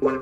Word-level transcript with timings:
Hello, 0.00 0.16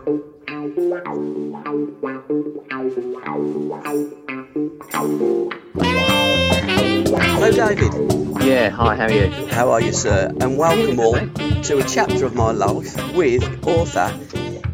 David. 7.53 7.95
Yeah, 8.43 8.71
hi, 8.71 8.97
how 8.97 9.05
are 9.05 9.13
you? 9.13 9.31
How 9.47 9.71
are 9.71 9.81
you, 9.81 9.93
sir? 9.93 10.33
And 10.41 10.59
welcome 10.59 10.99
all 10.99 11.15
to 11.15 11.79
a 11.79 11.85
chapter 11.85 12.27
of 12.27 12.35
my 12.35 12.51
life 12.51 13.15
with 13.15 13.45
author 13.69 14.19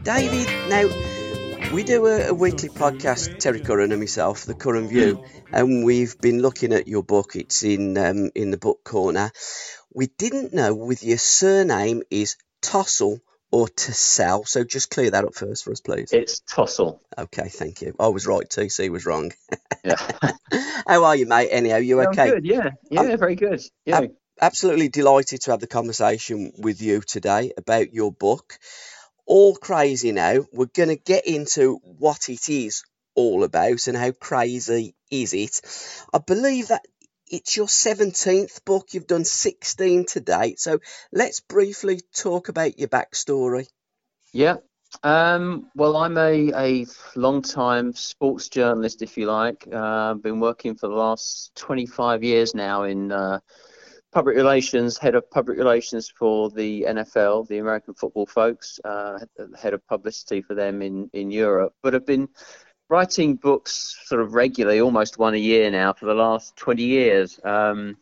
David. 0.04 0.48
Now, 0.70 0.88
we 1.74 1.82
do 1.82 2.06
a, 2.06 2.28
a 2.28 2.34
weekly 2.34 2.70
podcast, 2.70 3.38
Terry 3.40 3.60
Curran 3.60 3.92
and 3.92 4.00
myself, 4.00 4.46
The 4.46 4.54
Curran 4.54 4.88
View, 4.88 5.22
and 5.52 5.84
we've 5.84 6.18
been 6.18 6.40
looking 6.40 6.72
at 6.72 6.88
your 6.88 7.02
book. 7.02 7.36
It's 7.36 7.62
in 7.62 7.98
um, 7.98 8.30
in 8.34 8.50
the 8.50 8.56
book 8.56 8.82
corner. 8.84 9.32
We 9.92 10.06
didn't 10.06 10.54
know 10.54 10.74
whether 10.74 11.04
your 11.04 11.18
surname 11.18 12.04
is 12.10 12.36
Tossell 12.62 13.20
or 13.50 13.68
to 13.68 13.92
sell? 13.92 14.44
so 14.44 14.64
just 14.64 14.90
clear 14.90 15.10
that 15.10 15.24
up 15.24 15.34
first 15.34 15.64
for 15.64 15.72
us, 15.72 15.80
please. 15.80 16.12
It's 16.12 16.40
Tossell. 16.40 17.00
Okay, 17.16 17.48
thank 17.48 17.82
you. 17.82 17.94
I 17.98 18.08
was 18.08 18.26
right, 18.26 18.48
TC 18.48 18.90
was 18.90 19.06
wrong. 19.06 19.32
Yeah. 19.84 19.96
How 20.86 21.04
are 21.04 21.16
you, 21.16 21.26
mate? 21.26 21.50
Anyhow, 21.50 21.76
you 21.76 22.00
I'm 22.00 22.08
okay? 22.08 22.30
good, 22.30 22.46
yeah. 22.46 22.70
Yeah, 22.90 23.16
very 23.16 23.36
good. 23.36 23.60
Yeah. 23.84 23.98
Ab- 23.98 24.14
absolutely 24.40 24.88
delighted 24.88 25.42
to 25.42 25.50
have 25.50 25.60
the 25.60 25.66
conversation 25.66 26.52
with 26.58 26.80
you 26.80 27.00
today 27.00 27.52
about 27.56 27.92
your 27.92 28.12
book. 28.12 28.58
All 29.26 29.54
crazy 29.54 30.12
now. 30.12 30.44
We're 30.52 30.66
going 30.66 30.90
to 30.90 30.96
get 30.96 31.26
into 31.26 31.76
what 31.84 32.28
it 32.28 32.48
is 32.48 32.84
all 33.14 33.44
about 33.44 33.86
and 33.86 33.96
how 33.96 34.12
crazy 34.12 34.94
is 35.10 35.34
it. 35.34 35.60
I 36.12 36.18
believe 36.18 36.68
that 36.68 36.84
it's 37.34 37.56
your 37.56 37.66
17th 37.66 38.64
book. 38.64 38.88
You've 38.92 39.08
done 39.08 39.24
16 39.24 40.06
to 40.06 40.20
date. 40.20 40.60
So 40.60 40.78
let's 41.12 41.40
briefly 41.40 42.00
talk 42.14 42.48
about 42.48 42.78
your 42.78 42.88
backstory. 42.88 43.66
yeah. 44.32 44.56
Um, 45.02 45.68
well, 45.74 45.96
I'm 45.96 46.16
a, 46.16 46.52
a 46.54 46.86
long-time 47.16 47.94
sports 47.94 48.48
journalist, 48.48 49.02
if 49.02 49.16
you 49.16 49.26
like. 49.26 49.66
Uh, 49.70 50.12
I've 50.12 50.22
been 50.22 50.38
working 50.38 50.76
for 50.76 50.88
the 50.88 50.94
last 50.94 51.52
25 51.56 52.22
years 52.22 52.54
now 52.54 52.84
in 52.84 53.10
uh, 53.10 53.40
public 54.12 54.36
relations, 54.36 54.96
head 54.96 55.16
of 55.16 55.28
public 55.28 55.58
relations 55.58 56.08
for 56.16 56.48
the 56.48 56.86
NFL, 56.88 57.48
the 57.48 57.58
American 57.58 57.94
football 57.94 58.26
folks, 58.26 58.78
uh, 58.84 59.18
head 59.60 59.74
of 59.74 59.84
publicity 59.88 60.42
for 60.42 60.54
them 60.54 60.80
in, 60.80 61.10
in 61.12 61.32
Europe. 61.32 61.74
But 61.82 61.96
I've 61.96 62.06
been 62.06 62.28
writing 62.94 63.34
books 63.34 63.98
sort 64.04 64.20
of 64.20 64.34
regularly, 64.34 64.80
almost 64.80 65.18
one 65.18 65.34
a 65.34 65.44
year 65.52 65.68
now, 65.68 65.92
for 65.92 66.06
the 66.06 66.14
last 66.14 66.54
20 66.54 66.80
years. 66.84 67.40
Um, 67.42 67.96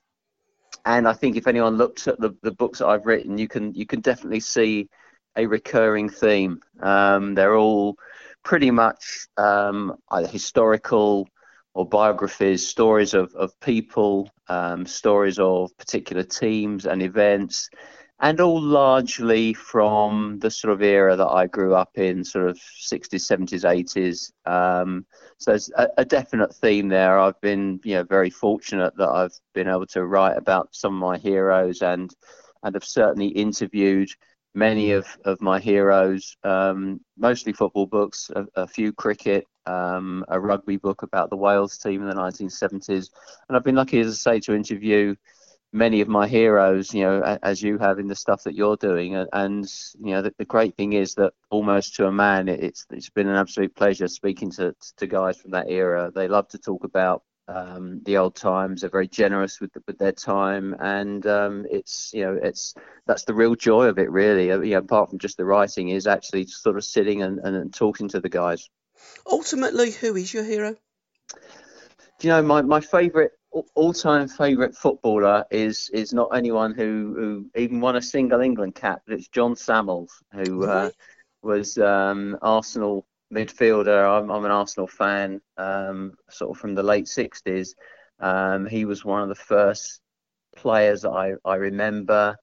and 0.85 1.09
I 1.09 1.15
think 1.15 1.37
if 1.37 1.47
anyone 1.47 1.79
looks 1.79 2.07
at 2.09 2.21
the, 2.21 2.37
the 2.43 2.51
books 2.51 2.81
that 2.81 2.89
I've 2.89 3.07
written, 3.07 3.39
you 3.39 3.49
can 3.49 3.73
you 3.73 3.87
can 3.87 4.01
definitely 4.01 4.41
see 4.41 4.91
a 5.37 5.47
recurring 5.47 6.11
theme. 6.11 6.61
Um, 6.81 7.35
they're 7.35 7.57
all 7.57 7.97
pretty 8.45 8.71
much 8.71 9.29
um, 9.39 9.97
either 10.11 10.29
historical 10.29 11.27
or 11.73 11.89
biographies, 11.89 12.69
stories 12.69 13.15
of, 13.15 13.35
of 13.35 13.59
people, 13.61 14.29
um, 14.49 14.85
stories 14.85 15.39
of 15.39 15.75
particular 15.79 16.23
teams 16.23 16.85
and 16.85 17.03
events, 17.03 17.71
and 18.23 18.41
all 18.41 18.63
largely 18.63 19.53
from 19.53 20.39
the 20.39 20.51
sort 20.51 20.73
of 20.73 20.81
era 20.81 21.17
that 21.17 21.27
I 21.27 21.49
grew 21.49 21.75
up 21.75 21.99
in, 21.99 22.25
sort 22.25 22.49
of 22.49 22.57
60s, 22.57 23.09
70s, 23.15 23.65
80s. 23.65 24.33
Um, 24.51 25.05
so 25.39 25.51
there's 25.51 25.71
a, 25.77 25.89
a 25.99 26.05
definite 26.05 26.55
theme 26.55 26.89
there. 26.89 27.19
I've 27.19 27.41
been, 27.41 27.81
you 27.83 27.97
know, 27.97 28.05
very 28.05 28.31
fortunate 28.31 28.97
that 28.97 29.09
I've 29.09 29.35
been 29.55 29.67
able 29.67 29.87
to 29.87 30.07
write 30.07 30.37
about 30.37 30.69
some 30.71 30.95
of 30.95 31.01
my 31.01 31.19
heroes 31.19 31.83
and 31.83 32.15
and 32.65 32.77
have 32.77 32.85
certainly 32.85 33.27
interviewed 33.27 34.09
many 34.55 34.93
of, 34.93 35.07
of 35.25 35.41
my 35.41 35.59
heroes, 35.59 36.37
um, 36.45 37.01
mostly 37.17 37.53
football 37.53 37.87
books, 37.87 38.31
a, 38.37 38.47
a 38.55 38.67
few 38.69 38.93
cricket, 38.93 39.47
um, 39.67 40.25
a 40.29 40.39
rugby 40.39 40.77
book 40.77 41.03
about 41.03 41.31
the 41.31 41.37
Wales 41.37 41.79
team 41.79 42.03
in 42.03 42.09
the 42.09 42.15
1970s. 42.15 43.09
And 43.49 43.57
I've 43.57 43.65
been 43.65 43.75
lucky, 43.75 43.99
as 44.01 44.09
I 44.09 44.33
say, 44.35 44.41
to 44.41 44.55
interview 44.55 45.17
many 45.73 46.03
of 46.03 46.09
my 46.09 46.29
heroes, 46.29 46.93
you 46.93 47.03
know, 47.03 47.39
as 47.43 47.63
you 47.63 47.79
have 47.79 47.99
in 47.99 48.07
the 48.07 48.15
stuff 48.15 48.45
that 48.45 48.55
you're 48.55 48.77
doing. 48.77 49.17
And, 49.17 49.29
and 49.33 49.73
you 50.01 50.13
know, 50.13 50.23
the, 50.23 50.35
the 50.39 50.45
great 50.45 50.77
thing 50.77 50.93
is 50.93 51.15
that 51.15 51.33
almost 51.51 51.97
to 51.97 52.07
a 52.07 52.13
man, 52.13 52.49
it, 52.49 52.63
it's 52.63 52.87
it's 52.91 53.11
been 53.11 53.29
an 53.29 53.37
absolute 53.37 53.75
pleasure 53.75 54.09
speaking 54.09 54.51
to, 54.53 54.75
to 54.99 55.07
guys 55.07 55.41
from 55.41 55.53
that 55.53 55.71
era. 55.71 56.13
They 56.15 56.29
love 56.29 56.49
to 56.49 56.59
talk 56.59 56.85
about 56.85 57.23
um, 57.49 58.03
the 58.05 58.19
old 58.19 58.37
times. 58.37 58.81
They're 58.81 58.91
very 58.91 59.09
generous 59.09 59.61
with 59.61 59.71
with 59.87 59.99
their 59.99 60.13
time, 60.13 60.77
and 60.79 61.27
um, 61.27 61.67
it's 61.71 62.13
you 62.13 62.25
know 62.25 62.39
it's 62.41 62.75
that's 63.07 63.25
the 63.25 63.35
real 63.35 63.55
joy 63.55 63.87
of 63.87 63.99
it, 63.99 64.11
really. 64.11 64.53
Uh, 64.53 64.61
You 64.61 64.73
know, 64.73 64.79
apart 64.79 65.11
from 65.11 65.19
just 65.19 65.39
the 65.39 65.45
writing, 65.45 65.89
is 65.89 66.07
actually 66.07 66.47
sort 66.47 66.77
of 66.77 66.85
sitting 66.85 67.23
and, 67.23 67.39
and, 67.39 67.57
and 67.57 67.75
talking 67.75 68.09
to 68.09 68.21
the 68.21 68.29
guys. 68.29 68.69
Ultimately, 69.27 69.91
who 69.91 70.15
is 70.17 70.33
your 70.33 70.45
hero? 70.45 70.77
Do 72.19 72.29
you 72.29 72.29
know 72.29 72.43
my 72.43 72.63
my 72.63 72.81
favourite 72.81 73.31
all 73.53 73.93
time 73.93 74.29
favourite 74.29 74.75
footballer 74.75 75.45
is 75.51 75.91
is 75.93 76.13
not 76.13 76.35
anyone 76.35 76.75
who 76.75 77.15
who 77.17 77.61
even 77.61 77.81
won 77.81 77.97
a 77.97 78.03
single 78.03 78.41
England 78.41 78.75
cap, 78.75 79.03
but 79.07 79.15
it's 79.15 79.29
Jon 79.29 79.55
Sammels, 79.55 80.11
who 80.33 80.65
uh, 80.65 80.91
was 81.43 81.79
um, 81.79 82.39
Arsenal 82.43 83.07
midfielder. 83.33 84.21
I'm, 84.21 84.31
I'm 84.31 84.45
an 84.45 84.51
Arsenal 84.51 84.87
fan, 84.87 85.41
um, 85.57 86.15
sort 86.31 86.51
of 86.51 86.61
from 86.61 86.75
the 86.75 86.83
late 86.83 87.07
60s. 87.07 87.71
Um, 88.21 88.67
he 88.67 88.85
was 88.85 89.05
one 89.05 89.23
of 89.23 89.29
the 89.29 89.35
first 89.35 90.01
players 90.55 91.05
I, 91.05 91.33
I 91.45 91.57
remember 91.57 92.37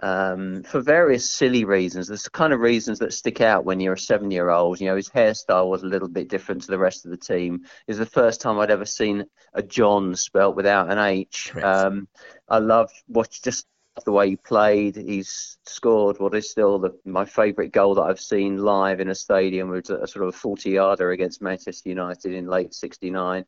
um, 0.00 0.62
for 0.62 0.80
various 0.80 1.28
silly 1.28 1.64
reasons. 1.64 2.08
There's 2.08 2.24
the 2.24 2.30
kind 2.30 2.52
of 2.52 2.60
reasons 2.60 2.98
that 2.98 3.12
stick 3.12 3.40
out 3.40 3.64
when 3.64 3.80
you're 3.80 3.94
a 3.94 3.98
seven 3.98 4.30
year 4.30 4.50
old. 4.50 4.80
You 4.80 4.88
know, 4.88 4.96
his 4.96 5.08
hairstyle 5.08 5.68
was 5.68 5.82
a 5.82 5.86
little 5.86 6.08
bit 6.08 6.28
different 6.28 6.62
to 6.62 6.70
the 6.70 6.78
rest 6.78 7.04
of 7.04 7.10
the 7.10 7.16
team. 7.16 7.64
It 7.86 7.90
was 7.90 7.98
the 7.98 8.06
first 8.06 8.40
time 8.40 8.58
I'd 8.58 8.70
ever 8.70 8.84
seen 8.84 9.24
a 9.54 9.62
John 9.62 10.14
spelt 10.16 10.56
without 10.56 10.90
an 10.90 10.98
H. 10.98 11.54
Um, 11.56 12.08
I 12.48 12.58
loved 12.58 12.92
watch 13.08 13.42
just 13.42 13.66
the 14.04 14.12
way 14.12 14.30
he 14.30 14.36
played. 14.36 14.96
He's 14.96 15.56
scored 15.64 16.18
what 16.18 16.34
is 16.34 16.50
still 16.50 16.78
the, 16.78 16.98
my 17.04 17.24
favourite 17.24 17.72
goal 17.72 17.94
that 17.94 18.02
I've 18.02 18.20
seen 18.20 18.58
live 18.58 19.00
in 19.00 19.08
a 19.08 19.14
stadium, 19.14 19.70
which 19.70 19.88
was 19.88 20.00
a 20.02 20.06
sort 20.06 20.28
of 20.28 20.34
a 20.34 20.38
40 20.38 20.70
yarder 20.70 21.10
against 21.12 21.40
Manchester 21.40 21.88
United 21.88 22.34
in 22.34 22.46
late 22.46 22.74
'69. 22.74 23.44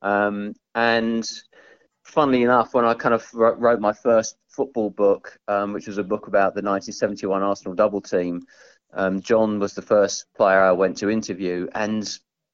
Um, 0.00 0.54
and 0.74 1.28
funnily 2.04 2.42
enough, 2.42 2.74
when 2.74 2.84
I 2.84 2.94
kind 2.94 3.14
of 3.14 3.26
wrote, 3.34 3.80
my 3.80 3.92
first 3.92 4.36
football 4.48 4.90
book, 4.90 5.38
um, 5.48 5.72
which 5.72 5.86
was 5.86 5.98
a 5.98 6.04
book 6.04 6.26
about 6.26 6.54
the 6.54 6.62
1971 6.62 7.42
Arsenal 7.42 7.74
double 7.74 8.00
team, 8.00 8.42
um, 8.92 9.20
Jon 9.20 9.58
was 9.58 9.74
the 9.74 9.82
first 9.82 10.26
player 10.36 10.60
I 10.60 10.72
went 10.72 10.98
to 10.98 11.10
interview. 11.10 11.68
And, 11.74 12.08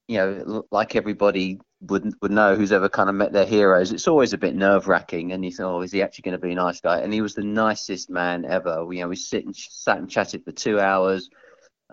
you 0.06 0.19
know, 0.19 0.64
like 0.70 0.97
everybody 0.97 1.60
would, 1.81 2.12
would 2.22 2.31
know 2.31 2.54
who's 2.54 2.72
ever 2.72 2.88
kind 2.88 3.08
of 3.08 3.14
met 3.14 3.32
their 3.32 3.47
heroes, 3.47 3.92
it's 3.92 4.08
always 4.08 4.32
a 4.32 4.38
bit 4.38 4.54
nerve 4.54 4.87
wracking. 4.87 5.32
And 5.32 5.44
you 5.44 5.50
think, 5.50 5.60
oh, 5.66 5.81
is 5.81 5.92
he 5.92 6.03
actually 6.03 6.22
going 6.22 6.41
to 6.41 6.47
be 6.47 6.53
a 6.53 6.56
nice 6.56 6.81
guy? 6.81 7.00
And 7.00 7.12
he 7.12 7.20
was 7.20 7.34
the 7.34 7.42
nicest 7.42 8.10
man 8.10 8.44
ever. 8.44 8.87
You 8.91 9.03
know, 9.03 9.08
we 9.08 9.16
sit 9.16 9.44
and 9.44 9.54
ch- 9.54 9.70
sat 9.70 9.99
and 9.99 10.11
chatted 10.11 10.44
for 10.44 10.52
two 10.52 10.78
hours. 10.78 11.28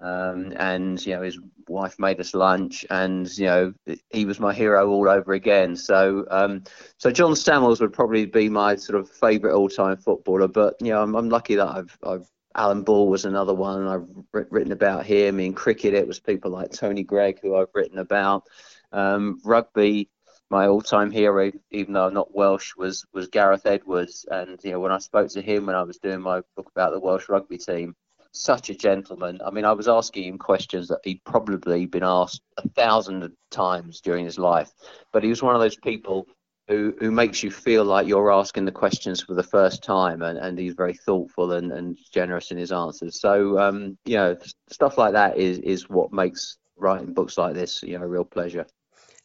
Um, 0.01 0.53
and 0.57 1.03
you 1.05 1.15
know 1.15 1.21
his 1.21 1.39
wife 1.69 1.97
made 1.99 2.19
us 2.19 2.33
lunch, 2.33 2.85
and 2.89 3.29
you 3.37 3.45
know 3.45 3.73
he 4.09 4.25
was 4.25 4.39
my 4.39 4.53
hero 4.53 4.89
all 4.89 5.07
over 5.07 5.33
again. 5.33 5.75
So 5.75 6.25
um, 6.29 6.63
so 6.97 7.11
Jon 7.11 7.31
Sammels 7.31 7.79
would 7.79 7.93
probably 7.93 8.25
be 8.25 8.49
my 8.49 8.75
sort 8.75 8.99
of 8.99 9.09
favourite 9.09 9.53
all-time 9.53 9.97
footballer. 9.97 10.47
But 10.49 10.75
you 10.81 10.89
know, 10.89 11.01
I'm, 11.01 11.15
I'm 11.15 11.29
lucky 11.29 11.55
that 11.55 11.67
I've, 11.67 11.97
I've 12.03 12.29
Alan 12.55 12.83
Ball 12.83 13.07
was 13.07 13.25
another 13.25 13.53
one 13.53 13.87
I've 13.87 14.49
written 14.49 14.71
about 14.71 15.05
him. 15.05 15.39
In 15.39 15.53
cricket, 15.53 15.93
it 15.93 16.07
was 16.07 16.19
people 16.19 16.51
like 16.51 16.71
Tony 16.71 17.03
Greig 17.03 17.39
who 17.41 17.55
I've 17.55 17.73
written 17.73 17.99
about. 17.99 18.47
Um, 18.91 19.39
rugby, 19.43 20.09
my 20.49 20.67
all-time 20.67 21.11
hero, 21.11 21.51
even 21.71 21.93
though 21.93 22.07
I'm 22.07 22.13
not 22.13 22.35
Welsh, 22.35 22.75
was 22.77 23.05
was 23.13 23.27
Gareth 23.27 23.65
Edwards. 23.65 24.25
And 24.29 24.59
you 24.63 24.71
know, 24.71 24.79
when 24.79 24.91
I 24.91 24.99
spoke 24.99 25.29
to 25.31 25.41
him 25.41 25.65
when 25.65 25.75
I 25.75 25.83
was 25.83 25.97
doing 25.97 26.21
my 26.21 26.41
book 26.55 26.69
about 26.69 26.91
the 26.91 26.99
Welsh 26.99 27.27
rugby 27.29 27.57
team, 27.57 27.95
such 28.35 28.69
a 28.69 28.75
gentleman. 28.75 29.39
I 29.45 29.51
mean, 29.51 29.65
I 29.65 29.73
was 29.73 29.87
asking 29.87 30.25
him 30.25 30.37
questions 30.37 30.87
that 30.89 30.99
he'd 31.03 31.23
probably 31.23 31.85
been 31.85 32.03
asked 32.03 32.41
a 32.57 32.67
thousand 32.69 33.31
times 33.49 34.01
during 34.01 34.25
his 34.25 34.37
life, 34.37 34.71
but 35.11 35.23
he 35.23 35.29
was 35.29 35.41
one 35.41 35.55
of 35.55 35.61
those 35.61 35.77
people 35.77 36.27
who, 36.67 36.95
who 36.99 37.11
makes 37.11 37.43
you 37.43 37.51
feel 37.51 37.85
like 37.85 38.07
you're 38.07 38.31
asking 38.31 38.65
the 38.65 38.71
questions 38.71 39.21
for 39.21 39.35
the 39.35 39.43
first 39.43 39.83
time, 39.83 40.21
and, 40.21 40.37
and 40.37 40.57
he's 40.57 40.73
very 40.73 40.93
thoughtful 40.93 41.51
and, 41.51 41.71
and 41.71 41.97
generous 42.11 42.51
in 42.51 42.57
his 42.57 42.71
answers. 42.71 43.21
So, 43.21 43.59
um, 43.59 43.97
you 44.05 44.15
know, 44.15 44.37
stuff 44.69 44.97
like 44.97 45.13
that 45.13 45.37
is, 45.37 45.59
is 45.59 45.89
what 45.89 46.11
makes 46.11 46.57
writing 46.77 47.13
books 47.13 47.37
like 47.37 47.53
this, 47.53 47.83
you 47.83 47.97
know, 47.97 48.05
a 48.05 48.07
real 48.07 48.25
pleasure. 48.25 48.65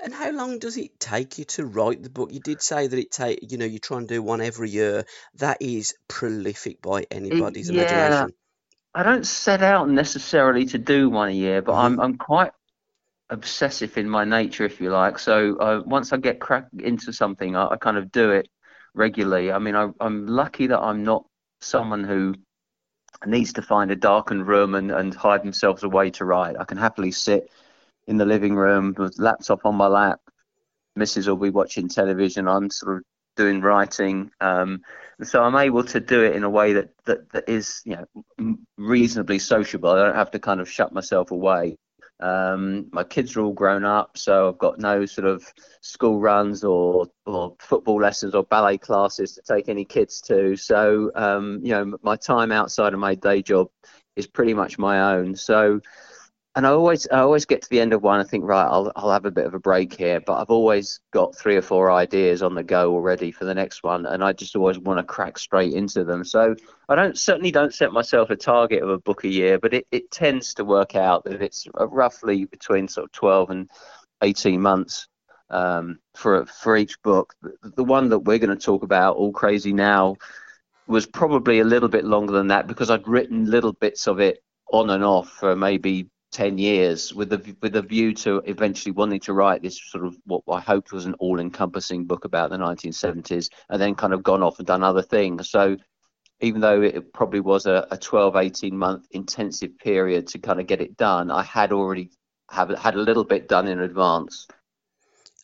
And 0.02 0.14
how 0.14 0.30
long 0.30 0.58
does 0.58 0.78
it 0.78 0.98
take 0.98 1.38
you 1.38 1.44
to 1.46 1.66
write 1.66 2.02
the 2.02 2.10
book? 2.10 2.32
You 2.32 2.40
did 2.40 2.62
say 2.62 2.86
that 2.86 2.98
it 2.98 3.10
take 3.10 3.52
you 3.52 3.58
know 3.58 3.66
you 3.66 3.78
try 3.78 3.98
and 3.98 4.08
do 4.08 4.22
one 4.22 4.40
every 4.40 4.70
year. 4.70 5.04
That 5.34 5.58
is 5.60 5.94
prolific 6.08 6.80
by 6.80 7.04
anybody's 7.10 7.68
yeah, 7.68 7.82
imagination. 7.82 8.34
I 8.94 9.02
don't 9.02 9.26
set 9.26 9.62
out 9.62 9.88
necessarily 9.88 10.64
to 10.66 10.78
do 10.78 11.10
one 11.10 11.28
a 11.28 11.32
year, 11.32 11.62
but 11.62 11.74
Mm-hmm. 11.74 11.86
I'm 11.86 12.00
I'm 12.00 12.16
quite 12.18 12.52
obsessive 13.30 13.96
in 13.98 14.08
my 14.08 14.24
nature, 14.24 14.64
if 14.64 14.80
you 14.80 14.90
like. 14.90 15.18
So 15.18 15.56
uh, 15.58 15.82
once 15.86 16.12
I 16.12 16.18
get 16.18 16.40
crack 16.40 16.68
into 16.78 17.12
something, 17.12 17.56
I, 17.56 17.68
I 17.68 17.76
kind 17.76 17.96
of 17.98 18.12
do 18.12 18.30
it 18.32 18.48
regularly. 18.94 19.52
I 19.52 19.58
mean, 19.58 19.76
I, 19.76 19.90
I'm 20.00 20.26
lucky 20.26 20.68
that 20.68 20.80
I'm 20.80 21.04
not 21.04 21.24
someone 21.60 22.04
who 22.04 22.34
needs 23.26 23.52
to 23.54 23.62
find 23.62 23.90
a 23.90 23.96
darkened 23.96 24.46
room 24.48 24.74
and, 24.74 24.90
and 24.90 25.14
hide 25.14 25.42
themselves 25.42 25.82
away 25.84 26.10
to 26.12 26.24
write. 26.24 26.56
I 26.58 26.64
can 26.64 26.78
happily 26.78 27.12
sit 27.12 27.50
in 28.06 28.16
the 28.18 28.26
living 28.26 28.54
room 28.56 28.94
with 28.98 29.18
laptop 29.18 29.66
on 29.66 29.76
my 29.76 29.86
lap. 29.88 30.20
Mrs. 30.98 31.28
will 31.28 31.36
be 31.36 31.50
watching 31.50 31.88
television. 31.88 32.48
I'm 32.48 32.70
sort 32.70 32.98
of 32.98 33.02
doing 33.36 33.60
writing. 33.60 34.30
Um, 34.40 34.80
so 35.26 35.42
I'm 35.42 35.56
able 35.56 35.84
to 35.84 36.00
do 36.00 36.22
it 36.22 36.34
in 36.34 36.44
a 36.44 36.50
way 36.50 36.72
that, 36.72 36.90
that, 37.04 37.30
that 37.32 37.48
is, 37.48 37.82
you 37.84 37.96
know, 37.96 38.56
reasonably 38.76 39.38
sociable. 39.38 39.90
I 39.90 40.04
don't 40.04 40.14
have 40.14 40.30
to 40.32 40.38
kind 40.38 40.60
of 40.60 40.70
shut 40.70 40.92
myself 40.92 41.30
away. 41.30 41.76
Um, 42.20 42.86
my 42.92 43.02
kids 43.02 43.34
are 43.36 43.40
all 43.40 43.52
grown 43.52 43.84
up, 43.84 44.18
so 44.18 44.48
I've 44.48 44.58
got 44.58 44.78
no 44.78 45.06
sort 45.06 45.26
of 45.26 45.42
school 45.80 46.20
runs 46.20 46.64
or, 46.64 47.06
or 47.24 47.56
football 47.58 48.00
lessons 48.00 48.34
or 48.34 48.44
ballet 48.44 48.76
classes 48.76 49.34
to 49.34 49.42
take 49.42 49.68
any 49.68 49.84
kids 49.84 50.20
to. 50.22 50.56
So, 50.56 51.10
um, 51.14 51.60
you 51.62 51.72
know, 51.72 51.96
my 52.02 52.16
time 52.16 52.52
outside 52.52 52.92
of 52.92 53.00
my 53.00 53.14
day 53.14 53.40
job 53.40 53.68
is 54.16 54.26
pretty 54.26 54.52
much 54.52 54.78
my 54.78 55.14
own. 55.14 55.34
So, 55.34 55.80
and 56.56 56.66
I 56.66 56.70
always 56.70 57.06
I 57.12 57.20
always 57.20 57.44
get 57.44 57.62
to 57.62 57.68
the 57.70 57.80
end 57.80 57.92
of 57.92 58.02
one 58.02 58.18
I 58.18 58.24
think 58.24 58.44
right 58.44 58.66
I'll 58.66 58.90
I'll 58.96 59.12
have 59.12 59.24
a 59.24 59.30
bit 59.30 59.46
of 59.46 59.54
a 59.54 59.60
break 59.60 59.94
here. 59.94 60.20
But 60.20 60.40
I've 60.40 60.50
always 60.50 61.00
got 61.12 61.36
three 61.36 61.56
or 61.56 61.62
four 61.62 61.90
ideas 61.92 62.42
on 62.42 62.54
the 62.54 62.64
go 62.64 62.92
already 62.92 63.30
for 63.30 63.44
the 63.44 63.54
next 63.54 63.84
one 63.84 64.04
and 64.06 64.24
I 64.24 64.32
just 64.32 64.56
always 64.56 64.78
want 64.78 64.98
to 64.98 65.04
crack 65.04 65.38
straight 65.38 65.72
into 65.74 66.02
them. 66.02 66.24
So 66.24 66.56
I 66.88 66.96
don't 66.96 67.16
certainly 67.16 67.52
don't 67.52 67.74
set 67.74 67.92
myself 67.92 68.30
a 68.30 68.36
target 68.36 68.82
of 68.82 68.90
a 68.90 68.98
book 68.98 69.24
a 69.24 69.28
year 69.28 69.58
but 69.58 69.74
it, 69.74 69.86
it 69.92 70.10
tends 70.10 70.54
to 70.54 70.64
work 70.64 70.96
out 70.96 71.24
that 71.24 71.40
it's 71.40 71.68
roughly 71.74 72.46
between 72.46 72.88
sort 72.88 73.04
of 73.04 73.12
12 73.12 73.50
and 73.50 73.70
18 74.22 74.60
months 74.60 75.06
um, 75.50 76.00
for 76.14 76.46
for 76.46 76.76
each 76.76 77.00
book. 77.02 77.34
The 77.62 77.84
one 77.84 78.08
that 78.08 78.20
we're 78.20 78.38
going 78.38 78.56
to 78.56 78.64
talk 78.64 78.82
about 78.82 79.16
all 79.16 79.32
crazy 79.32 79.72
now 79.72 80.16
was 80.88 81.06
probably 81.06 81.60
a 81.60 81.64
little 81.64 81.88
bit 81.88 82.04
longer 82.04 82.32
than 82.32 82.48
that 82.48 82.66
because 82.66 82.90
I'd 82.90 83.06
written 83.06 83.48
little 83.48 83.72
bits 83.72 84.08
of 84.08 84.18
it 84.18 84.42
on 84.72 84.90
and 84.90 85.04
off 85.04 85.28
for 85.28 85.54
maybe 85.54 86.08
10 86.32 86.58
years 86.58 87.12
with 87.12 87.30
the 87.30 87.56
with 87.60 87.74
a 87.76 87.82
view 87.82 88.14
to 88.14 88.38
eventually 88.46 88.92
wanting 88.92 89.20
to 89.20 89.32
write 89.32 89.62
this 89.62 89.80
sort 89.90 90.04
of 90.04 90.16
what 90.24 90.42
I 90.48 90.60
hoped 90.60 90.92
was 90.92 91.06
an 91.06 91.14
all-encompassing 91.14 92.04
book 92.04 92.24
about 92.24 92.50
the 92.50 92.56
1970s 92.56 93.50
and 93.68 93.80
then 93.80 93.94
kind 93.94 94.12
of 94.12 94.22
gone 94.22 94.42
off 94.42 94.58
and 94.58 94.66
done 94.66 94.84
other 94.84 95.02
things. 95.02 95.50
So 95.50 95.76
even 96.40 96.60
though 96.60 96.82
it 96.82 97.12
probably 97.12 97.40
was 97.40 97.66
a, 97.66 97.86
a 97.90 97.96
12 97.96 98.36
18 98.36 98.76
month 98.76 99.06
intensive 99.10 99.78
period 99.78 100.28
to 100.28 100.38
kind 100.38 100.60
of 100.60 100.66
get 100.66 100.80
it 100.80 100.96
done 100.96 101.30
I 101.30 101.42
had 101.42 101.72
already 101.72 102.10
have 102.50 102.70
had 102.70 102.94
a 102.94 103.00
little 103.00 103.24
bit 103.24 103.48
done 103.48 103.68
in 103.68 103.80
advance. 103.80 104.46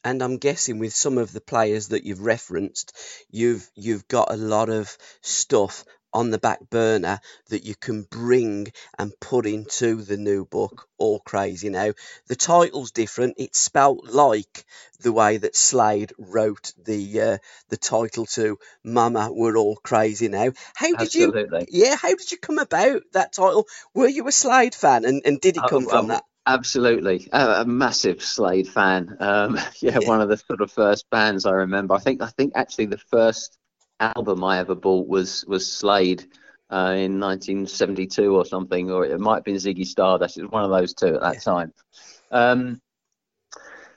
And 0.05 0.23
I'm 0.23 0.39
guessing 0.39 0.79
with 0.79 0.95
some 0.95 1.19
of 1.19 1.33
the 1.33 1.41
players 1.41 1.89
that 1.89 2.05
you've 2.05 2.21
referenced, 2.21 2.97
you've 3.31 3.69
you've 3.75 4.07
got 4.07 4.33
a 4.33 4.37
lot 4.37 4.69
of 4.69 4.97
stuff 5.21 5.85
on 6.17 6.31
the 6.31 6.39
back 6.39 6.59
burner 6.71 7.21
that 7.51 7.65
you 7.65 7.75
can 7.75 8.03
bring 8.11 8.73
and 8.99 9.13
put 9.21 9.47
into 9.47 10.03
the 10.03 10.17
new 10.17 10.47
book. 10.47 10.89
All 10.99 11.21
crazy 11.21 11.69
now. 11.69 11.93
The 12.29 12.37
title's 12.37 12.91
different. 12.91 13.35
It's 13.37 13.59
spelt 13.59 14.07
like 14.07 14.65
the 15.01 15.13
way 15.13 15.37
that 15.37 15.55
Slade 15.55 16.15
wrote 16.19 16.73
the 16.83 17.21
uh, 17.21 17.39
the 17.69 17.77
title 17.77 18.25
to 18.27 18.59
"Mama, 18.83 19.29
We're 19.31 19.59
All 19.59 19.77
Crazy 19.77 20.29
Now." 20.29 20.53
How 20.75 20.95
did 20.95 21.15
you? 21.15 21.35
Yeah, 21.69 21.97
how 21.97 22.09
did 22.09 22.33
you 22.33 22.39
come 22.39 22.59
about 22.59 23.03
that 23.13 23.35
title? 23.35 23.67
Were 23.95 24.09
you 24.09 24.27
a 24.27 24.33
Slade 24.33 24.75
fan, 24.75 25.05
and, 25.05 25.21
and 25.27 25.39
did 25.39 25.59
it 25.59 25.63
Oh, 25.65 25.69
come 25.69 25.87
from 25.87 26.07
um, 26.07 26.09
that? 26.09 26.25
Absolutely, 26.47 27.29
a, 27.33 27.63
a 27.63 27.65
massive 27.67 28.23
Slade 28.23 28.69
fan. 28.69 29.17
Um, 29.21 29.59
yeah, 29.81 29.99
Yeah. 30.01 30.09
one 30.09 30.21
of 30.23 30.29
the 30.31 30.39
sort 30.39 30.63
of 30.63 30.71
first 30.73 31.05
bands 31.11 31.45
I 31.45 31.53
remember. 31.53 31.95
I 31.95 31.99
think 31.99 32.23
I 32.23 32.29
think 32.29 32.53
actually 32.55 32.87
the 32.87 32.99
first 32.99 33.59
album 34.01 34.45
I 34.45 34.59
ever 34.59 34.75
bought 34.75 35.09
was 35.09 35.45
was 35.47 35.71
Slade 35.71 36.23
uh, 36.71 36.95
in 36.97 37.19
1972 37.21 38.35
or 38.35 38.45
something, 38.45 38.91
or 38.91 39.05
it 39.05 39.19
might 39.21 39.37
have 39.37 39.45
been 39.45 39.57
Ziggy 39.57 39.87
Stardust. 39.87 40.39
It 40.39 40.43
was 40.43 40.51
one 40.53 40.65
of 40.65 40.71
those 40.71 40.95
two 40.95 41.15
at 41.15 41.21
that 41.21 41.43
time. 41.43 41.73
Um, 42.31 42.81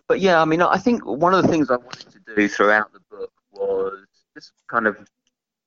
but 0.07 0.19
yeah, 0.19 0.41
I 0.41 0.45
mean, 0.45 0.61
I 0.61 0.77
think 0.77 1.05
one 1.05 1.33
of 1.33 1.41
the 1.43 1.47
things 1.49 1.69
I 1.69 1.77
wanted 1.77 2.09
to 2.11 2.35
do 2.35 2.47
throughout 2.47 2.91
the 2.93 2.99
book 3.11 3.31
was 3.51 4.05
just 4.35 4.53
kind 4.67 4.87
of 4.87 4.97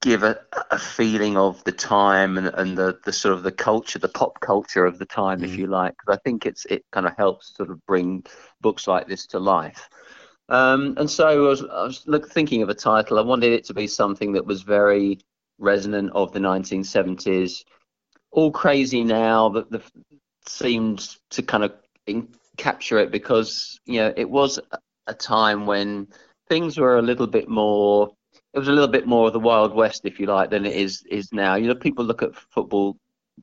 give 0.01 0.25
a, 0.25 0.41
a 0.73 0.79
feeling 0.79 1.37
of 1.37 1.63
the 1.63 1.71
time 1.71 2.37
and, 2.37 2.49
and 2.49 2.77
the, 2.77 2.99
the 3.05 3.13
sort 3.13 3.35
of 3.35 3.45
the 3.45 3.53
culture, 3.53 4.01
the 4.01 4.09
pop 4.09 4.41
culture 4.41 4.85
of 4.85 4.99
the 4.99 5.07
time, 5.07 5.45
if 5.45 5.53
Mm. 5.53 5.59
you 5.59 5.67
like. 5.69 5.95
Because 5.97 6.19
I 6.19 6.21
think 6.25 6.45
it's 6.45 6.65
it 6.67 6.85
kind 6.91 7.07
of 7.07 7.17
helps 7.17 7.55
sort 7.57 7.71
of 7.71 7.85
bring 7.87 8.25
books 8.61 8.89
like 8.89 9.07
this 9.07 9.27
to 9.29 9.39
life. 9.39 9.89
Um, 10.53 10.95
and 10.99 11.11
so 11.11 11.27
I 11.27 11.37
was, 11.37 11.63
I 11.63 11.83
was 11.83 12.07
look, 12.07 12.31
thinking 12.31 12.61
of 12.61 12.69
a 12.69 12.75
title. 12.75 13.19
I 13.19 13.23
wanted 13.23 13.53
it 13.53 13.65
to 13.65 13.75
be 13.75 13.87
something 13.87 14.33
that 14.33 14.45
was 14.45 14.63
very 14.63 15.19
resonant 15.59 16.11
of 16.15 16.33
the 16.33 16.41
1970s. 16.41 17.65
All 18.33 18.51
crazy 18.53 19.03
now 19.03 19.49
that 19.49 19.71
the 19.71 19.83
seemed 20.47 21.17
to 21.31 21.43
kind 21.43 21.65
of 21.65 21.73
in, 22.07 22.29
capture 22.59 22.99
it 22.99 23.11
because 23.11 23.81
you 23.87 24.01
know 24.01 24.13
it 24.17 24.29
was 24.29 24.59
a, 25.07 25.15
time 25.15 25.67
when 25.67 26.09
things 26.49 26.79
were 26.79 26.97
a 26.97 27.03
little 27.03 27.27
bit 27.27 27.49
more 27.49 28.11
it 28.55 28.59
was 28.59 28.69
a 28.69 28.73
little 28.73 28.89
bit 28.89 29.07
more 29.07 29.27
of 29.27 29.33
the 29.33 29.39
wild 29.39 29.75
west 29.75 30.03
if 30.05 30.19
you 30.19 30.27
like 30.27 30.49
than 30.49 30.65
it 30.65 30.75
is 30.75 31.03
is 31.11 31.33
now 31.33 31.55
you 31.55 31.67
know 31.67 31.75
people 31.75 32.05
look 32.05 32.23
at 32.23 32.35
football 32.35 32.97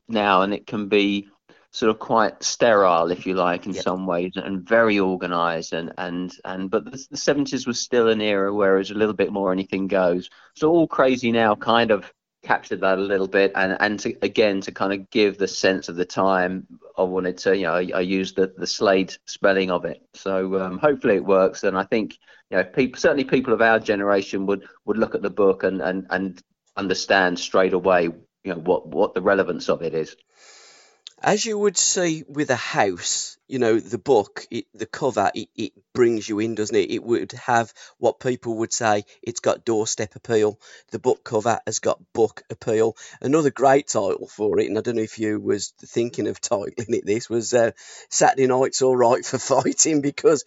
now 0.08 0.42
and 0.42 0.52
it 0.52 0.66
can 0.66 0.88
be 0.88 1.28
sort 1.72 1.90
of 1.90 1.98
quite 1.98 2.42
sterile 2.42 3.10
if 3.10 3.26
you 3.26 3.34
like 3.34 3.66
in 3.66 3.72
Yeah. 3.72 3.82
some 3.82 4.06
ways 4.06 4.32
and 4.36 4.66
very 4.68 4.98
organized 4.98 5.72
and 5.72 5.92
and 5.98 6.36
and 6.44 6.70
but 6.70 6.84
the, 6.90 7.16
70s 7.16 7.66
was 7.66 7.78
still 7.80 8.08
an 8.08 8.20
era 8.20 8.52
where 8.52 8.74
it 8.76 8.78
was 8.78 8.90
a 8.90 8.94
little 8.94 9.14
bit 9.14 9.32
more 9.32 9.52
anything 9.52 9.86
goes. 9.86 10.30
So 10.56 10.70
all 10.70 10.88
crazy 10.88 11.30
now 11.32 11.54
kind 11.54 11.90
of 11.90 12.12
captured 12.42 12.80
that 12.80 12.98
a 12.98 13.02
little 13.02 13.28
bit 13.28 13.52
and 13.54 13.76
and 13.80 14.00
to, 14.00 14.16
again 14.22 14.60
to 14.62 14.72
kind 14.72 14.92
of 14.94 15.10
give 15.10 15.36
the 15.38 15.46
sense 15.46 15.90
of 15.90 15.96
the 15.96 16.06
time 16.06 16.66
i 16.96 17.02
wanted 17.02 17.36
to 17.36 17.54
you 17.54 17.64
know 17.64 17.74
i, 17.74 17.90
I 17.94 18.00
used 18.00 18.34
the 18.36 18.52
the 18.56 18.66
slade 18.66 19.14
spelling 19.26 19.70
of 19.70 19.84
it. 19.84 20.00
So 20.14 20.58
um, 20.60 20.78
hopefully 20.78 21.16
it 21.16 21.24
works 21.24 21.64
and 21.64 21.76
i 21.76 21.84
think 21.84 22.16
you 22.50 22.56
know 22.56 22.64
people 22.64 22.98
certainly 22.98 23.24
people 23.24 23.52
of 23.52 23.60
our 23.60 23.78
generation 23.78 24.46
would 24.46 24.66
would 24.86 24.96
look 24.96 25.14
at 25.14 25.22
the 25.22 25.30
book 25.30 25.64
and 25.64 25.82
and 25.82 26.06
and 26.10 26.42
understand 26.76 27.38
straight 27.38 27.74
away 27.74 28.04
you 28.04 28.54
know 28.54 28.60
what 28.60 28.86
what 28.88 29.14
the 29.14 29.22
relevance 29.22 29.68
of 29.68 29.82
it 29.82 29.94
is 29.94 30.16
As 31.22 31.44
you 31.44 31.58
would 31.58 31.76
see 31.76 32.24
with 32.28 32.50
a 32.50 32.56
house, 32.56 33.36
you 33.50 33.58
know, 33.58 33.80
the 33.80 33.98
book, 33.98 34.46
it, 34.50 34.66
the 34.74 34.86
cover, 34.86 35.30
it, 35.34 35.48
it 35.56 35.72
brings 35.92 36.28
you 36.28 36.38
in, 36.38 36.54
doesn't 36.54 36.76
it? 36.76 36.90
It 36.90 37.02
would 37.02 37.32
have 37.32 37.72
what 37.98 38.20
people 38.20 38.58
would 38.58 38.72
say 38.72 39.04
it's 39.22 39.40
got 39.40 39.64
doorstep 39.64 40.14
appeal. 40.14 40.58
The 40.92 40.98
book 40.98 41.24
cover 41.24 41.58
has 41.66 41.80
got 41.80 42.00
book 42.12 42.42
appeal. 42.48 42.96
Another 43.20 43.50
great 43.50 43.88
title 43.88 44.28
for 44.28 44.60
it, 44.60 44.66
and 44.66 44.78
I 44.78 44.82
don't 44.82 44.96
know 44.96 45.02
if 45.02 45.18
you 45.18 45.40
was 45.40 45.72
thinking 45.84 46.28
of 46.28 46.40
titling 46.40 46.94
it 46.94 47.06
this, 47.06 47.28
was 47.28 47.52
uh, 47.52 47.72
Saturday 48.08 48.46
Night's 48.46 48.82
All 48.82 48.96
Right 48.96 49.24
for 49.24 49.38
Fighting 49.50 50.00
because 50.00 50.44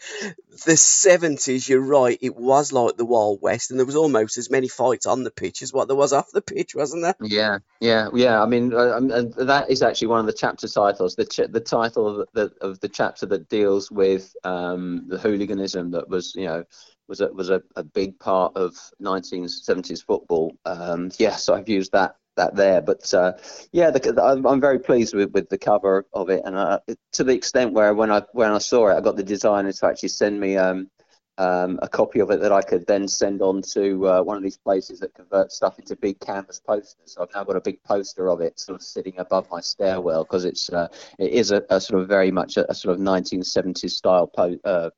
the 0.65 0.73
70s, 0.73 1.67
you're 1.67 1.81
right, 1.81 2.17
it 2.21 2.35
was 2.35 2.71
like 2.71 2.95
the 2.95 3.05
Wild 3.05 3.39
West, 3.41 3.71
and 3.71 3.79
there 3.79 3.85
was 3.85 3.95
almost 3.95 4.37
as 4.37 4.49
many 4.49 4.69
fights 4.69 5.05
on 5.05 5.23
the 5.23 5.31
pitch 5.31 5.61
as 5.61 5.73
what 5.73 5.87
there 5.87 5.97
was 5.97 6.13
off 6.13 6.31
the 6.31 6.41
pitch, 6.41 6.73
wasn't 6.73 7.03
there? 7.03 7.15
Yeah, 7.21 7.59
yeah, 7.81 8.09
yeah. 8.13 8.41
I 8.41 8.45
mean, 8.45 8.73
uh, 8.73 8.99
that 9.43 9.65
is 9.69 9.81
actually 9.81 10.07
one 10.07 10.21
of 10.21 10.25
the 10.25 10.33
chapter 10.33 10.67
titles. 10.67 11.15
The 11.15 11.25
ch- 11.25 11.51
the 11.51 11.59
title 11.59 12.21
of 12.21 12.29
the 12.33 12.53
of 12.61 12.79
the 12.79 12.92
chapter 12.93 13.25
that 13.27 13.49
deals 13.49 13.91
with 13.91 14.33
um, 14.43 15.05
the 15.07 15.17
hooliganism 15.17 15.91
that 15.91 16.07
was, 16.07 16.35
you 16.35 16.45
know, 16.45 16.63
was 17.07 17.21
a, 17.21 17.27
was 17.33 17.49
a, 17.49 17.61
a 17.75 17.83
big 17.83 18.17
part 18.19 18.55
of 18.55 18.75
1970s 19.01 20.05
football. 20.05 20.55
Um, 20.65 21.11
yeah, 21.17 21.35
so 21.35 21.53
I've 21.53 21.69
used 21.69 21.91
that 21.91 22.15
that 22.35 22.55
there. 22.55 22.81
But 22.81 23.13
uh, 23.13 23.33
yeah, 23.71 23.91
the, 23.91 24.21
I'm, 24.23 24.45
I'm 24.45 24.61
very 24.61 24.79
pleased 24.79 25.13
with, 25.13 25.31
with 25.31 25.49
the 25.49 25.57
cover 25.57 26.05
of 26.13 26.29
it, 26.29 26.41
and 26.45 26.55
uh, 26.55 26.79
to 27.13 27.23
the 27.23 27.33
extent 27.33 27.73
where 27.73 27.93
when 27.93 28.11
I 28.11 28.23
when 28.31 28.51
I 28.51 28.57
saw 28.57 28.87
it, 28.89 28.95
I 28.95 29.01
got 29.01 29.15
the 29.15 29.23
designer 29.23 29.71
to 29.71 29.85
actually 29.85 30.09
send 30.09 30.39
me. 30.39 30.57
Um, 30.57 30.89
um, 31.37 31.79
a 31.81 31.87
copy 31.87 32.19
of 32.19 32.29
it 32.29 32.39
that 32.41 32.51
I 32.51 32.61
could 32.61 32.85
then 32.85 33.07
send 33.07 33.41
on 33.41 33.61
to 33.73 34.07
uh, 34.07 34.21
one 34.21 34.37
of 34.37 34.43
these 34.43 34.57
places 34.57 34.99
that 34.99 35.13
convert 35.13 35.51
stuff 35.51 35.79
into 35.79 35.95
big 35.95 36.19
canvas 36.19 36.59
posters. 36.59 37.13
So 37.13 37.23
I've 37.23 37.33
now 37.33 37.43
got 37.43 37.55
a 37.55 37.61
big 37.61 37.81
poster 37.83 38.29
of 38.29 38.41
it 38.41 38.59
sort 38.59 38.75
of 38.75 38.83
sitting 38.83 39.17
above 39.17 39.49
my 39.49 39.59
stairwell 39.59 40.23
because 40.23 40.45
it's 40.45 40.69
uh, 40.69 40.87
it 41.17 41.31
is 41.31 41.51
a, 41.51 41.63
a 41.69 41.81
sort 41.81 42.01
of 42.01 42.07
very 42.07 42.31
much 42.31 42.57
a, 42.57 42.69
a 42.69 42.75
sort 42.75 42.95
of 42.95 43.01
1970s 43.01 43.89
style 43.89 44.27
po- 44.27 44.59
uh, 44.63 44.89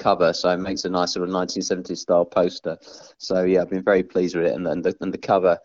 cover, 0.00 0.32
so 0.32 0.50
it 0.50 0.56
makes 0.56 0.84
a 0.84 0.90
nice 0.90 1.12
sort 1.12 1.28
of 1.28 1.32
1970s 1.32 1.98
style 1.98 2.24
poster. 2.24 2.76
So 3.18 3.44
yeah, 3.44 3.62
I've 3.62 3.70
been 3.70 3.84
very 3.84 4.02
pleased 4.02 4.34
with 4.34 4.46
it, 4.46 4.54
and, 4.54 4.66
and, 4.66 4.82
the, 4.82 4.96
and 5.00 5.12
the 5.12 5.18
cover 5.18 5.58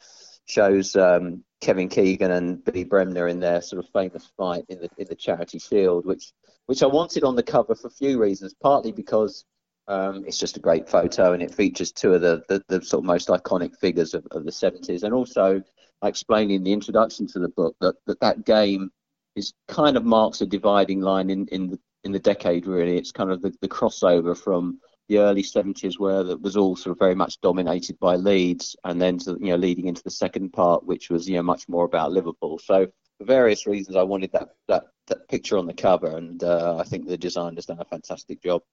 shows 0.46 0.96
um, 0.96 1.44
Kevin 1.62 1.90
Keegan 1.90 2.32
and 2.32 2.64
Billy 2.64 2.84
Bremner 2.84 3.28
in 3.28 3.40
their 3.40 3.62
sort 3.62 3.84
of 3.84 3.90
famous 3.92 4.30
fight 4.38 4.66
in 4.70 4.80
the 4.80 4.90
in 4.98 5.08
the 5.08 5.16
Charity 5.16 5.58
Shield, 5.58 6.06
which 6.06 6.32
which 6.68 6.84
I 6.84 6.88
wanted 6.88 7.24
on 7.24 7.36
the 7.36 7.44
cover 7.44 7.74
for 7.74 7.88
a 7.88 7.92
few 7.92 8.22
reasons. 8.22 8.54
Partly 8.62 8.92
because 8.92 9.46
um, 9.88 10.24
it's 10.26 10.40
just 10.40 10.58
a 10.58 10.62
great 10.62 10.90
photo 10.90 11.34
and 11.34 11.44
it 11.44 11.54
features 11.54 11.92
two 11.92 12.14
of 12.14 12.22
the, 12.22 12.44
the, 12.50 12.64
the 12.68 12.84
sort 12.84 13.02
of 13.02 13.06
most 13.06 13.28
iconic 13.30 13.76
figures 13.78 14.14
of, 14.14 14.26
of 14.32 14.46
the 14.46 14.52
70s. 14.52 15.04
And 15.04 15.14
also, 15.14 15.62
I 16.02 16.08
explained 16.08 16.52
in 16.52 16.64
the 16.64 16.74
introduction 16.74 17.28
to 17.28 17.40
the 17.40 17.50
book 17.50 17.76
that 17.82 17.96
that, 18.08 18.20
that 18.20 18.46
game 18.46 18.90
is 19.36 19.54
kind 19.68 19.98
of 19.98 20.06
marks 20.06 20.42
a 20.42 20.46
dividing 20.46 21.02
line 21.02 21.30
in, 21.30 21.48
in 21.48 21.70
the 21.70 21.80
in 22.04 22.12
the 22.12 22.20
decade. 22.20 22.68
Really, 22.68 22.98
it's 22.98 23.12
kind 23.12 23.32
of 23.32 23.42
the, 23.42 23.54
the 23.62 23.68
crossover 23.68 24.38
from 24.38 24.80
the 25.08 25.20
early 25.20 25.44
70s 25.44 26.00
where 26.00 26.24
that 26.24 26.42
was 26.42 26.58
all 26.58 26.76
sort 26.76 26.94
of 26.94 27.00
very 27.00 27.16
much 27.16 27.40
dominated 27.42 28.00
by 28.00 28.16
Leeds, 28.16 28.76
and 28.84 29.00
then 29.00 29.20
to, 29.20 29.38
you 29.40 29.50
know 29.50 29.56
leading 29.56 29.88
into 29.88 30.04
the 30.04 30.12
second 30.12 30.52
part, 30.52 30.86
which 30.86 31.10
was 31.10 31.28
you 31.28 31.36
know 31.36 31.44
much 31.44 31.68
more 31.70 31.86
about 31.86 32.12
Liverpool. 32.12 32.60
So 32.60 32.88
for 33.18 33.26
various 33.26 33.66
reasons, 33.66 33.96
I 33.96 34.04
wanted 34.04 34.32
that 34.34 34.50
that, 34.68 34.88
that 35.08 35.28
picture 35.30 35.58
on 35.58 35.68
the 35.68 35.74
cover, 35.74 36.18
and 36.18 36.44
uh, 36.44 36.78
I 36.78 36.84
think 36.84 37.08
the 37.08 37.18
designer's 37.18 37.66
done 37.66 37.80
a 37.80 37.86
fantastic 37.86 38.42
job. 38.42 38.64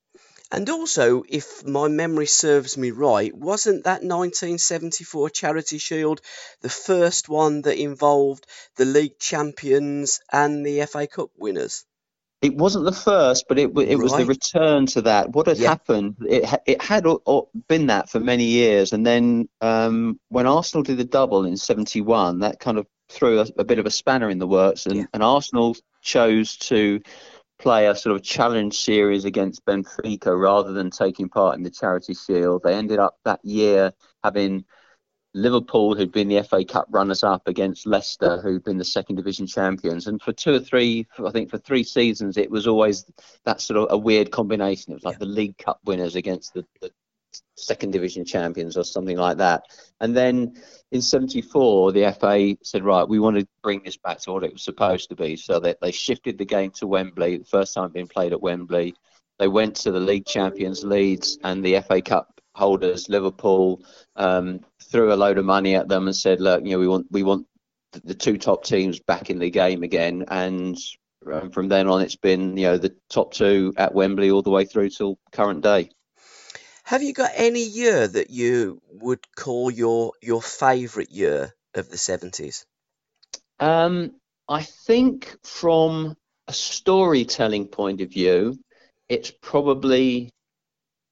And 0.51 0.69
also, 0.69 1.23
if 1.29 1.65
my 1.65 1.89
memory 1.89 2.27
serves 2.27 2.77
me 2.77 2.91
right, 2.91 3.35
wasn't 3.35 3.85
that 3.85 4.03
1974 4.03 5.31
Charity 5.31 5.79
Shield 5.79 6.21
the 6.61 6.69
first 6.69 7.29
one 7.29 7.63
that 7.63 7.81
involved 7.81 8.47
the 8.77 8.85
league 8.85 9.19
champions 9.19 10.21
and 10.31 10.65
the 10.65 10.85
FA 10.87 11.07
Cup 11.07 11.31
winners? 11.39 11.85
It 12.43 12.57
wasn't 12.57 12.85
the 12.85 12.93
first, 12.93 13.47
but 13.49 13.57
it 13.57 13.71
it 13.71 13.75
right. 13.77 13.99
was 13.99 14.17
the 14.17 14.27
return 14.27 14.87
to 14.87 15.03
that. 15.03 15.31
What 15.31 15.47
had 15.47 15.59
yeah. 15.59 15.69
happened? 15.69 16.17
It 16.29 16.45
it 16.67 16.83
had 16.83 17.07
been 17.69 17.87
that 17.87 18.11
for 18.11 18.19
many 18.19 18.45
years, 18.45 18.93
and 18.93 19.07
then 19.07 19.49
um, 19.61 20.19
when 20.29 20.49
Arsenal 20.49 20.83
did 20.83 20.99
the 20.99 21.05
double 21.05 21.45
in 21.45 21.57
'71, 21.57 22.41
that 22.41 22.59
kind 22.59 22.79
of 22.79 22.87
threw 23.13 23.41
a, 23.41 23.47
a, 23.59 23.65
bit 23.65 23.79
of 23.79 23.87
a 23.87 23.91
spanner 23.91 24.31
in 24.31 24.39
the 24.39 24.47
works, 24.47 24.87
and, 24.87 24.97
yeah. 24.97 25.05
and 25.13 25.23
Arsenal 25.23 25.77
chose 26.01 26.57
to 26.57 27.01
play 27.59 27.87
a 27.87 27.95
sort 27.95 28.17
of 28.17 28.23
challenge 28.23 28.77
series 28.77 29.25
against 29.25 29.65
Benfica 29.65 30.39
rather 30.39 30.73
than 30.73 30.91
taking 30.91 31.29
part 31.29 31.57
in 31.57 31.63
the 31.63 31.71
Charity 31.71 32.15
Shield. 32.15 32.63
They 32.65 32.75
ended 32.75 32.99
up 32.99 33.19
that 33.25 33.45
year 33.45 33.93
having 34.25 34.65
Liverpool, 35.35 35.95
who'd 35.95 36.13
been 36.13 36.29
the 36.29 36.43
FA 36.43 36.65
Cup 36.65 36.87
runners-up, 36.91 37.47
against 37.47 37.87
Leicester, 37.87 38.41
who'd 38.41 38.65
been 38.65 38.79
the 38.79 38.85
second 38.85 39.17
division 39.17 39.47
champions. 39.47 40.07
And 40.07 40.21
for 40.21 40.33
two 40.33 40.55
or 40.55 40.61
three, 40.61 41.07
I 41.25 41.31
think 41.31 41.51
for 41.51 41.59
three 41.59 41.85
seasons, 41.85 42.37
it 42.37 42.51
was 42.51 42.67
always 42.67 43.07
that 43.45 43.61
sort 43.61 43.79
of 43.79 43.87
a 43.91 43.97
weird 43.97 44.31
combination. 44.31 44.93
It 44.93 44.97
was 44.97 45.05
like 45.05 45.15
yeah. 45.15 45.21
the 45.21 45.27
League 45.27 45.57
Cup 45.59 45.81
winners 45.85 46.17
against 46.17 46.53
the, 46.55 46.65
the 46.81 46.91
second 47.57 47.93
division 47.93 48.25
champions 48.25 48.77
or 48.77 48.85
something 48.85 49.17
like 49.17 49.39
that. 49.39 49.65
And 50.01 50.17
then 50.17 50.55
in 50.91 51.03
74, 51.03 51.93
the 51.93 52.13
FA 52.19 52.57
said, 52.63 52.85
right, 52.85 53.09
we 53.09 53.19
want 53.19 53.39
to 53.39 53.47
bring 53.63 53.83
this 53.85 53.97
back 53.97 54.19
to 54.21 54.33
what 54.33 54.45
it 54.45 54.53
was 54.53 54.65
supposed 54.65 55.09
to 55.11 55.17
be. 55.17 55.37
So 55.37 55.61
that 55.61 55.79
they 55.81 55.93
shifted 55.93 56.39
the 56.39 56.45
game 56.45 56.71
to 56.73 56.87
Wembley, 56.87 57.39
the 57.39 57.45
first 57.45 57.75
time 57.75 57.93
being 57.93 58.09
played 58.09 58.33
at 58.33 58.43
Wembley. 58.43 58.95
They 59.39 59.49
went 59.49 59.77
to 59.77 59.91
the 59.91 60.01
league 60.01 60.27
champions 60.27 60.85
Leeds 60.85 61.39
and 61.43 61.65
the 61.65 61.81
FA 61.81 62.01
Cup 62.03 62.41
holders 62.55 63.09
Liverpool, 63.09 63.83
um, 64.17 64.61
threw 64.91 65.13
a 65.13 65.17
load 65.17 65.39
of 65.39 65.45
money 65.45 65.75
at 65.75 65.89
them 65.89 66.07
and 66.07 66.17
said, 66.17 66.41
look, 66.41 66.65
you 66.65 66.73
know, 66.73 66.79
we 66.79 66.89
want 66.89 67.07
we 67.11 67.23
want 67.23 67.47
the 68.05 68.15
two 68.15 68.39
top 68.39 68.65
teams 68.65 69.01
back 69.01 69.31
in 69.31 69.39
the 69.39 69.51
game 69.51 69.83
again. 69.83 70.25
And 70.29 70.77
um, 71.31 71.51
from 71.51 71.69
then 71.69 71.89
on, 71.89 72.03
it's 72.03 72.17
been 72.17 72.57
you 72.57 72.67
know 72.67 72.79
the 72.79 72.95
top 73.11 73.33
two 73.33 73.73
at 73.77 73.95
Wembley 73.95 74.31
all 74.31 74.43
the 74.43 74.51
way 74.51 74.65
through 74.65 74.91
till 74.91 75.19
current 75.33 75.63
day. 75.63 75.91
Have 76.93 77.03
you 77.03 77.15
got 77.15 77.31
any 77.35 77.65
year 77.65 78.07
that 78.07 78.29
you 78.29 78.79
would 78.91 79.21
call 79.35 79.71
your 79.71 80.13
your 80.21 80.43
favourite 80.43 81.09
year 81.11 81.55
of 81.73 81.89
the 81.89 81.97
seventies? 81.97 82.67
Um, 83.59 84.17
I 84.47 84.61
think 84.61 85.35
from 85.43 86.19
a 86.49 86.53
storytelling 86.53 87.69
point 87.69 88.03
of 88.03 88.11
view, 88.11 88.59
it's 89.09 89.33
probably 89.41 90.29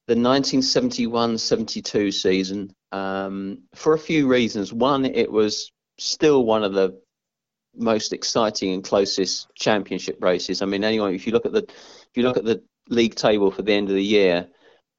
the 0.07 0.17
1971-72 0.17 2.13
season 2.13 2.75
um, 2.93 3.63
for 3.75 3.95
a 3.95 3.99
few 3.99 4.29
reasons. 4.29 4.75
One, 4.75 5.07
it 5.07 5.33
was 5.33 5.73
still 5.97 6.45
one 6.45 6.63
of 6.63 6.75
the 6.75 7.01
most 7.75 8.13
exciting 8.13 8.75
and 8.75 8.85
closest 8.85 9.47
championship 9.55 10.23
races. 10.23 10.61
I 10.61 10.67
mean, 10.67 10.85
anyway, 10.85 11.15
if 11.15 11.27
you 11.27 11.33
look 11.33 11.47
at 11.47 11.53
the 11.53 11.63
if 11.63 12.17
you 12.17 12.25
look 12.25 12.37
at 12.37 12.45
the 12.45 12.63
league 12.91 13.15
table 13.15 13.51
for 13.51 13.63
the 13.63 13.73
end 13.73 13.89
of 13.89 13.95
the 13.95 14.05
year, 14.05 14.47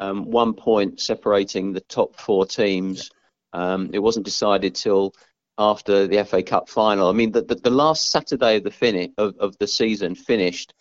um, 0.01 0.29
one 0.29 0.53
point 0.53 0.99
separating 0.99 1.71
the 1.71 1.81
top 1.81 2.19
four 2.19 2.45
teams. 2.45 3.11
Um, 3.53 3.91
it 3.93 3.99
wasn't 3.99 4.25
decided 4.25 4.75
till 4.75 5.13
after 5.57 6.07
the 6.07 6.23
FA 6.25 6.41
Cup 6.41 6.67
final. 6.67 7.07
I 7.07 7.13
mean, 7.13 7.31
the, 7.31 7.43
the, 7.43 7.55
the 7.55 7.69
last 7.69 8.09
Saturday 8.09 8.57
of 8.57 8.63
the 8.63 8.71
finish 8.71 9.11
of, 9.17 9.37
of 9.37 9.57
the 9.59 9.67
season 9.67 10.15
finished 10.15 10.73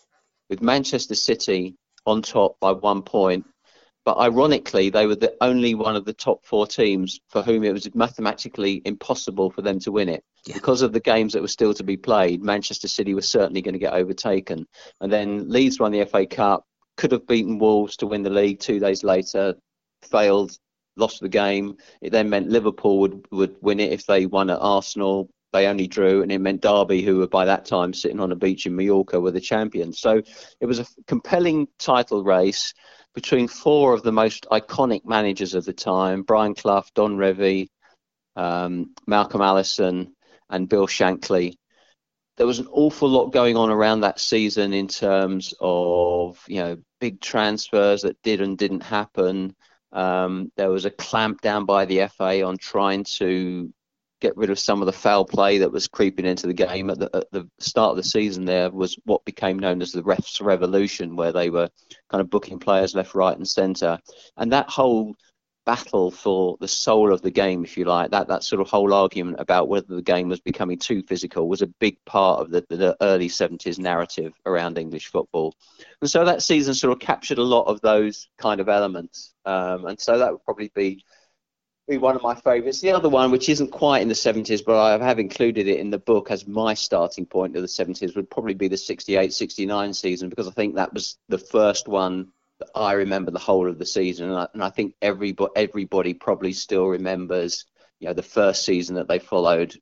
with 0.49 0.63
Manchester 0.63 1.15
City 1.15 1.77
on 2.07 2.23
top 2.23 2.59
by 2.61 2.73
one 2.73 3.03
point. 3.03 3.45
But 4.07 4.17
ironically, 4.17 4.89
they 4.89 5.07
were 5.07 5.17
the 5.17 5.37
only 5.43 5.75
one 5.75 5.95
of 5.95 6.07
the 6.07 6.15
top 6.15 6.47
four 6.47 6.67
teams 6.67 7.21
for 7.29 7.43
whom 7.43 7.63
it 7.63 7.73
was 7.73 7.95
mathematically 7.95 8.81
impossible 8.87 9.51
for 9.51 9.61
them 9.61 9.79
to 9.81 9.93
win 9.93 10.09
it. 10.09 10.25
Yeah. 10.47 10.55
Because 10.55 10.81
of 10.81 10.95
the 10.95 11.01
games 11.01 11.35
that 11.35 11.43
were 11.43 11.49
still 11.49 11.75
to 11.75 11.85
be 11.85 11.99
played, 11.99 12.43
Manchester 12.43 12.89
City 12.89 13.13
was 13.13 13.29
certainly 13.29 13.61
going 13.61 13.75
to 13.75 13.79
get 13.79 13.93
overtaken. 13.93 14.67
And 15.03 15.13
then 15.13 15.51
Leeds 15.51 15.79
won 15.79 15.93
the 15.93 16.07
FA 16.07 16.25
Cup, 16.25 16.65
could 16.97 17.13
have 17.13 17.27
beaten 17.27 17.59
Wolves 17.59 17.97
to 17.97 18.07
win 18.07 18.23
the 18.23 18.31
league 18.31 18.61
two 18.61 18.79
days 18.79 19.03
later, 19.03 19.55
failed, 20.03 20.57
lost 20.97 21.21
the 21.21 21.29
game. 21.29 21.77
It 22.01 22.11
then 22.11 22.31
meant 22.31 22.49
Liverpool 22.49 22.99
would, 23.01 23.27
would 23.31 23.57
win 23.61 23.81
it 23.81 23.93
if 23.93 24.07
they 24.07 24.27
won 24.27 24.51
at 24.51 24.59
Arsenal. 24.61 25.31
They 25.53 25.67
only 25.67 25.89
drew, 25.89 26.23
and 26.23 26.31
it 26.31 26.39
meant 26.39 26.63
Derby, 26.63 27.03
who 27.03 27.19
were 27.19 27.27
by 27.27 27.45
that 27.47 27.65
time 27.65 27.93
sitting 27.93 28.21
on 28.21 28.31
a 28.31 28.37
beach 28.37 28.67
in 28.67 28.77
Mallorca, 28.77 29.19
were 29.19 29.33
the 29.33 29.41
champions. 29.41 30.01
So 30.01 30.23
it 30.61 30.67
was 30.67 30.79
a 30.79 30.87
compelling 31.09 31.67
title 31.79 32.23
race 32.23 32.73
between 33.15 33.49
four 33.49 33.93
of 33.93 34.03
the 34.03 34.13
most 34.13 34.47
iconic 34.53 35.05
managers 35.05 35.55
of 35.55 35.65
the 35.65 35.73
time 35.73 36.23
Brian 36.23 36.55
Clough, 36.55 36.85
Don 36.95 37.17
Revie, 37.17 37.69
um, 38.37 38.95
Malcolm 39.09 39.41
Allison, 39.41 40.15
and 40.49 40.69
Bill 40.69 40.87
Shankly 40.87 41.55
there 42.41 42.47
was 42.47 42.59
an 42.59 42.69
awful 42.73 43.07
lot 43.07 43.27
going 43.35 43.55
on 43.55 43.69
around 43.69 44.01
that 44.01 44.19
season 44.19 44.73
in 44.73 44.89
terms 44.89 45.53
of 45.61 46.43
you 46.49 46.57
know 46.57 46.79
big 46.99 47.21
transfers 47.21 48.01
that 48.01 48.17
did 48.23 48.41
and 48.41 48.57
didn't 48.57 48.83
happen. 48.83 49.55
Um, 49.93 50.51
there 50.57 50.71
was 50.71 50.87
a 50.87 50.91
clamp 50.91 51.43
down 51.43 51.67
by 51.67 51.85
the 51.85 52.09
FA 52.09 52.43
on 52.43 52.57
trying 52.57 53.05
to 53.19 53.71
get 54.23 54.39
rid 54.39 54.49
of 54.49 54.59
some 54.59 54.81
of 54.81 54.87
the 54.87 54.93
foul 54.93 55.27
play 55.27 55.59
that 55.59 55.71
was 55.71 55.87
creeping 55.87 56.25
into 56.25 56.47
the 56.47 56.55
game 56.55 56.89
at 56.89 56.99
the, 56.99 57.11
at 57.15 57.31
the 57.31 57.47
start 57.59 57.91
of 57.91 57.97
the 57.99 58.03
season. 58.03 58.47
There 58.47 58.71
was 58.71 58.97
what 59.05 59.23
became 59.27 59.59
known 59.59 59.83
as 59.83 59.93
the 59.93 60.03
refs 60.03 60.43
revolution, 60.43 61.17
where 61.17 61.33
they 61.33 61.51
were 61.51 61.69
kind 62.09 62.23
of 62.23 62.31
booking 62.31 62.59
players 62.59 62.95
left, 62.95 63.15
right, 63.15 63.37
and 63.37 63.47
centre, 63.47 63.99
and 64.39 64.51
that 64.51 64.71
whole 64.71 65.15
battle 65.71 66.11
for 66.11 66.57
the 66.59 66.67
soul 66.67 67.13
of 67.13 67.23
the 67.23 67.31
game, 67.31 67.63
if 67.63 67.77
you 67.77 67.85
like. 67.85 68.11
That 68.11 68.27
that 68.27 68.43
sort 68.43 68.61
of 68.61 68.69
whole 68.69 68.93
argument 68.93 69.37
about 69.39 69.69
whether 69.69 69.95
the 69.95 70.03
game 70.03 70.29
was 70.29 70.41
becoming 70.41 70.79
too 70.79 71.01
physical 71.05 71.49
was 71.49 71.63
a 71.63 71.69
big 71.69 71.97
part 72.05 72.41
of 72.41 72.51
the, 72.51 72.65
the 72.69 72.97
early 73.01 73.29
70s 73.29 73.79
narrative 73.79 74.33
around 74.47 74.79
English 74.79 75.07
football. 75.07 75.55
And 76.01 76.11
so 76.11 76.25
that 76.25 76.43
season 76.43 76.75
sort 76.75 76.93
of 76.93 76.99
captured 76.99 77.39
a 77.39 77.45
lot 77.45 77.69
of 77.69 77.81
those 77.83 78.29
kind 78.37 78.61
of 78.61 78.69
elements. 78.69 79.33
Um, 79.45 79.87
and 79.87 80.01
so 80.01 80.19
that 80.19 80.33
would 80.33 80.45
probably 80.45 80.73
be 80.75 81.05
be 81.89 81.99
one 81.99 82.17
of 82.17 82.23
my 82.23 82.35
favourites. 82.35 82.81
The 82.81 82.91
other 82.91 83.09
one, 83.09 83.31
which 83.31 83.49
isn't 83.49 83.71
quite 83.71 84.03
in 84.03 84.09
the 84.09 84.15
70s, 84.15 84.65
but 84.65 84.77
I 84.77 85.05
have 85.05 85.21
included 85.21 85.69
it 85.69 85.79
in 85.79 85.91
the 85.91 85.99
book 85.99 86.33
as 86.33 86.49
my 86.49 86.75
starting 86.75 87.27
point 87.27 87.55
of 87.55 87.63
the 87.63 87.69
70s, 87.69 88.17
would 88.17 88.29
probably 88.29 88.55
be 88.55 88.67
the 88.67 88.77
68 88.77 89.33
69 89.33 89.95
season 89.95 90.31
because 90.31 90.49
I 90.49 90.53
think 90.53 90.75
that 90.75 90.93
was 90.93 91.17
the 91.29 91.39
first 91.39 91.87
one 91.87 92.33
I 92.75 92.93
remember 92.93 93.31
the 93.31 93.39
whole 93.39 93.69
of 93.69 93.79
the 93.79 93.87
season, 93.87 94.31
and 94.31 94.39
I, 94.39 94.49
and 94.55 94.63
I 94.63 94.71
think 94.71 94.95
everybody 95.03 95.53
everybody 95.57 96.15
probably 96.15 96.53
still 96.53 96.87
remembers, 96.87 97.65
you 97.99 98.09
know, 98.09 98.15
the 98.15 98.23
first 98.23 98.65
season 98.65 98.97
that 98.97 99.09
they 99.09 99.19
followed 99.19 99.75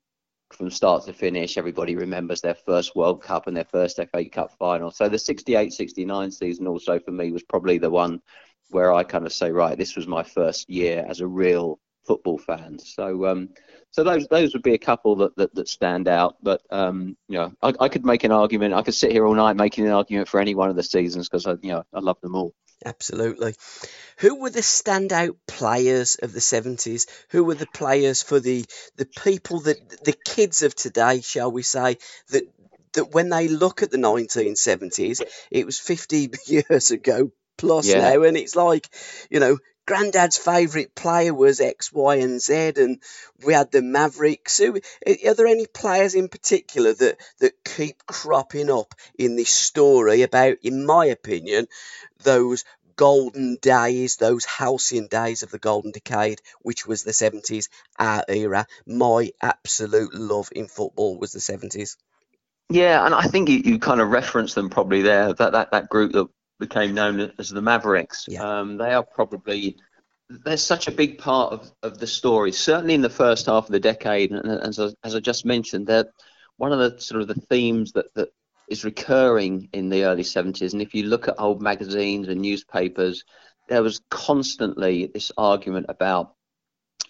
from 0.53 0.71
start 0.71 1.05
to 1.05 1.13
finish. 1.13 1.59
Everybody 1.59 1.97
remembers 1.97 2.41
their 2.41 2.55
first 2.55 2.97
World 2.97 3.23
Cup 3.23 3.47
and 3.47 3.57
their 3.57 3.65
first 3.65 4.01
FA 4.11 4.25
Cup 4.29 4.53
final. 4.59 4.91
So 4.91 5.09
the 5.09 5.17
68-69 5.17 6.33
season 6.33 6.67
also 6.67 6.99
for 6.99 7.11
me 7.11 7.33
was 7.33 7.43
probably 7.43 7.79
the 7.79 7.91
one 7.91 8.21
where 8.71 8.93
I 8.93 9.05
kind 9.05 9.27
of 9.27 9.33
say, 9.33 9.51
right, 9.51 9.77
this 9.77 9.97
was 9.97 10.07
my 10.07 10.23
first 10.23 10.69
year 10.71 11.05
as 11.09 11.21
a 11.21 11.27
real 11.27 11.79
football 12.07 12.39
fan. 12.39 12.79
So 12.79 13.27
um, 13.27 13.51
so 13.91 14.03
those 14.03 14.27
those 14.29 14.53
would 14.55 14.63
be 14.63 14.75
a 14.75 14.79
couple 14.79 15.17
that, 15.17 15.37
that, 15.37 15.55
that 15.55 15.69
stand 15.69 16.09
out. 16.09 16.37
But 16.43 16.63
um, 16.71 17.17
you 17.29 17.39
know, 17.39 17.53
I, 17.63 17.75
I, 17.81 17.89
could 17.89 18.05
make 18.05 18.25
an 18.25 18.33
argument. 18.33 18.75
I 18.75 18.83
could 18.83 18.95
sit 18.95 19.13
here 19.13 19.27
all 19.27 19.35
night 19.35 19.57
making 19.57 19.87
an 19.87 19.93
argument 19.93 20.29
for 20.29 20.41
any 20.41 20.55
one 20.55 20.71
of 20.71 20.77
the 20.77 20.83
seasons 20.83 21.29
because 21.29 21.47
I 21.47 21.53
you 21.63 21.73
know 21.73 21.85
I 21.93 22.01
love 22.01 22.21
them 22.21 22.35
all. 22.35 22.55
Absolutely. 22.85 23.55
Who 24.19 24.41
were 24.41 24.51
the 24.51 24.61
standout 24.61 25.37
players 25.47 26.17
of 26.17 26.33
the 26.33 26.41
70s? 26.41 27.07
Who 27.31 27.45
were 27.45 27.55
the 27.55 27.67
players 27.67 28.23
for 28.23 28.39
the 28.39 28.65
the 28.97 29.07
people 29.07 29.61
that 29.61 30.05
the 30.05 30.15
kids 30.25 30.63
of 30.63 30.75
today, 30.75 31.21
shall 31.21 31.51
we 31.51 31.63
say, 31.63 31.99
that 32.31 32.45
that 32.93 33.13
when 33.13 33.29
they 33.29 33.49
look 33.49 33.83
at 33.83 33.91
the 33.91 33.99
1970s, 33.99 35.23
it 35.51 35.67
was 35.67 35.79
50 35.79 36.31
years 36.47 36.91
ago 36.91 37.33
plus 37.57 37.89
yeah. 37.89 38.01
now, 38.01 38.23
and 38.23 38.37
it's 38.37 38.57
like, 38.57 38.89
you 39.31 39.41
know, 39.41 39.59
Granddad's 39.89 40.37
favourite 40.37 40.95
player 40.95 41.33
was 41.33 41.63
X, 41.63 41.91
Y, 41.91 42.17
and 42.17 42.43
Z, 42.43 42.75
and 42.77 43.03
we 43.43 43.55
had 43.55 43.71
the 43.71 43.81
Mavericks. 43.81 44.53
So, 44.53 44.77
are 44.77 45.35
there 45.35 45.47
any 45.47 45.65
players 45.65 46.15
in 46.15 46.29
particular 46.29 46.93
that, 46.93 47.17
that 47.41 47.65
keep 47.65 48.05
cropping 48.05 48.71
up 48.71 48.95
in 49.19 49.37
this 49.37 49.49
story 49.49 50.21
about, 50.21 50.59
in 50.63 50.85
my 50.85 51.07
opinion, 51.07 51.69
those 52.23 52.67
golden 52.97 53.57
days, 53.63 54.17
those 54.17 54.45
halcyon 54.45 55.07
days 55.07 55.43
of 55.43 55.51
the 55.51 55.59
golden 55.59 55.93
decade, 55.93 56.43
which 56.61 56.87
was 56.87 57.03
the 57.03 57.13
70s, 57.13 57.71
our 57.99 58.21
uh, 58.21 58.25
era? 58.29 58.67
My 58.87 59.31
absolute 59.41 60.13
love 60.13 60.51
in 60.55 60.69
football 60.69 61.19
was 61.19 61.33
the 61.33 61.39
70s. 61.39 61.97
Yeah, 62.69 63.07
and 63.07 63.15
I 63.15 63.23
think 63.23 63.49
you, 63.49 63.63
you 63.65 63.79
kind 63.79 64.03
of 64.03 64.11
referenced 64.11 64.55
them 64.55 64.69
probably 64.69 65.01
there. 65.01 65.33
That 65.33 65.53
that, 65.53 65.71
that 65.71 65.89
group 65.89 66.13
that 66.13 66.29
became 66.59 66.95
known 66.95 67.33
as 67.39 67.49
the 67.51 67.63
Mavericks. 67.63 68.27
Yeah. 68.29 68.61
Um, 68.61 68.77
they 68.77 68.93
are 68.93 69.03
probably 69.05 69.77
they're 70.31 70.57
such 70.57 70.89
a 70.89 70.93
big 70.93 71.19
part 71.19 71.53
of, 71.53 71.73
of 71.83 71.99
the 71.99 72.07
story. 72.07 72.53
Certainly 72.53 72.95
in 72.95 73.01
the 73.01 73.09
first 73.09 73.47
half 73.47 73.65
of 73.65 73.73
the 73.73 73.81
decade, 73.81 74.31
and 74.31 74.47
as 74.47 74.79
I, 74.79 74.91
as 75.03 75.15
I 75.15 75.21
just 75.21 75.47
mentioned, 75.47 75.87
they're 75.87 76.13
one 76.57 76.73
of 76.73 76.79
the 76.79 77.01
sort 77.01 77.23
of 77.23 77.29
the 77.29 77.35
themes 77.35 77.93
that 77.93 78.13
that 78.15 78.29
is 78.69 78.85
recurring 78.85 79.69
in 79.73 79.89
the 79.89 80.05
early 80.05 80.23
70s. 80.23 80.73
And 80.73 80.83
if 80.83 80.95
you 80.95 81.05
look 81.05 81.29
at 81.29 81.37
old 81.39 81.63
magazines 81.63 82.29
and 82.29 82.43
newspapers, 82.43 83.25
there 83.69 83.83
was 83.83 84.03
constantly 84.11 85.07
this 85.07 85.33
argument 85.37 85.87
about 85.89 86.35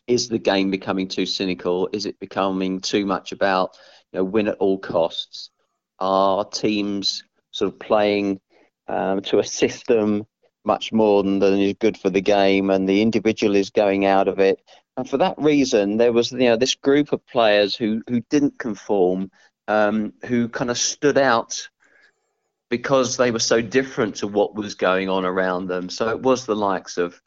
is 0.07 0.29
the 0.29 0.39
game 0.39 0.71
becoming 0.71 1.09
too 1.09 1.27
cynical? 1.27 1.89
Is 1.93 2.07
it 2.07 2.19
becoming 2.19 2.81
too 2.81 3.05
much 3.05 3.33
about 3.33 3.77
you 4.13 4.19
know, 4.19 4.25
win 4.25 4.49
at 4.49 4.57
all 4.59 4.79
costs? 4.79 5.51
Are 5.99 6.45
teams 6.45 7.25
sort 7.51 7.73
of 7.73 7.81
playing 7.81 8.41
um, 8.89 9.23
to 9.23 9.39
a 9.39 9.45
system 9.45 10.27
much 10.65 10.93
more 10.93 11.23
than, 11.23 11.39
than 11.39 11.59
is 11.59 11.75
good 11.81 11.97
for 11.97 12.11
the 12.11 12.21
game, 12.21 12.71
and 12.71 12.89
the 12.89 13.03
individual 13.03 13.55
is 13.55 13.71
going 13.71 14.05
out 14.05 14.29
of 14.29 14.39
it? 14.39 14.61
And 14.97 15.09
for 15.09 15.17
that 15.19 15.37
reason, 15.39 15.97
there 15.97 16.13
was 16.13 16.33
you 16.33 16.39
know 16.39 16.57
this 16.57 16.75
group 16.75 17.13
of 17.13 17.27
players 17.27 17.77
who 17.77 18.03
who 18.09 18.21
didn't 18.31 18.59
conform, 18.59 19.31
um, 19.69 20.13
who 20.27 20.49
kind 20.49 20.71
of 20.71 20.79
stood 20.79 21.19
out 21.19 21.69
because 22.69 23.17
they 23.17 23.31
were 23.31 23.39
so 23.39 23.63
different 23.63 24.17
to 24.17 24.27
what 24.27 24.55
was 24.55 24.75
going 24.75 25.09
on 25.09 25.25
around 25.25 25.69
them. 25.69 25.89
So 25.89 26.09
it 26.09 26.21
was 26.21 26.45
the 26.45 26.57
likes 26.57 26.99
of 26.99 27.21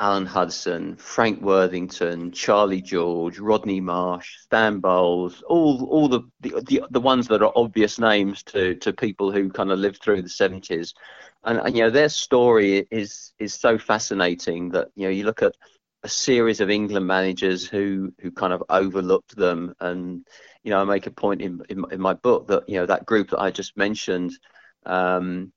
Alan 0.00 0.26
Hudson, 0.26 0.94
Frank 0.96 1.42
Worthington, 1.42 2.30
Charlie 2.30 2.82
George, 2.82 3.40
Rodney 3.40 3.80
Marsh, 3.80 4.38
Stan 4.38 4.78
Bowles, 4.78 5.42
all 5.42 5.84
all 5.86 6.08
the, 6.08 6.20
the 6.40 6.84
the, 6.90 7.00
ones 7.00 7.26
that 7.28 7.42
are 7.42 7.52
obvious 7.56 7.98
names 7.98 8.44
to 8.44 8.76
to 8.76 8.92
people 8.92 9.32
who 9.32 9.50
kind 9.50 9.72
of 9.72 9.78
lived 9.80 10.00
through 10.00 10.22
the 10.22 10.28
70s, 10.28 10.94
and, 11.44 11.58
and 11.58 11.76
you 11.76 11.82
know 11.82 11.90
their 11.90 12.08
story 12.08 12.86
is 12.92 13.32
is 13.40 13.54
so 13.54 13.76
fascinating 13.76 14.70
that 14.70 14.88
you 14.94 15.04
know 15.04 15.10
you 15.10 15.24
look 15.24 15.42
at 15.42 15.56
a 16.04 16.08
series 16.08 16.60
of 16.60 16.70
England 16.70 17.06
managers 17.06 17.66
who 17.66 18.14
who 18.20 18.30
kind 18.30 18.52
of 18.52 18.62
overlooked 18.68 19.34
them, 19.34 19.74
and 19.80 20.24
you 20.62 20.70
know 20.70 20.80
I 20.80 20.84
make 20.84 21.08
a 21.08 21.10
point 21.10 21.42
in 21.42 21.60
in, 21.68 21.84
in 21.90 22.00
my 22.00 22.14
book 22.14 22.46
that 22.48 22.68
you 22.68 22.76
know 22.76 22.86
that 22.86 23.04
group 23.04 23.30
that 23.30 23.40
I 23.40 23.50
just 23.50 23.76
mentioned. 23.76 24.38
Um, 24.86 25.52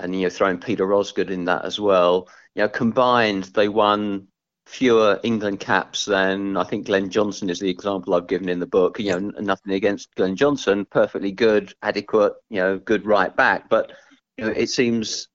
and 0.00 0.14
you 0.14 0.22
know 0.22 0.30
throwing 0.30 0.58
Peter 0.58 0.92
Osgood 0.92 1.30
in 1.30 1.44
that 1.46 1.64
as 1.64 1.78
well. 1.78 2.28
You 2.54 2.62
know, 2.62 2.68
combined 2.68 3.44
they 3.44 3.68
won 3.68 4.28
fewer 4.66 5.18
England 5.22 5.60
caps 5.60 6.04
than 6.04 6.56
I 6.56 6.64
think 6.64 6.86
Glenn 6.86 7.10
Johnson 7.10 7.50
is 7.50 7.58
the 7.58 7.70
example 7.70 8.14
I've 8.14 8.28
given 8.28 8.48
in 8.48 8.60
the 8.60 8.66
book. 8.66 8.98
You 8.98 9.18
know, 9.18 9.30
nothing 9.40 9.72
against 9.72 10.14
Glenn 10.14 10.36
Johnson, 10.36 10.84
perfectly 10.84 11.32
good, 11.32 11.74
adequate, 11.82 12.34
you 12.48 12.60
know, 12.60 12.78
good 12.78 13.06
right 13.06 13.34
back, 13.34 13.68
but 13.68 13.92
you 14.36 14.46
know, 14.46 14.52
it 14.52 14.70
seems 14.70 15.28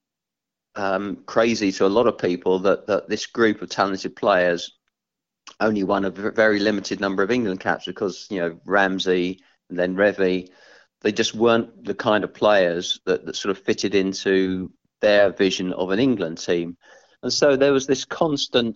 um, 0.75 1.23
crazy 1.25 1.71
to 1.73 1.85
a 1.85 1.87
lot 1.87 2.07
of 2.07 2.17
people 2.17 2.59
that 2.59 2.87
that 2.87 3.09
this 3.09 3.25
group 3.27 3.61
of 3.61 3.69
talented 3.69 4.15
players 4.15 4.77
only 5.59 5.83
won 5.83 6.05
a 6.05 6.09
very 6.09 6.59
limited 6.59 6.99
number 6.99 7.23
of 7.23 7.31
England 7.31 7.59
caps 7.59 7.85
because 7.85 8.27
you 8.29 8.39
know 8.39 8.59
Ramsey 8.65 9.41
and 9.69 9.79
then 9.79 9.95
Revie 9.95 10.49
they 11.01 11.11
just 11.11 11.35
weren't 11.35 11.83
the 11.83 11.95
kind 11.95 12.23
of 12.23 12.33
players 12.33 12.99
that, 13.05 13.25
that 13.25 13.35
sort 13.35 13.51
of 13.55 13.63
fitted 13.63 13.95
into 13.95 14.71
their 15.01 15.31
vision 15.31 15.73
of 15.73 15.91
an 15.91 15.99
England 15.99 16.37
team. 16.37 16.77
And 17.21 17.31
so 17.31 17.55
there 17.55 17.73
was 17.73 17.87
this 17.87 18.05
constant 18.05 18.75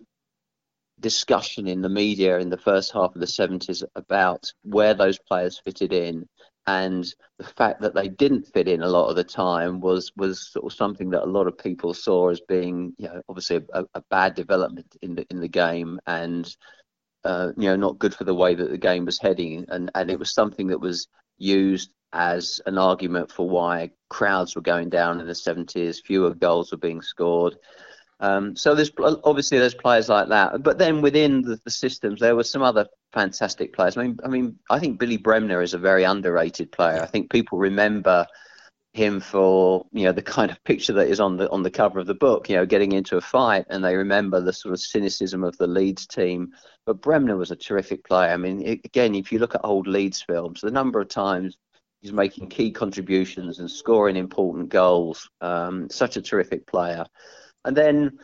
discussion 0.99 1.67
in 1.67 1.81
the 1.81 1.89
media 1.89 2.39
in 2.39 2.49
the 2.49 2.57
first 2.57 2.91
half 2.91 3.15
of 3.15 3.21
the 3.21 3.27
70s 3.27 3.83
about 3.95 4.51
where 4.63 4.93
those 4.93 5.17
players 5.17 5.61
fitted 5.63 5.93
in 5.93 6.27
and 6.67 7.15
the 7.37 7.45
fact 7.45 7.81
that 7.81 7.95
they 7.95 8.07
didn't 8.07 8.47
fit 8.53 8.67
in 8.67 8.83
a 8.83 8.87
lot 8.87 9.09
of 9.09 9.15
the 9.15 9.23
time 9.23 9.79
was 9.79 10.11
was 10.17 10.51
sort 10.51 10.65
of 10.65 10.73
something 10.73 11.09
that 11.09 11.23
a 11.23 11.35
lot 11.37 11.47
of 11.47 11.57
people 11.57 11.93
saw 11.93 12.29
as 12.29 12.41
being 12.47 12.93
you 12.97 13.07
know 13.07 13.21
obviously 13.29 13.61
a, 13.73 13.85
a 13.93 14.01
bad 14.09 14.35
development 14.35 14.95
in 15.01 15.15
the 15.15 15.25
in 15.31 15.39
the 15.39 15.47
game 15.47 15.99
and 16.05 16.55
uh, 17.23 17.51
you 17.57 17.69
know 17.69 17.75
not 17.75 17.97
good 17.97 18.13
for 18.13 18.23
the 18.23 18.35
way 18.35 18.53
that 18.53 18.69
the 18.69 18.77
game 18.77 19.05
was 19.05 19.19
heading 19.19 19.65
and 19.69 19.89
and 19.95 20.11
it 20.11 20.19
was 20.19 20.33
something 20.33 20.67
that 20.67 20.79
was 20.79 21.07
used 21.39 21.91
as 22.13 22.61
an 22.65 22.77
argument 22.77 23.31
for 23.31 23.47
why 23.47 23.91
crowds 24.09 24.55
were 24.55 24.61
going 24.61 24.89
down 24.89 25.19
in 25.19 25.27
the 25.27 25.33
70s, 25.33 26.01
fewer 26.03 26.33
goals 26.33 26.71
were 26.71 26.77
being 26.77 27.01
scored. 27.01 27.57
Um, 28.19 28.55
so 28.55 28.75
there's 28.75 28.91
obviously 29.23 29.59
there's 29.59 29.73
players 29.73 30.09
like 30.09 30.27
that, 30.27 30.61
but 30.61 30.77
then 30.77 31.01
within 31.01 31.41
the, 31.41 31.59
the, 31.63 31.71
systems 31.71 32.19
there 32.19 32.35
were 32.35 32.43
some 32.43 32.61
other 32.61 32.85
fantastic 33.13 33.73
players. 33.73 33.95
I 33.95 34.03
mean, 34.03 34.17
I 34.25 34.27
mean, 34.27 34.59
I 34.69 34.77
think 34.77 34.99
Billy 34.99 35.15
Bremner 35.15 35.61
is 35.61 35.73
a 35.73 35.77
very 35.77 36.03
underrated 36.03 36.69
player. 36.73 37.01
I 37.01 37.05
think 37.05 37.31
people 37.31 37.57
remember 37.57 38.27
him 38.93 39.19
for 39.19 39.85
you 39.91 40.05
know 40.05 40.11
the 40.11 40.21
kind 40.21 40.49
of 40.49 40.63
picture 40.63 40.93
that 40.93 41.07
is 41.07 41.19
on 41.19 41.37
the 41.37 41.49
on 41.51 41.63
the 41.63 41.71
cover 41.71 41.99
of 41.99 42.07
the 42.07 42.15
book. 42.15 42.49
You 42.49 42.57
know, 42.57 42.65
getting 42.65 42.91
into 42.91 43.17
a 43.17 43.21
fight, 43.21 43.65
and 43.69 43.83
they 43.83 43.95
remember 43.95 44.41
the 44.41 44.53
sort 44.53 44.73
of 44.73 44.79
cynicism 44.79 45.43
of 45.43 45.57
the 45.57 45.67
Leeds 45.67 46.07
team. 46.07 46.53
But 46.85 47.01
Bremner 47.01 47.37
was 47.37 47.51
a 47.51 47.55
terrific 47.55 48.03
player. 48.05 48.31
I 48.31 48.37
mean, 48.37 48.61
again, 48.83 49.15
if 49.15 49.31
you 49.31 49.39
look 49.39 49.55
at 49.55 49.61
old 49.63 49.87
Leeds 49.87 50.21
films, 50.21 50.61
the 50.61 50.71
number 50.71 50.99
of 50.99 51.09
times 51.09 51.57
He's 52.01 52.13
making 52.13 52.47
key 52.47 52.71
contributions 52.71 53.59
and 53.59 53.69
scoring 53.69 54.15
important 54.15 54.69
goals. 54.69 55.29
Um, 55.41 55.89
such 55.89 56.15
a 56.15 56.21
terrific 56.21 56.65
player. 56.65 57.05
And 57.65 57.75
then 57.75 58.19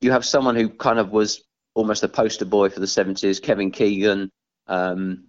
you 0.00 0.12
have 0.12 0.24
someone 0.24 0.56
who 0.56 0.70
kind 0.70 0.98
of 0.98 1.10
was 1.10 1.44
almost 1.74 2.02
a 2.04 2.08
poster 2.08 2.46
boy 2.46 2.70
for 2.70 2.80
the 2.80 2.86
70s, 2.86 3.42
Kevin 3.42 3.70
Keegan. 3.70 4.30
Um, 4.66 5.24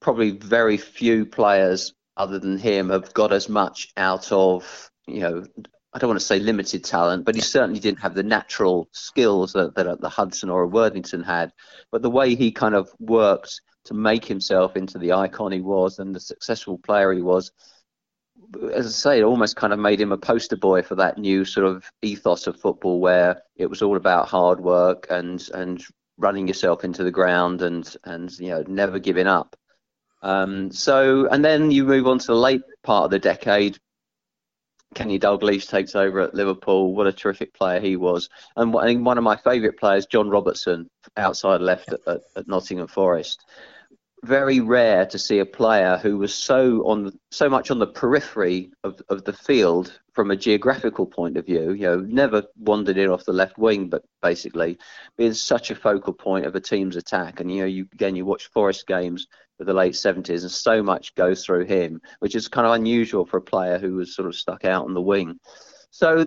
probably 0.00 0.32
very 0.32 0.76
few 0.76 1.24
players 1.24 1.92
other 2.20 2.38
than 2.38 2.58
him 2.58 2.90
have 2.90 3.14
got 3.14 3.32
as 3.32 3.48
much 3.48 3.88
out 3.96 4.30
of, 4.30 4.90
you 5.06 5.20
know, 5.20 5.42
I 5.92 5.98
don't 5.98 6.08
want 6.08 6.20
to 6.20 6.26
say 6.26 6.38
limited 6.38 6.84
talent, 6.84 7.24
but 7.24 7.34
he 7.34 7.40
certainly 7.40 7.80
didn't 7.80 8.00
have 8.00 8.14
the 8.14 8.22
natural 8.22 8.88
skills 8.92 9.54
that, 9.54 9.74
that 9.74 9.86
uh, 9.86 9.96
the 9.96 10.10
Hudson 10.10 10.50
or 10.50 10.62
a 10.62 10.68
Worthington 10.68 11.22
had. 11.22 11.50
But 11.90 12.02
the 12.02 12.10
way 12.10 12.34
he 12.34 12.52
kind 12.52 12.74
of 12.74 12.90
worked 13.00 13.62
to 13.86 13.94
make 13.94 14.26
himself 14.26 14.76
into 14.76 14.98
the 14.98 15.12
icon 15.12 15.50
he 15.50 15.62
was 15.62 15.98
and 15.98 16.14
the 16.14 16.20
successful 16.20 16.78
player 16.78 17.10
he 17.12 17.22
was, 17.22 17.50
as 18.72 18.86
I 18.86 18.90
say, 18.90 19.18
it 19.20 19.24
almost 19.24 19.56
kind 19.56 19.72
of 19.72 19.78
made 19.78 20.00
him 20.00 20.12
a 20.12 20.18
poster 20.18 20.56
boy 20.56 20.82
for 20.82 20.96
that 20.96 21.16
new 21.16 21.46
sort 21.46 21.66
of 21.66 21.90
ethos 22.02 22.46
of 22.46 22.60
football 22.60 23.00
where 23.00 23.42
it 23.56 23.66
was 23.66 23.80
all 23.80 23.96
about 23.96 24.28
hard 24.28 24.60
work 24.60 25.06
and 25.10 25.48
and 25.54 25.82
running 26.18 26.46
yourself 26.46 26.84
into 26.84 27.02
the 27.02 27.10
ground 27.10 27.62
and 27.62 27.96
and 28.04 28.38
you 28.38 28.50
know 28.50 28.62
never 28.68 28.98
giving 28.98 29.26
up. 29.26 29.56
Um, 30.22 30.70
so 30.70 31.28
and 31.28 31.44
then 31.44 31.70
you 31.70 31.84
move 31.84 32.06
on 32.06 32.18
to 32.18 32.26
the 32.26 32.34
late 32.34 32.62
part 32.82 33.04
of 33.06 33.10
the 33.10 33.18
decade. 33.18 33.78
Kenny 34.94 35.20
Dalglish 35.20 35.68
takes 35.68 35.94
over 35.94 36.20
at 36.20 36.34
Liverpool. 36.34 36.94
What 36.94 37.06
a 37.06 37.12
terrific 37.12 37.54
player 37.54 37.80
he 37.80 37.96
was. 37.96 38.28
And 38.56 38.76
I 38.76 38.86
think 38.86 39.06
one 39.06 39.18
of 39.18 39.24
my 39.24 39.36
favourite 39.36 39.78
players, 39.78 40.06
John 40.06 40.28
Robertson, 40.28 40.90
outside 41.16 41.60
left 41.60 41.92
at, 41.92 42.00
at, 42.08 42.20
at 42.34 42.48
Nottingham 42.48 42.88
Forest 42.88 43.44
very 44.24 44.60
rare 44.60 45.06
to 45.06 45.18
see 45.18 45.38
a 45.38 45.46
player 45.46 45.96
who 45.96 46.18
was 46.18 46.34
so 46.34 46.86
on 46.86 47.18
so 47.30 47.48
much 47.48 47.70
on 47.70 47.78
the 47.78 47.86
periphery 47.86 48.70
of, 48.84 49.00
of 49.08 49.24
the 49.24 49.32
field 49.32 49.98
from 50.12 50.30
a 50.30 50.36
geographical 50.36 51.06
point 51.06 51.36
of 51.36 51.46
view, 51.46 51.72
you 51.72 51.86
know, 51.86 52.00
never 52.00 52.44
wandered 52.58 52.98
in 52.98 53.08
off 53.08 53.24
the 53.24 53.32
left 53.32 53.56
wing, 53.56 53.88
but 53.88 54.04
basically 54.20 54.78
being 55.16 55.32
such 55.32 55.70
a 55.70 55.74
focal 55.74 56.12
point 56.12 56.44
of 56.44 56.54
a 56.54 56.60
team's 56.60 56.96
attack. 56.96 57.40
And 57.40 57.50
you 57.50 57.60
know, 57.60 57.66
you 57.66 57.86
again 57.92 58.16
you 58.16 58.26
watch 58.26 58.48
Forest 58.48 58.86
games 58.86 59.26
the 59.64 59.74
late 59.74 59.94
70s, 59.94 60.42
and 60.42 60.50
so 60.50 60.82
much 60.82 61.14
goes 61.14 61.44
through 61.44 61.64
him, 61.64 62.00
which 62.20 62.34
is 62.34 62.48
kind 62.48 62.66
of 62.66 62.74
unusual 62.74 63.24
for 63.24 63.38
a 63.38 63.42
player 63.42 63.78
who 63.78 63.94
was 63.94 64.14
sort 64.14 64.28
of 64.28 64.34
stuck 64.34 64.64
out 64.64 64.84
on 64.84 64.94
the 64.94 65.00
wing. 65.00 65.38
So 65.90 66.26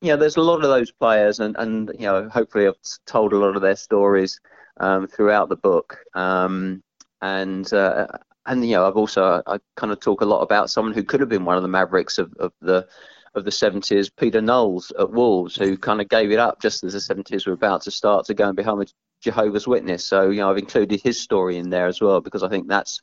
you 0.00 0.08
know, 0.08 0.16
there's 0.16 0.36
a 0.36 0.42
lot 0.42 0.64
of 0.64 0.70
those 0.70 0.90
players, 0.90 1.40
and 1.40 1.56
and 1.58 1.90
you 1.98 2.06
know, 2.06 2.28
hopefully 2.28 2.66
I've 2.66 2.76
told 3.06 3.32
a 3.32 3.38
lot 3.38 3.56
of 3.56 3.62
their 3.62 3.76
stories 3.76 4.40
um, 4.78 5.06
throughout 5.06 5.48
the 5.48 5.56
book. 5.56 5.98
Um, 6.14 6.82
and 7.22 7.72
uh, 7.72 8.06
and 8.46 8.64
you 8.64 8.76
know 8.76 8.86
I've 8.86 8.96
also 8.96 9.42
I 9.46 9.58
kind 9.76 9.92
of 9.92 10.00
talk 10.00 10.20
a 10.20 10.26
lot 10.26 10.40
about 10.40 10.70
someone 10.70 10.94
who 10.94 11.02
could 11.02 11.20
have 11.20 11.28
been 11.28 11.44
one 11.44 11.56
of 11.56 11.62
the 11.62 11.68
Mavericks 11.68 12.18
of, 12.18 12.32
of 12.38 12.52
the 12.60 12.86
of 13.34 13.44
the 13.44 13.50
70s, 13.50 14.10
Peter 14.16 14.40
Knowles 14.40 14.90
at 14.98 15.12
Wolves, 15.12 15.54
who 15.54 15.76
kind 15.76 16.00
of 16.00 16.08
gave 16.08 16.32
it 16.32 16.40
up 16.40 16.60
just 16.60 16.82
as 16.82 16.94
the 16.94 17.14
70s 17.14 17.46
were 17.46 17.52
about 17.52 17.82
to 17.82 17.90
start 17.90 18.26
to 18.26 18.34
go 18.34 18.48
and 18.48 18.56
become 18.56 18.80
a 18.80 18.86
Jehovah's 19.20 19.66
Witness. 19.66 20.04
So 20.04 20.30
you 20.30 20.40
know 20.40 20.50
I've 20.50 20.58
included 20.58 21.00
his 21.02 21.20
story 21.20 21.58
in 21.58 21.70
there 21.70 21.86
as 21.86 22.00
well 22.00 22.20
because 22.20 22.42
I 22.42 22.48
think 22.48 22.68
that's 22.68 23.00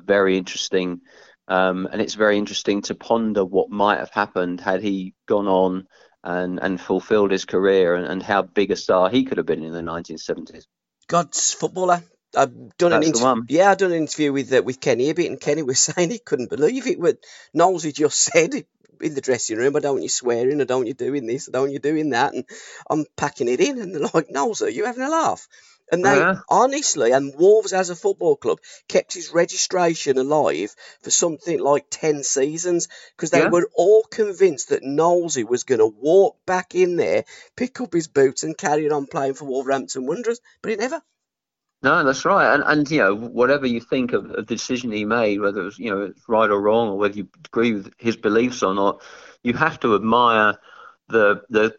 very 0.00 0.36
interesting. 0.36 1.00
Um, 1.48 1.88
and 1.90 2.00
it's 2.00 2.14
very 2.14 2.38
interesting 2.38 2.82
to 2.82 2.94
ponder 2.94 3.44
what 3.44 3.70
might 3.70 3.98
have 3.98 4.10
happened 4.10 4.60
had 4.60 4.82
he 4.82 5.14
gone 5.26 5.48
on 5.48 5.86
and 6.22 6.60
and 6.60 6.80
fulfilled 6.80 7.30
his 7.30 7.44
career 7.44 7.94
and, 7.94 8.06
and 8.06 8.22
how 8.22 8.42
big 8.42 8.70
a 8.70 8.76
star 8.76 9.10
he 9.10 9.24
could 9.24 9.38
have 9.38 9.46
been 9.46 9.64
in 9.64 9.72
the 9.72 9.80
1970s. 9.80 10.64
God's 11.08 11.52
footballer. 11.52 12.02
I've 12.36 12.76
done 12.76 12.92
That's 12.92 13.06
an 13.06 13.14
interview. 13.14 13.44
Yeah, 13.48 13.72
I've 13.72 13.78
done 13.78 13.90
an 13.90 13.98
interview 13.98 14.32
with 14.32 14.52
uh, 14.52 14.62
with 14.62 14.80
Kenny 14.80 15.10
a 15.10 15.14
bit, 15.14 15.30
and 15.30 15.40
Kenny 15.40 15.62
was 15.62 15.80
saying 15.80 16.10
he 16.10 16.18
couldn't 16.18 16.50
believe 16.50 16.86
it. 16.86 17.00
What 17.00 17.18
Knowles 17.52 17.84
had 17.84 17.94
just 17.94 18.18
said 18.32 18.64
in 19.00 19.14
the 19.14 19.20
dressing 19.20 19.58
room, 19.58 19.76
I 19.76 19.80
don't 19.80 19.94
want 19.94 20.02
you 20.02 20.08
swearing, 20.08 20.60
I 20.60 20.64
don't 20.64 20.80
want 20.80 20.88
you 20.88 20.94
doing 20.94 21.26
this, 21.26 21.48
I 21.48 21.52
don't 21.52 21.62
want 21.62 21.72
you 21.72 21.78
doing 21.78 22.10
that, 22.10 22.34
and 22.34 22.44
I'm 22.88 23.04
packing 23.16 23.48
it 23.48 23.60
in, 23.60 23.78
and 23.78 23.94
they're 23.94 24.10
like, 24.14 24.30
Knowles, 24.30 24.62
are 24.62 24.70
you 24.70 24.84
having 24.86 25.02
a 25.02 25.10
laugh? 25.10 25.48
And 25.92 26.04
they 26.04 26.18
Yeah. 26.18 26.40
honestly, 26.48 27.10
and 27.10 27.34
Wolves 27.36 27.72
as 27.72 27.90
a 27.90 27.96
football 27.96 28.36
club 28.36 28.60
kept 28.86 29.12
his 29.12 29.32
registration 29.32 30.18
alive 30.18 30.74
for 31.02 31.10
something 31.10 31.58
like 31.58 31.86
10 31.90 32.22
seasons 32.22 32.86
because 33.16 33.30
they 33.30 33.40
Yeah. 33.40 33.48
were 33.48 33.68
all 33.74 34.04
convinced 34.04 34.68
that 34.68 34.84
Knowlesy 34.84 35.44
was 35.44 35.64
going 35.64 35.80
to 35.80 35.86
walk 35.86 36.36
back 36.46 36.76
in 36.76 36.96
there, 36.96 37.24
pick 37.56 37.80
up 37.80 37.92
his 37.92 38.06
boots, 38.06 38.44
and 38.44 38.56
carry 38.56 38.88
on 38.88 39.06
playing 39.06 39.34
for 39.34 39.46
Wolverhampton 39.46 40.06
Wanderers. 40.06 40.40
But 40.62 40.70
he 40.70 40.76
never. 40.76 41.02
No, 41.82 42.04
that's 42.04 42.24
right. 42.26 42.54
And 42.54 42.62
and 42.66 42.90
you 42.90 42.98
know, 42.98 43.14
whatever 43.14 43.66
you 43.66 43.80
think 43.80 44.12
of, 44.12 44.26
of 44.30 44.46
the 44.46 44.54
decision 44.54 44.92
he 44.92 45.04
made, 45.04 45.40
whether 45.40 45.62
it 45.62 45.64
was 45.64 45.78
you 45.78 45.90
know 45.90 46.02
it's 46.02 46.28
right 46.28 46.50
or 46.50 46.60
wrong, 46.60 46.88
or 46.88 46.98
whether 46.98 47.16
you 47.16 47.28
agree 47.46 47.72
with 47.72 47.92
his 47.98 48.16
beliefs 48.16 48.62
or 48.62 48.74
not, 48.74 49.02
you 49.42 49.54
have 49.54 49.80
to 49.80 49.94
admire 49.94 50.58
the 51.08 51.42
the 51.48 51.74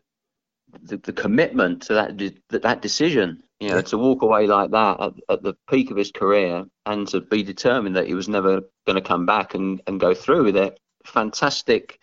the, 0.83 0.97
the 0.97 1.13
commitment 1.13 1.83
to 1.83 1.93
that 1.93 2.17
de- 2.17 2.37
that 2.49 2.63
that 2.63 2.81
decision. 2.81 3.43
You 3.59 3.69
know, 3.69 3.75
Yeah. 3.75 3.81
to 3.83 3.97
walk 3.99 4.23
away 4.23 4.47
like 4.47 4.71
that 4.71 4.99
at, 4.99 5.13
at 5.29 5.43
the 5.43 5.53
peak 5.69 5.91
of 5.91 5.97
his 5.97 6.11
career 6.11 6.65
and 6.87 7.07
to 7.09 7.21
be 7.21 7.43
determined 7.43 7.95
that 7.95 8.07
he 8.07 8.15
was 8.15 8.27
never 8.27 8.61
going 8.87 8.95
to 8.95 9.07
come 9.07 9.27
back 9.27 9.53
and, 9.53 9.81
and 9.85 9.99
go 9.99 10.15
through 10.15 10.45
with 10.45 10.57
it. 10.57 10.79
Fantastic, 11.05 11.99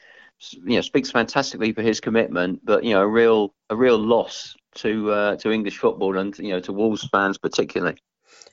you 0.52 0.76
know, 0.76 0.80
speaks 0.80 1.10
fantastically 1.10 1.72
for 1.72 1.82
his 1.82 2.00
commitment, 2.00 2.60
but 2.64 2.84
you 2.84 2.94
know, 2.94 3.02
a 3.02 3.06
real 3.06 3.54
a 3.70 3.76
real 3.76 3.98
loss 3.98 4.56
to 4.76 5.10
uh, 5.10 5.36
to 5.36 5.50
English 5.50 5.78
football 5.78 6.18
and 6.18 6.36
you 6.38 6.50
know 6.50 6.60
to 6.60 6.72
Wolves 6.72 7.06
fans 7.10 7.38
particularly. 7.38 7.96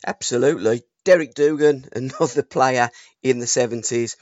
Absolutely. 0.05 0.83
Derek 1.03 1.35
Dougan, 1.35 1.87
another 1.95 2.41
player 2.41 2.89
in 3.21 3.39
the 3.39 3.45
70s, 3.45 4.15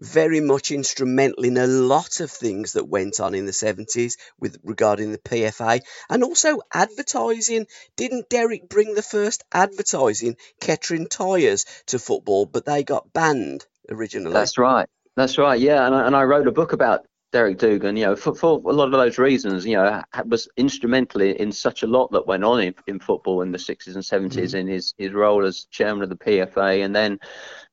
very 0.00 0.40
much 0.40 0.70
instrumental 0.70 1.44
in 1.44 1.58
a 1.58 1.66
lot 1.66 2.20
of 2.20 2.30
things 2.30 2.72
that 2.72 2.88
went 2.88 3.20
on 3.20 3.34
in 3.34 3.44
the 3.44 3.52
70s 3.52 4.16
with 4.38 4.58
regarding 4.62 5.12
the 5.12 5.18
PFA 5.18 5.82
and 6.08 6.24
also 6.24 6.60
advertising. 6.72 7.66
Didn't 7.96 8.30
Derek 8.30 8.68
bring 8.68 8.94
the 8.94 9.02
first 9.02 9.44
advertising 9.52 10.36
Kettering 10.60 11.08
tyres 11.08 11.66
to 11.86 11.98
football, 11.98 12.46
but 12.46 12.64
they 12.64 12.82
got 12.82 13.12
banned 13.12 13.66
originally? 13.90 14.32
That's 14.32 14.56
right. 14.56 14.88
That's 15.16 15.36
right. 15.36 15.60
Yeah, 15.60 15.86
and 15.86 15.94
I, 15.94 16.06
and 16.06 16.16
I 16.16 16.24
wrote 16.24 16.46
a 16.46 16.52
book 16.52 16.72
about 16.72 17.04
Derek 17.32 17.58
Dougan. 17.58 17.98
You 17.98 18.06
know, 18.06 18.16
for, 18.16 18.34
for 18.34 18.60
a 18.64 18.72
lot 18.72 18.86
of 18.86 18.92
those 18.92 19.18
reasons. 19.18 19.66
You 19.66 19.76
know, 19.76 20.02
was 20.26 20.48
instrumental 20.56 21.20
in, 21.20 21.52
such 21.52 21.82
a 21.82 21.86
lot 21.86 22.10
that 22.12 22.26
went 22.26 22.44
on 22.44 22.62
in, 22.62 22.74
in 22.86 22.98
football 22.98 23.42
in 23.42 23.52
the 23.52 23.58
60s 23.58 23.94
and 23.94 24.04
70s 24.32 24.54
in 24.54 24.66
his 24.66 24.94
his 24.96 25.12
role 25.12 25.44
as 25.44 25.66
chairman 25.70 26.02
of 26.02 26.08
the 26.08 26.16
PFA, 26.16 26.84
and 26.84 26.94
then, 26.94 27.18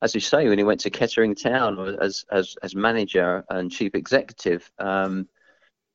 as 0.02 0.14
you 0.14 0.22
say, 0.22 0.48
when 0.50 0.58
he 0.58 0.64
went 0.64 0.82
to 0.82 0.90
Kettering 0.90 1.36
Town 1.36 1.98
as 2.02 2.26
as 2.32 2.56
as 2.62 2.76
manager 2.76 3.46
and 3.50 3.72
chief 3.72 3.96
executive. 3.96 4.70
Um, 4.80 5.28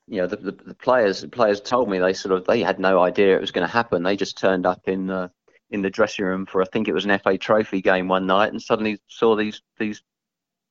you 0.07 0.21
know, 0.21 0.27
the, 0.27 0.37
the, 0.37 0.53
the 0.53 0.75
players 0.75 1.23
the 1.23 1.29
players 1.29 1.61
told 1.61 1.89
me 1.89 1.99
they 1.99 2.13
sort 2.13 2.37
of 2.37 2.47
they 2.47 2.63
had 2.63 2.79
no 2.79 3.01
idea 3.03 3.37
it 3.37 3.41
was 3.41 3.51
going 3.51 3.67
to 3.67 3.73
happen. 3.73 4.03
They 4.03 4.17
just 4.17 4.39
turned 4.39 4.67
up 4.67 4.87
in 4.87 5.11
uh, 5.11 5.29
in 5.71 5.83
the 5.83 5.91
dressing 5.91 6.25
room 6.25 6.47
for 6.47 6.63
I 6.63 6.67
think 6.67 6.89
it 6.89 6.95
was 6.95 7.05
an 7.05 7.19
FA 7.19 7.39
Trophy 7.39 7.81
game 7.81 8.09
one 8.09 8.27
night 8.27 8.53
and 8.53 8.61
suddenly 8.61 8.99
saw 9.09 9.35
these 9.37 9.63
these 9.79 10.03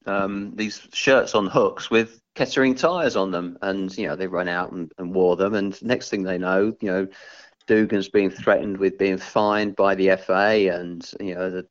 um, 0.05 0.53
these 0.55 0.87
shirts 0.93 1.35
on 1.35 1.47
hooks 1.47 1.89
with 1.89 2.19
Kettering 2.35 2.75
tyres 2.75 3.15
on 3.15 3.31
them, 3.31 3.57
and 3.61 3.95
you 3.97 4.07
know 4.07 4.15
they 4.15 4.27
ran 4.27 4.47
out 4.47 4.71
and, 4.71 4.91
and 4.97 5.13
wore 5.13 5.35
them, 5.35 5.53
and 5.53 5.79
next 5.83 6.09
thing 6.09 6.23
they 6.23 6.37
know, 6.37 6.75
you 6.81 6.89
know, 6.89 7.07
Dougan's 7.67 8.09
being 8.09 8.29
threatened 8.31 8.77
with 8.77 8.97
being 8.97 9.17
fined 9.17 9.75
by 9.75 9.95
the 9.95 10.15
FA, 10.17 10.69
and 10.73 11.09
you 11.19 11.35
know 11.35 11.49
the, 11.49 11.67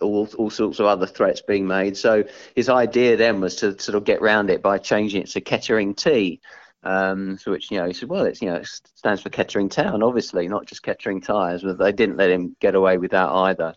all 0.00 0.28
all 0.38 0.50
sorts 0.50 0.80
of 0.80 0.86
other 0.86 1.06
threats 1.06 1.42
being 1.42 1.66
made. 1.66 1.96
So 1.96 2.24
his 2.56 2.68
idea 2.68 3.16
then 3.16 3.40
was 3.40 3.56
to 3.56 3.78
sort 3.78 3.96
of 3.96 4.04
get 4.04 4.22
round 4.22 4.50
it 4.50 4.62
by 4.62 4.78
changing 4.78 5.22
it 5.22 5.30
to 5.30 5.40
Kettering 5.40 5.94
T. 5.94 6.40
Um, 6.82 7.38
so 7.38 7.50
which 7.50 7.70
you 7.70 7.78
know 7.78 7.86
he 7.86 7.92
said, 7.92 8.08
well, 8.08 8.24
it's 8.24 8.42
you 8.42 8.48
know 8.48 8.56
it 8.56 8.66
stands 8.94 9.22
for 9.22 9.30
Kettering 9.30 9.68
Town, 9.68 10.02
obviously, 10.02 10.48
not 10.48 10.66
just 10.66 10.82
Kettering 10.82 11.20
Tyres. 11.20 11.62
But 11.62 11.78
they 11.78 11.92
didn't 11.92 12.16
let 12.16 12.30
him 12.30 12.56
get 12.60 12.74
away 12.74 12.98
with 12.98 13.12
that 13.12 13.28
either. 13.28 13.74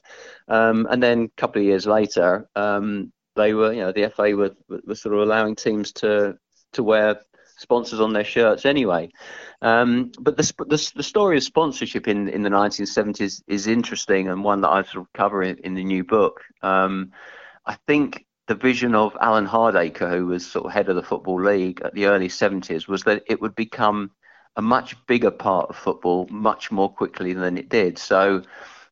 Um, 0.47 0.87
and 0.89 1.01
then 1.01 1.23
a 1.23 1.41
couple 1.41 1.61
of 1.61 1.65
years 1.65 1.85
later, 1.85 2.49
um, 2.55 3.11
they 3.38 3.54
were, 3.54 3.71
you 3.71 3.82
know, 3.82 3.91
the 3.91 4.10
FA 4.10 4.36
were, 4.36 4.56
were 4.67 4.95
sort 4.95 5.15
of 5.15 5.21
allowing 5.21 5.56
teams 5.56 5.91
to 5.93 6.38
to 6.73 6.84
wear 6.84 7.21
sponsors 7.58 8.00
on 8.00 8.13
their 8.13 8.23
shirts 8.23 8.65
anyway. 8.65 9.10
Um, 9.62 10.12
but 10.19 10.38
the, 10.38 10.43
the 10.67 10.91
the 10.95 11.04
story 11.04 11.38
of 11.38 11.43
sponsorship 11.43 12.08
in 12.08 12.28
in 12.28 12.43
the 12.43 12.50
1970s 12.50 13.41
is 13.47 13.67
interesting 13.67 14.28
and 14.28 14.43
one 14.43 14.62
that 14.62 14.69
I 14.69 14.84
sort 14.84 15.06
of 15.06 15.13
cover 15.13 15.43
in, 15.43 15.58
in 15.60 15.73
the 15.73 15.84
new 15.84 16.04
book. 16.04 16.41
Um, 16.62 17.12
I 17.65 17.78
think 17.88 18.26
the 18.47 18.56
vision 18.56 18.95
of 18.95 19.17
Alan 19.19 19.47
Hardaker, 19.47 20.10
who 20.10 20.28
was 20.28 20.45
sort 20.50 20.65
of 20.65 20.71
head 20.71 20.89
of 20.89 20.95
the 20.95 21.04
Football 21.04 21.41
League 21.43 21.82
at 21.84 21.93
the 21.93 22.06
early 22.06 22.30
70s, 22.30 22.88
was 22.88 23.04
that 23.04 23.23
it 23.28 23.41
would 23.41 23.56
become 23.56 24.12
a 24.56 24.62
much 24.62 24.95
bigger 25.06 25.32
part 25.32 25.69
of 25.69 25.76
football 25.76 26.28
much 26.32 26.71
more 26.71 26.91
quickly 26.91 27.34
than 27.34 27.58
it 27.58 27.69
did. 27.69 27.97
So 27.97 28.41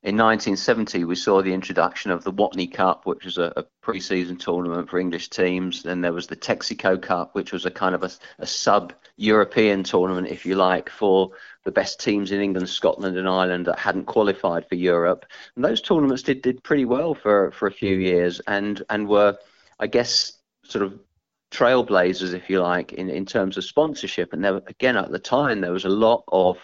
in 0.05 0.17
1970, 0.17 1.03
we 1.03 1.15
saw 1.15 1.41
the 1.41 1.51
introduction 1.51 2.11
of 2.11 2.23
the 2.23 2.31
Watney 2.31 2.71
Cup, 2.71 3.07
which 3.07 3.25
was 3.25 3.39
a, 3.39 3.51
a 3.57 3.63
pre-season 3.81 4.37
tournament 4.37 4.87
for 4.87 4.99
English 4.99 5.31
teams. 5.31 5.81
Then 5.81 6.01
there 6.01 6.13
was 6.13 6.27
the 6.27 6.35
Texaco 6.35 7.01
Cup, 7.01 7.33
which 7.33 7.51
was 7.51 7.65
a 7.65 7.71
kind 7.71 7.95
of 7.95 8.03
a, 8.03 8.11
a 8.37 8.45
sub-European 8.45 9.83
tournament, 9.83 10.27
if 10.27 10.45
you 10.45 10.57
like, 10.57 10.91
for 10.91 11.31
the 11.63 11.71
best 11.71 11.99
teams 11.99 12.31
in 12.31 12.39
England, 12.39 12.69
Scotland, 12.69 13.17
and 13.17 13.27
Ireland 13.27 13.65
that 13.65 13.79
hadn't 13.79 14.05
qualified 14.05 14.69
for 14.69 14.75
Europe. 14.75 15.25
And 15.55 15.65
those 15.65 15.81
tournaments 15.81 16.21
did, 16.21 16.43
did 16.43 16.63
pretty 16.63 16.85
well 16.85 17.15
for, 17.15 17.49
for 17.49 17.67
a 17.67 17.71
few 17.71 17.97
years, 17.97 18.39
and 18.45 18.83
and 18.91 19.07
were, 19.07 19.35
I 19.79 19.87
guess, 19.87 20.33
sort 20.63 20.85
of 20.85 20.99
trailblazers, 21.49 22.35
if 22.35 22.47
you 22.47 22.61
like, 22.61 22.93
in, 22.93 23.09
in 23.09 23.25
terms 23.25 23.57
of 23.57 23.63
sponsorship. 23.63 24.33
And 24.33 24.43
there, 24.43 24.57
again, 24.67 24.97
at 24.97 25.09
the 25.09 25.17
time, 25.17 25.61
there 25.61 25.71
was 25.71 25.85
a 25.85 25.89
lot 25.89 26.25
of 26.27 26.59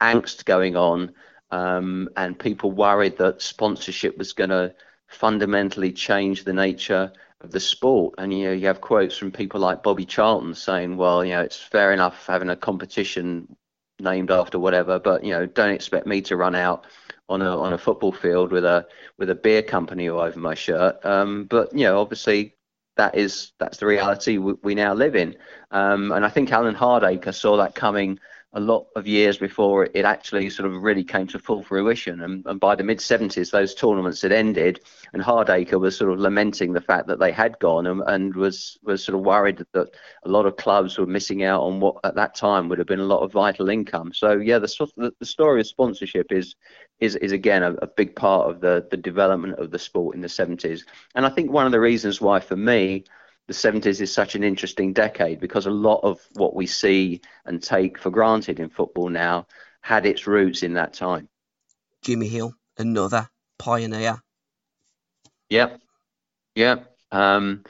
angst 0.00 0.44
going 0.44 0.76
on, 0.76 1.12
um, 1.50 2.08
and 2.16 2.38
people 2.38 2.70
worried 2.72 3.16
that 3.18 3.42
sponsorship 3.42 4.18
was 4.18 4.32
going 4.32 4.50
to 4.50 4.74
fundamentally 5.06 5.92
change 5.92 6.44
the 6.44 6.52
nature 6.52 7.12
of 7.40 7.50
the 7.50 7.60
sport. 7.60 8.14
And 8.18 8.32
you 8.32 8.46
know, 8.46 8.52
you 8.52 8.66
have 8.66 8.80
quotes 8.80 9.16
from 9.16 9.32
people 9.32 9.60
like 9.60 9.82
Bobby 9.82 10.04
Charlton 10.04 10.54
saying, 10.54 10.96
"Well, 10.96 11.24
you 11.24 11.32
know, 11.32 11.42
it's 11.42 11.60
fair 11.60 11.92
enough 11.92 12.26
having 12.26 12.50
a 12.50 12.56
competition 12.56 13.56
named 14.00 14.30
after 14.30 14.58
whatever, 14.58 14.98
but 14.98 15.24
you 15.24 15.32
know, 15.32 15.46
don't 15.46 15.74
expect 15.74 16.06
me 16.06 16.20
to 16.22 16.36
run 16.36 16.54
out." 16.54 16.86
On 17.30 17.42
a, 17.42 17.60
on 17.60 17.74
a 17.74 17.78
football 17.78 18.10
field 18.10 18.52
with 18.52 18.64
a 18.64 18.86
with 19.18 19.28
a 19.28 19.34
beer 19.34 19.60
company 19.60 20.08
all 20.08 20.20
over 20.20 20.40
my 20.40 20.54
shirt, 20.54 21.04
um, 21.04 21.44
but 21.44 21.70
you 21.74 21.84
know 21.84 22.00
obviously 22.00 22.56
that 22.98 23.14
is 23.14 23.52
that's 23.58 23.78
the 23.78 23.86
reality 23.86 24.36
we, 24.36 24.54
we 24.62 24.74
now 24.74 24.92
live 24.92 25.16
in. 25.16 25.36
Um, 25.70 26.12
and 26.12 26.26
I 26.26 26.28
think 26.28 26.52
Alan 26.52 26.74
Hardaker 26.74 27.34
saw 27.34 27.56
that 27.58 27.74
coming 27.74 28.18
a 28.54 28.60
lot 28.60 28.86
of 28.96 29.06
years 29.06 29.36
before 29.36 29.88
it 29.92 30.04
actually 30.06 30.48
sort 30.48 30.70
of 30.70 30.82
really 30.82 31.04
came 31.04 31.26
to 31.26 31.38
full 31.38 31.62
fruition. 31.62 32.22
And, 32.22 32.46
and 32.46 32.58
by 32.58 32.74
the 32.74 32.82
mid 32.82 32.98
70s, 32.98 33.50
those 33.50 33.74
tournaments 33.74 34.22
had 34.22 34.32
ended, 34.32 34.80
and 35.12 35.22
Hardaker 35.22 35.78
was 35.78 35.96
sort 35.96 36.12
of 36.12 36.18
lamenting 36.18 36.72
the 36.72 36.80
fact 36.80 37.08
that 37.08 37.18
they 37.18 37.30
had 37.30 37.58
gone 37.58 37.86
and, 37.86 38.02
and 38.06 38.34
was 38.34 38.78
was 38.82 39.04
sort 39.04 39.18
of 39.18 39.24
worried 39.24 39.62
that 39.72 39.90
a 40.24 40.28
lot 40.28 40.46
of 40.46 40.56
clubs 40.56 40.96
were 40.96 41.06
missing 41.06 41.44
out 41.44 41.60
on 41.62 41.78
what 41.78 41.96
at 42.04 42.14
that 42.14 42.34
time 42.34 42.68
would 42.68 42.78
have 42.78 42.88
been 42.88 43.00
a 43.00 43.04
lot 43.04 43.22
of 43.22 43.32
vital 43.32 43.68
income. 43.68 44.12
So 44.14 44.32
yeah, 44.38 44.58
the 44.58 45.12
the, 45.20 45.26
story 45.26 45.60
of 45.60 45.66
sponsorship 45.66 46.32
is 46.32 46.54
is 47.00 47.16
is 47.16 47.32
again 47.32 47.62
a, 47.62 47.74
a 47.74 47.86
big 47.86 48.16
part 48.16 48.48
of 48.48 48.60
the 48.60 48.86
the 48.90 48.96
development 48.96 49.58
of 49.58 49.70
the 49.70 49.78
sport 49.78 50.14
in 50.14 50.22
the 50.22 50.28
70s. 50.28 50.80
And 51.14 51.26
I 51.26 51.28
think 51.28 51.50
one 51.50 51.66
of 51.66 51.72
the 51.72 51.80
reasons 51.80 52.20
why 52.20 52.40
for 52.40 52.56
me 52.56 53.04
the 53.48 53.54
70s 53.54 54.00
is 54.02 54.12
such 54.12 54.34
an 54.34 54.44
interesting 54.44 54.92
decade 54.92 55.40
because 55.40 55.66
a 55.66 55.70
lot 55.70 56.00
of 56.02 56.20
what 56.34 56.54
we 56.54 56.66
see 56.66 57.20
and 57.46 57.62
take 57.62 57.98
for 57.98 58.10
granted 58.10 58.60
in 58.60 58.68
football 58.68 59.08
now 59.08 59.46
had 59.80 60.04
its 60.04 60.26
roots 60.26 60.62
in 60.62 60.74
that 60.74 60.92
time. 60.92 61.28
Jimmy 62.02 62.28
Hill, 62.28 62.54
another 62.76 63.28
pioneer. 63.58 64.22
Yep, 65.48 65.80
yep. 66.54 66.94
Um, 67.10 67.64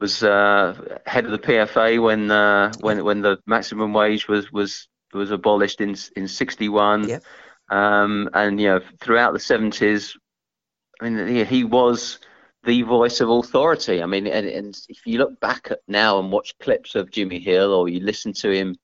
was 0.00 0.22
uh, 0.22 0.98
head 1.06 1.24
of 1.24 1.30
the 1.30 1.38
PFA 1.38 2.02
when 2.02 2.30
uh, 2.30 2.70
when 2.80 3.02
when 3.04 3.22
the 3.22 3.38
maximum 3.46 3.94
wage 3.94 4.28
was 4.28 4.52
was 4.52 4.86
was 5.14 5.30
abolished 5.30 5.80
in 5.80 5.96
in 6.14 6.28
'61. 6.28 7.08
Yep. 7.08 7.22
Um, 7.70 8.28
and 8.34 8.60
you 8.60 8.68
know 8.68 8.80
throughout 9.00 9.32
the 9.32 9.38
70s, 9.38 10.14
I 11.00 11.08
mean 11.08 11.26
he, 11.26 11.44
he 11.44 11.64
was 11.64 12.18
the 12.64 12.82
voice 12.82 13.20
of 13.20 13.28
authority. 13.30 14.02
I 14.02 14.06
mean, 14.06 14.26
and, 14.26 14.46
and 14.46 14.80
if 14.88 15.06
you 15.06 15.18
look 15.18 15.38
back 15.40 15.68
at 15.70 15.80
now 15.88 16.18
and 16.18 16.32
watch 16.32 16.58
clips 16.58 16.94
of 16.94 17.10
Jimmy 17.10 17.40
Hill 17.40 17.72
or 17.72 17.88
you 17.88 18.00
listen 18.00 18.32
to 18.34 18.50
him 18.50 18.76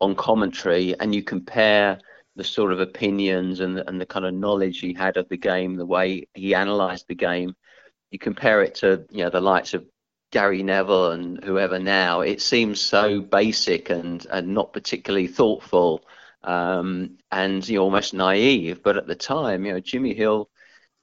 on 0.00 0.14
commentary 0.14 0.98
and 0.98 1.14
you 1.14 1.22
compare 1.22 1.98
the 2.36 2.44
sort 2.44 2.72
of 2.72 2.80
opinions 2.80 3.60
and 3.60 3.76
the, 3.76 3.88
and 3.88 4.00
the 4.00 4.06
kind 4.06 4.24
of 4.24 4.34
knowledge 4.34 4.80
he 4.80 4.92
had 4.92 5.16
of 5.16 5.28
the 5.28 5.36
game, 5.36 5.76
the 5.76 5.86
way 5.86 6.26
he 6.34 6.52
analysed 6.52 7.06
the 7.08 7.14
game, 7.14 7.54
you 8.10 8.18
compare 8.18 8.62
it 8.62 8.76
to 8.76 9.04
you 9.10 9.24
know 9.24 9.30
the 9.30 9.40
likes 9.40 9.74
of 9.74 9.84
Gary 10.34 10.64
Neville 10.64 11.12
and 11.12 11.44
whoever 11.44 11.78
now, 11.78 12.22
it 12.22 12.42
seems 12.42 12.80
so 12.80 13.20
basic 13.20 13.88
and, 13.90 14.26
and 14.32 14.48
not 14.48 14.72
particularly 14.72 15.28
thoughtful 15.28 16.04
um, 16.42 17.18
and 17.30 17.66
you 17.68 17.76
know, 17.76 17.84
almost 17.84 18.14
naive. 18.14 18.82
But 18.82 18.96
at 18.96 19.06
the 19.06 19.14
time, 19.14 19.64
you 19.64 19.72
know, 19.72 19.78
Jimmy 19.78 20.12
Hill 20.12 20.50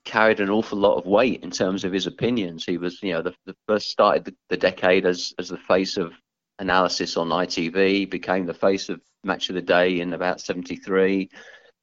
carried 0.04 0.40
an 0.40 0.50
awful 0.50 0.78
lot 0.78 0.98
of 0.98 1.06
weight 1.06 1.44
in 1.44 1.52
terms 1.52 1.84
of 1.84 1.94
his 1.94 2.08
opinions. 2.08 2.66
He 2.66 2.78
was, 2.78 3.02
you 3.04 3.14
know, 3.14 3.22
the, 3.22 3.34
the 3.46 3.56
first 3.68 3.90
started 3.90 4.26
the, 4.26 4.36
the 4.50 4.58
decade 4.58 5.06
as 5.06 5.34
as 5.38 5.50
the 5.50 5.58
face 5.58 5.98
of 5.98 6.14
analysis 6.60 7.18
on 7.18 7.30
ITV, 7.30 8.10
became 8.10 8.46
the 8.46 8.54
face 8.54 8.90
of 8.90 9.02
Match 9.24 9.50
of 9.50 9.56
the 9.56 9.62
Day 9.62 10.00
in 10.00 10.14
about 10.14 10.42
'73. 10.42 11.30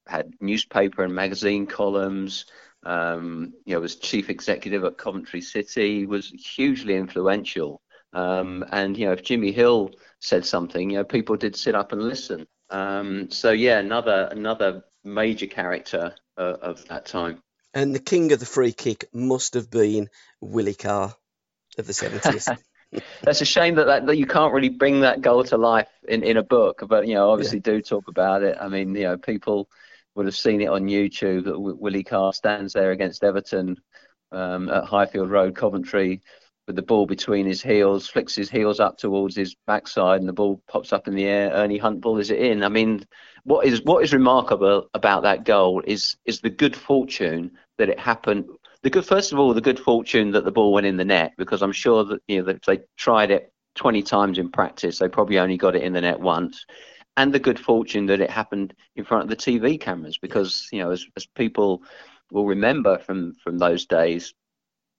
Had 0.06 0.32
newspaper 0.40 1.04
and 1.04 1.14
magazine 1.14 1.66
columns. 1.66 2.46
Um, 2.84 3.52
you 3.64 3.74
know, 3.74 3.80
was 3.80 3.96
chief 3.96 4.30
executive 4.30 4.84
at 4.84 4.98
Coventry 4.98 5.40
City. 5.40 6.06
Was 6.06 6.28
hugely 6.30 6.96
influential. 6.96 7.80
Um, 8.12 8.64
and 8.72 8.96
you 8.96 9.06
know, 9.06 9.12
if 9.12 9.22
Jimmy 9.22 9.52
Hill 9.52 9.90
said 10.20 10.44
something, 10.44 10.90
you 10.90 10.98
know, 10.98 11.04
people 11.04 11.36
did 11.36 11.54
sit 11.56 11.74
up 11.74 11.92
and 11.92 12.02
listen. 12.02 12.46
Um, 12.70 13.30
so 13.30 13.50
yeah, 13.52 13.78
another 13.78 14.28
another 14.30 14.84
major 15.04 15.46
character 15.46 16.14
uh, 16.36 16.56
of 16.60 16.86
that 16.88 17.06
time. 17.06 17.42
And 17.74 17.94
the 17.94 18.00
king 18.00 18.32
of 18.32 18.40
the 18.40 18.46
free 18.46 18.72
kick 18.72 19.06
must 19.12 19.54
have 19.54 19.70
been 19.70 20.08
Willie 20.40 20.74
Carr 20.74 21.14
of 21.76 21.86
the 21.86 21.92
seventies. 21.92 22.48
That's 23.22 23.42
a 23.42 23.44
shame 23.44 23.74
that, 23.74 23.84
that, 23.84 24.06
that 24.06 24.16
you 24.16 24.26
can't 24.26 24.54
really 24.54 24.70
bring 24.70 25.00
that 25.00 25.20
goal 25.20 25.44
to 25.44 25.58
life 25.58 25.90
in, 26.08 26.22
in 26.22 26.38
a 26.38 26.42
book, 26.42 26.82
but 26.88 27.06
you 27.06 27.14
know, 27.14 27.30
obviously 27.30 27.58
yeah. 27.58 27.72
do 27.72 27.82
talk 27.82 28.08
about 28.08 28.42
it. 28.42 28.56
I 28.58 28.68
mean, 28.68 28.94
you 28.94 29.02
know, 29.02 29.18
people 29.18 29.68
would 30.14 30.26
have 30.26 30.36
seen 30.36 30.62
it 30.62 30.68
on 30.68 30.86
YouTube 30.86 31.44
that 31.44 31.60
Willie 31.60 32.02
Carr 32.02 32.32
stands 32.32 32.72
there 32.72 32.90
against 32.90 33.22
Everton 33.22 33.76
um, 34.32 34.70
at 34.70 34.84
Highfield 34.84 35.30
Road, 35.30 35.54
Coventry, 35.54 36.22
with 36.68 36.76
the 36.76 36.82
ball 36.82 37.06
between 37.06 37.46
his 37.46 37.62
heels, 37.62 38.06
flicks 38.08 38.36
his 38.36 38.50
heels 38.50 38.78
up 38.78 38.98
towards 38.98 39.34
his 39.34 39.56
backside, 39.66 40.20
and 40.20 40.28
the 40.28 40.34
ball 40.34 40.62
pops 40.68 40.92
up 40.92 41.08
in 41.08 41.14
the 41.14 41.24
air. 41.24 41.50
Ernie 41.50 41.78
Hunt 41.78 42.04
is 42.20 42.30
it 42.30 42.38
in. 42.38 42.62
I 42.62 42.68
mean, 42.68 43.04
what 43.44 43.66
is 43.66 43.82
what 43.82 44.04
is 44.04 44.12
remarkable 44.12 44.88
about 44.92 45.22
that 45.22 45.44
goal 45.44 45.82
is 45.86 46.16
is 46.26 46.40
the 46.40 46.50
good 46.50 46.76
fortune 46.76 47.50
that 47.78 47.88
it 47.88 47.98
happened. 47.98 48.44
The 48.82 48.90
good, 48.90 49.06
first 49.06 49.32
of 49.32 49.38
all, 49.38 49.54
the 49.54 49.62
good 49.62 49.80
fortune 49.80 50.30
that 50.32 50.44
the 50.44 50.52
ball 50.52 50.72
went 50.72 50.86
in 50.86 50.98
the 50.98 51.04
net, 51.06 51.32
because 51.38 51.62
I'm 51.62 51.72
sure 51.72 52.04
that 52.04 52.20
you 52.28 52.38
know 52.38 52.44
that 52.44 52.62
they 52.66 52.80
tried 52.98 53.30
it 53.30 53.50
20 53.76 54.02
times 54.02 54.38
in 54.38 54.50
practice, 54.50 54.98
they 54.98 55.08
probably 55.08 55.38
only 55.38 55.56
got 55.56 55.74
it 55.74 55.82
in 55.82 55.94
the 55.94 56.02
net 56.02 56.20
once. 56.20 56.66
And 57.16 57.32
the 57.32 57.40
good 57.40 57.58
fortune 57.58 58.06
that 58.06 58.20
it 58.20 58.30
happened 58.30 58.74
in 58.94 59.04
front 59.04 59.24
of 59.24 59.30
the 59.30 59.36
TV 59.36 59.80
cameras, 59.80 60.18
because 60.18 60.68
you 60.70 60.80
know, 60.80 60.90
as, 60.90 61.06
as 61.16 61.26
people 61.26 61.82
will 62.30 62.44
remember 62.44 62.98
from 62.98 63.32
from 63.42 63.56
those 63.56 63.86
days, 63.86 64.34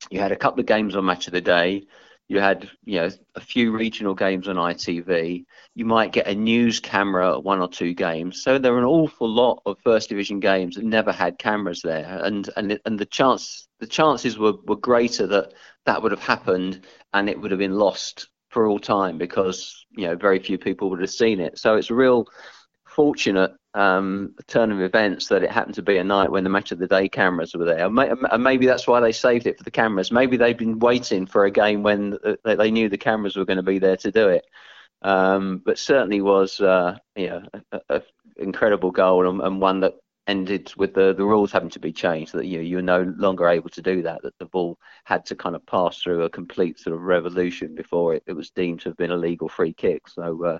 you 0.09 0.19
had 0.19 0.31
a 0.31 0.38
couple 0.38 0.59
of 0.59 0.65
games 0.65 0.95
on 0.95 1.05
Match 1.05 1.27
of 1.27 1.33
the 1.33 1.41
Day. 1.41 1.85
You 2.27 2.39
had, 2.39 2.69
you 2.85 2.99
know, 2.99 3.09
a 3.35 3.41
few 3.41 3.71
regional 3.71 4.13
games 4.13 4.47
on 4.47 4.57
ITV. 4.57 5.45
You 5.73 5.85
might 5.85 6.12
get 6.12 6.27
a 6.27 6.35
news 6.35 6.79
camera 6.79 7.33
at 7.33 7.43
one 7.43 7.59
or 7.59 7.67
two 7.67 7.93
games. 7.95 8.43
So 8.43 8.59
there 8.59 8.71
were 8.71 8.79
an 8.79 8.85
awful 8.85 9.27
lot 9.27 9.62
of 9.65 9.77
first 9.83 10.09
division 10.09 10.39
games 10.39 10.75
that 10.75 10.85
never 10.85 11.12
had 11.12 11.39
cameras 11.39 11.81
there, 11.81 12.19
and 12.23 12.47
and 12.55 12.79
and 12.85 12.99
the 12.99 13.05
chance 13.05 13.67
the 13.79 13.88
chances 13.88 14.38
were, 14.38 14.53
were 14.65 14.75
greater 14.75 15.25
that 15.27 15.53
that 15.85 16.03
would 16.03 16.12
have 16.12 16.21
happened 16.21 16.85
and 17.13 17.29
it 17.29 17.39
would 17.39 17.51
have 17.51 17.59
been 17.59 17.73
lost 17.79 18.29
for 18.49 18.67
all 18.67 18.79
time 18.79 19.17
because 19.17 19.85
you 19.91 20.05
know 20.05 20.15
very 20.15 20.39
few 20.39 20.57
people 20.57 20.89
would 20.89 21.01
have 21.01 21.09
seen 21.09 21.39
it. 21.39 21.57
So 21.57 21.75
it's 21.75 21.89
real 21.89 22.27
fortunate 22.85 23.51
um, 23.73 24.34
turn 24.47 24.71
of 24.71 24.82
events 24.82 25.27
that 25.27 25.43
it 25.43 25.51
happened 25.51 25.75
to 25.75 25.82
be 25.82 25.97
a 25.97 26.03
night 26.03 26.32
when 26.32 26.43
the 26.43 26.49
match 26.49 26.71
of 26.71 26.79
the 26.79 26.88
day 26.88 27.08
cameras 27.08 27.53
were 27.53 27.65
there. 27.65 27.86
And 27.86 28.43
maybe 28.43 28.65
that's 28.65 28.88
why 28.88 28.99
they 28.99 29.12
saved 29.12 29.47
it 29.47 29.58
for 29.58 29.63
the 29.63 29.71
cameras. 29.71 30.12
Maybe 30.12 30.38
they've 30.38 30.58
been 30.58 30.79
waiting 30.79 31.25
for 31.25 31.45
a 31.45 31.51
game 31.51 31.84
when 31.84 32.17
they 32.43 32.71
knew 32.71 32.89
the 32.89 32.97
cameras 32.97 33.36
were 33.36 33.45
going 33.45 33.58
to 33.58 33.63
be 33.63 33.79
there 33.79 33.97
to 33.97 34.12
do 34.12 34.29
it. 34.29 34.45
Um, 35.01 35.62
but 35.63 35.79
certainly 35.79 36.21
was, 36.21 36.60
uh, 36.60 36.97
you 37.15 37.27
know, 37.27 37.43
an 37.89 38.01
incredible 38.38 38.91
goal 38.91 39.29
and, 39.29 39.39
and, 39.41 39.62
one 39.62 39.79
that 39.79 39.93
ended 40.27 40.73
with 40.75 40.93
the, 40.93 41.13
the 41.13 41.23
rules 41.23 41.53
having 41.53 41.69
to 41.69 41.79
be 41.79 41.93
changed. 41.93 42.34
That 42.34 42.47
you 42.47 42.58
know, 42.58 42.63
you're 42.63 42.82
no 42.82 43.03
longer 43.17 43.47
able 43.47 43.69
to 43.69 43.82
do 43.82 44.01
that. 44.01 44.23
That 44.23 44.38
the 44.39 44.45
ball 44.45 44.77
had 45.05 45.25
to 45.27 45.38
kind 45.38 45.55
of 45.55 45.65
pass 45.65 45.99
through 45.99 46.23
a 46.23 46.29
complete 46.29 46.79
sort 46.79 46.97
of 46.97 47.03
revolution 47.03 47.75
before 47.75 48.13
it, 48.15 48.23
it 48.27 48.34
was 48.34 48.49
deemed 48.49 48.82
to 48.82 48.89
have 48.89 48.97
been 48.97 49.12
a 49.12 49.17
legal 49.17 49.47
free 49.47 49.73
kick. 49.73 50.10
So. 50.10 50.43
Uh, 50.43 50.60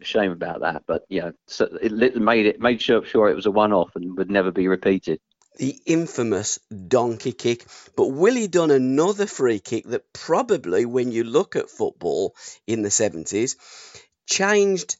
shame 0.00 0.32
about 0.32 0.60
that. 0.60 0.84
But 0.86 1.04
yeah, 1.08 1.30
so 1.46 1.68
it 1.80 2.16
made 2.16 2.46
it 2.46 2.60
made 2.60 2.80
sure, 2.80 3.04
sure 3.04 3.28
it 3.28 3.36
was 3.36 3.46
a 3.46 3.50
one-off 3.50 3.96
and 3.96 4.16
would 4.16 4.30
never 4.30 4.50
be 4.50 4.68
repeated. 4.68 5.20
The 5.56 5.78
infamous 5.86 6.58
donkey 6.88 7.32
kick, 7.32 7.64
but 7.96 8.08
Willie 8.08 8.48
done 8.48 8.72
another 8.72 9.26
free 9.26 9.60
kick 9.60 9.84
that 9.86 10.12
probably, 10.12 10.84
when 10.84 11.12
you 11.12 11.22
look 11.22 11.54
at 11.54 11.70
football 11.70 12.34
in 12.66 12.82
the 12.82 12.90
seventies, 12.90 13.56
changed 14.26 14.96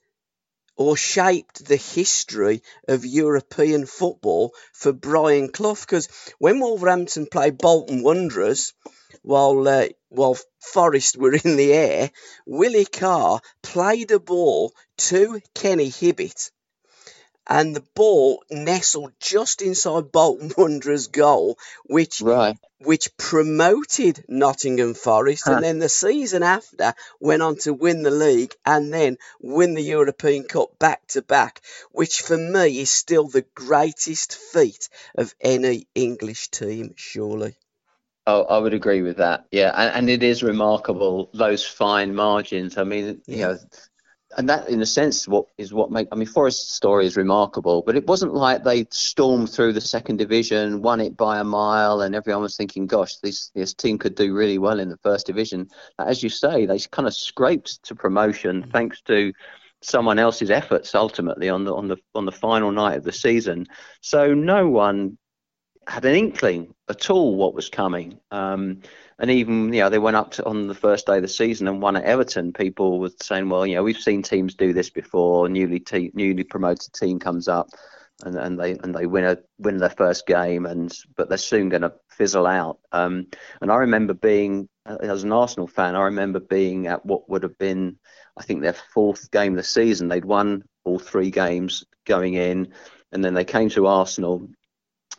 or 0.77 0.97
shaped 0.97 1.67
the 1.67 1.77
history 1.77 2.63
of 2.89 3.05
European 3.05 3.87
football 3.87 4.53
for 4.73 4.93
Brian 4.93 5.49
Clough. 5.49 5.77
Because 5.81 6.09
when 6.39 6.61
Wolverhampton 6.61 7.27
played 7.27 7.59
Bolton 7.59 8.03
Wanderers, 8.03 8.75
while 9.23 9.67
uh, 9.67 9.89
while 10.09 10.39
Forest 10.61 11.17
were 11.17 11.35
in 11.35 11.57
the 11.57 11.73
air, 11.73 12.11
Willie 12.47 12.85
Carr 12.85 13.41
played 13.63 14.11
a 14.11 14.19
ball 14.19 14.73
to 14.97 15.41
Kenny 15.55 15.91
Hibbitt, 15.91 16.51
and 17.47 17.77
the 17.77 17.85
ball 17.95 18.43
nestled 18.51 19.13
just 19.21 19.61
inside 19.61 20.11
Bolton 20.11 20.53
Wanderers' 20.59 21.09
goal, 21.09 21.59
which 21.85 22.21
right. 22.21 22.57
which 22.79 23.17
promoted 23.17 24.25
Nottingham 24.29 24.95
Forest, 24.95 25.45
huh. 25.45 25.55
and 25.55 25.65
then 25.65 25.79
the 25.79 25.89
season 25.89 26.43
after 26.43 26.95
went 27.21 27.43
on 27.43 27.57
to 27.59 27.75
win 27.75 28.03
the 28.03 28.11
league 28.11 28.55
and 28.65 28.93
then 28.93 29.19
win 29.41 29.75
the 29.75 29.83
European 29.83 30.45
Cup 30.45 30.79
back 30.79 31.07
to 31.09 31.23
back, 31.23 31.61
which 31.93 32.23
for 32.23 32.37
me 32.37 32.81
is 32.81 32.91
still 32.91 33.29
the 33.29 33.47
greatest 33.55 34.35
feat 34.35 34.89
of 35.15 35.35
any 35.41 35.87
English 35.95 36.49
team, 36.51 36.95
surely. 36.97 37.57
Oh, 38.27 38.45
I 38.45 38.59
would 38.59 38.73
agree 38.73 39.03
with 39.03 39.19
that. 39.19 39.47
Yeah, 39.51 39.73
and, 39.75 39.95
and 39.97 40.11
it 40.11 40.23
is 40.23 40.43
remarkable 40.43 41.31
those 41.35 41.65
fine 41.65 42.15
margins. 42.15 42.79
I 42.79 42.85
mean, 42.85 43.21
you 43.27 43.43
know, 43.43 43.59
and 44.37 44.49
that 44.49 44.69
in 44.69 44.81
a 44.81 44.87
sense 44.87 45.29
what 45.29 45.47
is 45.59 45.73
what 45.73 45.91
make 45.91 46.09
I 46.11 46.17
mean 46.17 46.27
Forest's 46.27 46.73
story 46.73 47.07
is 47.07 47.17
remarkable, 47.17 47.83
but 47.83 47.97
it 47.97 48.07
wasn't 48.07 48.35
like 48.35 48.65
they 48.65 48.87
stormed 48.91 49.51
through 49.51 49.75
the 49.75 49.81
second 49.81 50.17
division, 50.17 50.81
won 50.81 51.01
it 51.01 51.17
by 51.17 51.39
a 51.39 51.45
mile, 51.45 52.01
and 52.01 52.15
everyone 52.15 52.43
was 52.43 52.57
thinking, 52.57 52.87
"Gosh, 52.87 53.17
this 53.17 53.51
this 53.55 53.75
team 53.75 53.99
could 53.99 54.15
do 54.15 54.35
really 54.35 54.59
well 54.59 54.81
in 54.81 54.89
the 54.89 54.99
first 54.99 55.27
division." 55.27 55.69
As 55.99 56.23
you 56.23 56.31
say, 56.31 56.67
they 56.67 56.79
kind 56.79 57.07
of 57.07 57.15
scraped 57.15 57.83
to 57.85 57.95
promotion 57.95 58.63
mm-hmm. 58.63 58.71
thanks 58.71 59.03
to 59.03 59.33
someone 59.83 60.19
else's 60.19 60.51
efforts 60.51 60.95
ultimately 60.95 61.51
on 61.51 61.65
the 61.65 61.75
on 61.75 61.89
the 61.89 61.97
on 62.15 62.25
the 62.25 62.33
final 62.33 62.73
night 62.73 62.97
of 62.97 63.05
the 63.05 63.13
season. 63.13 63.67
So 64.01 64.33
no 64.33 64.69
one 64.69 65.19
had 65.87 66.05
an 66.05 66.15
inkling 66.15 66.75
at 66.89 67.11
all 67.11 67.37
what 67.37 67.55
was 67.55 67.69
coming. 67.69 68.19
Um, 68.31 68.81
and 69.19 69.31
even 69.31 69.73
you 69.73 69.81
know 69.81 69.91
they 69.91 69.99
went 69.99 70.17
up 70.17 70.33
to, 70.33 70.45
on 70.45 70.67
the 70.67 70.75
first 70.75 71.07
day 71.07 71.17
of 71.17 71.23
the 71.23 71.29
season 71.29 71.69
and 71.69 71.81
won 71.81 71.97
at 71.97 72.05
Everton. 72.05 72.53
People 72.53 72.99
were 72.99 73.11
saying, 73.23 73.49
well, 73.49 73.67
you 73.67 73.77
know, 73.77 73.83
we've 73.83 73.97
seen 73.97 74.23
teams 74.23 74.55
do 74.55 74.73
this 74.73 74.91
before. 74.91 75.49
Newly 75.49 75.81
te- 75.81 76.11
newly 76.15 76.45
promoted 76.45 76.93
team 76.93 77.19
comes 77.19 77.49
up, 77.49 77.69
and, 78.25 78.37
and 78.37 78.59
they 78.59 78.73
and 78.73 78.95
they 78.95 79.07
win 79.07 79.25
a 79.25 79.39
win 79.59 79.79
their 79.79 79.91
first 79.91 80.27
game, 80.27 80.67
and 80.67 80.93
but 81.17 81.29
they're 81.29 81.39
soon 81.39 81.69
going 81.69 81.83
to 81.83 81.95
fizzle 82.11 82.47
out. 82.47 82.79
Um, 82.93 83.27
and 83.61 83.71
I 83.71 83.77
remember 83.77 84.15
being 84.15 84.69
as 84.87 85.25
an 85.25 85.33
Arsenal 85.33 85.67
fan, 85.67 85.97
I 85.97 86.05
remember 86.05 86.41
being 86.41 86.87
at 86.89 87.05
what 87.07 87.29
would 87.31 87.43
have 87.43 87.59
been, 87.59 87.99
I 88.37 88.43
think, 88.43 88.61
their 88.61 88.75
fourth 88.75 89.31
game 89.31 89.53
of 89.53 89.57
the 89.57 89.63
season. 89.63 90.09
They'd 90.09 90.25
won 90.25 90.65
all 90.85 90.99
three 90.99 91.31
games 91.31 91.85
going 92.05 92.35
in, 92.35 92.73
and 93.13 93.25
then 93.25 93.35
they 93.35 93.45
came 93.45 93.71
to 93.71 93.87
Arsenal 93.87 94.49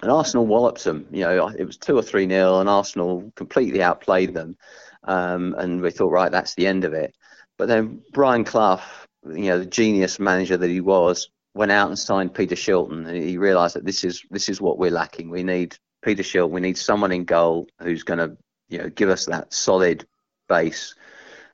and 0.01 0.12
Arsenal 0.12 0.45
walloped 0.45 0.84
them. 0.84 1.08
You 1.12 1.21
know, 1.21 1.47
it 1.47 1.65
was 1.65 1.77
two 1.77 1.97
or 1.97 2.01
three 2.01 2.25
nil, 2.25 2.60
and 2.60 2.69
Arsenal 2.69 3.31
completely 3.36 3.81
outplayed 3.81 4.34
them. 4.34 4.58
Um, 5.03 5.55
and 5.58 5.81
we 5.81 5.91
thought, 5.91 6.12
right, 6.12 6.31
that's 6.31 6.55
the 6.55 6.67
end 6.67 6.84
of 6.84 6.93
it. 6.93 7.15
But 7.58 7.67
then 7.67 8.01
Brian 8.12 8.43
Clough, 8.43 8.81
you 9.25 9.49
know, 9.49 9.60
the 9.60 9.65
genius 9.65 10.19
manager 10.19 10.58
that 10.58 10.69
he 10.69 10.81
was, 10.81 11.29
went 11.53 11.71
out 11.71 11.88
and 11.88 11.97
signed 11.97 12.34
Peter 12.34 12.55
Shilton. 12.55 13.08
And 13.08 13.17
he 13.17 13.38
realised 13.38 13.75
that 13.75 13.86
this 13.86 14.03
is 14.03 14.23
this 14.29 14.49
is 14.49 14.62
what 14.62 14.77
we're 14.77 14.91
lacking. 14.91 15.29
We 15.29 15.43
need 15.43 15.77
Peter 16.03 16.23
Shilton. 16.23 16.51
We 16.51 16.62
need 16.62 16.77
someone 16.77 17.12
in 17.12 17.23
goal 17.23 17.67
who's 17.81 18.03
going 18.03 18.19
to, 18.19 18.36
you 18.69 18.79
know, 18.79 18.89
give 18.89 19.10
us 19.10 19.25
that 19.25 19.53
solid 19.53 20.05
base. 20.49 20.95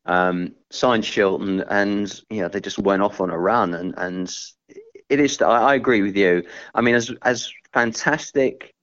Um, 0.05 0.55
signed 0.71 1.03
Shilton, 1.03 1.63
and 1.69 2.21
you 2.31 2.41
know, 2.41 2.47
they 2.47 2.59
just 2.59 2.79
went 2.79 3.03
off 3.03 3.21
on 3.21 3.29
a 3.29 3.37
run. 3.37 3.75
And 3.75 3.93
and 3.97 4.35
it 5.09 5.19
is. 5.19 5.39
I, 5.41 5.61
I 5.61 5.75
agree 5.75 6.01
with 6.01 6.17
you. 6.17 6.43
I 6.73 6.81
mean, 6.81 6.95
as 6.95 7.11
as 7.21 7.51
fantastic 7.73 8.73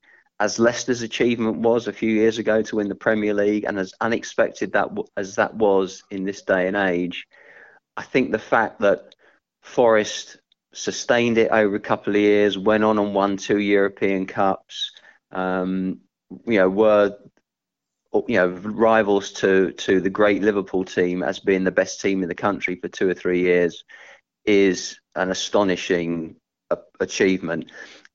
as 0.41 0.59
Leicester's 0.59 1.03
achievement 1.03 1.59
was 1.59 1.89
a 1.89 1.93
few 1.93 2.11
years 2.11 2.39
ago 2.39 2.63
to 2.63 2.77
win 2.77 2.89
the 2.89 2.95
Premier 2.95 3.35
League, 3.35 3.65
and 3.65 3.79
as 3.79 3.93
unexpected 4.01 4.73
that 4.73 4.89
as 5.17 5.35
that 5.35 5.55
was 5.55 6.03
in 6.11 6.25
this 6.25 6.43
day 6.43 6.69
and 6.69 6.77
age, 6.77 7.27
I 7.97 8.03
think 8.03 8.31
the 8.31 8.39
fact 8.39 8.81
that 8.81 9.15
Forest 9.63 10.39
sustained 10.73 11.39
it 11.39 11.51
over 11.51 11.75
a 11.75 11.81
couple 11.81 12.15
of 12.15 12.21
years, 12.21 12.57
went 12.57 12.85
on 12.85 12.99
and 12.99 13.15
won 13.15 13.37
two 13.37 13.59
European 13.59 14.27
Cups, 14.27 14.93
um, 15.33 16.01
you 16.47 16.59
know, 16.59 16.69
were 16.69 17.17
you 18.27 18.37
know 18.37 18.49
rivals 18.49 19.33
to 19.33 19.73
to 19.73 20.01
the 20.01 20.11
great 20.11 20.43
Liverpool 20.43 20.85
team 20.85 21.23
as 21.23 21.41
being 21.41 21.65
the 21.65 21.71
best 21.71 22.01
team 22.01 22.23
in 22.23 22.29
the 22.29 22.35
country 22.35 22.77
for 22.77 22.89
two 22.89 23.09
or 23.09 23.15
three 23.15 23.41
years 23.41 23.85
is 24.45 24.99
an 25.15 25.31
astonishing 25.31 26.37
achievement. 27.01 27.71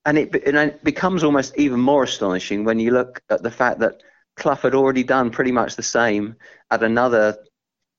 And 0.05 0.17
it, 0.17 0.35
and 0.45 0.57
it 0.57 0.83
becomes 0.83 1.23
almost 1.23 1.57
even 1.57 1.79
more 1.79 2.03
astonishing 2.03 2.65
when 2.65 2.79
you 2.79 2.91
look 2.91 3.21
at 3.29 3.41
the 3.41 3.51
fact 3.51 3.79
that 3.79 4.03
Clough 4.35 4.55
had 4.55 4.75
already 4.75 5.03
done 5.03 5.29
pretty 5.29 5.51
much 5.51 5.75
the 5.75 5.83
same 5.83 6.35
at 6.71 6.83
another 6.83 7.37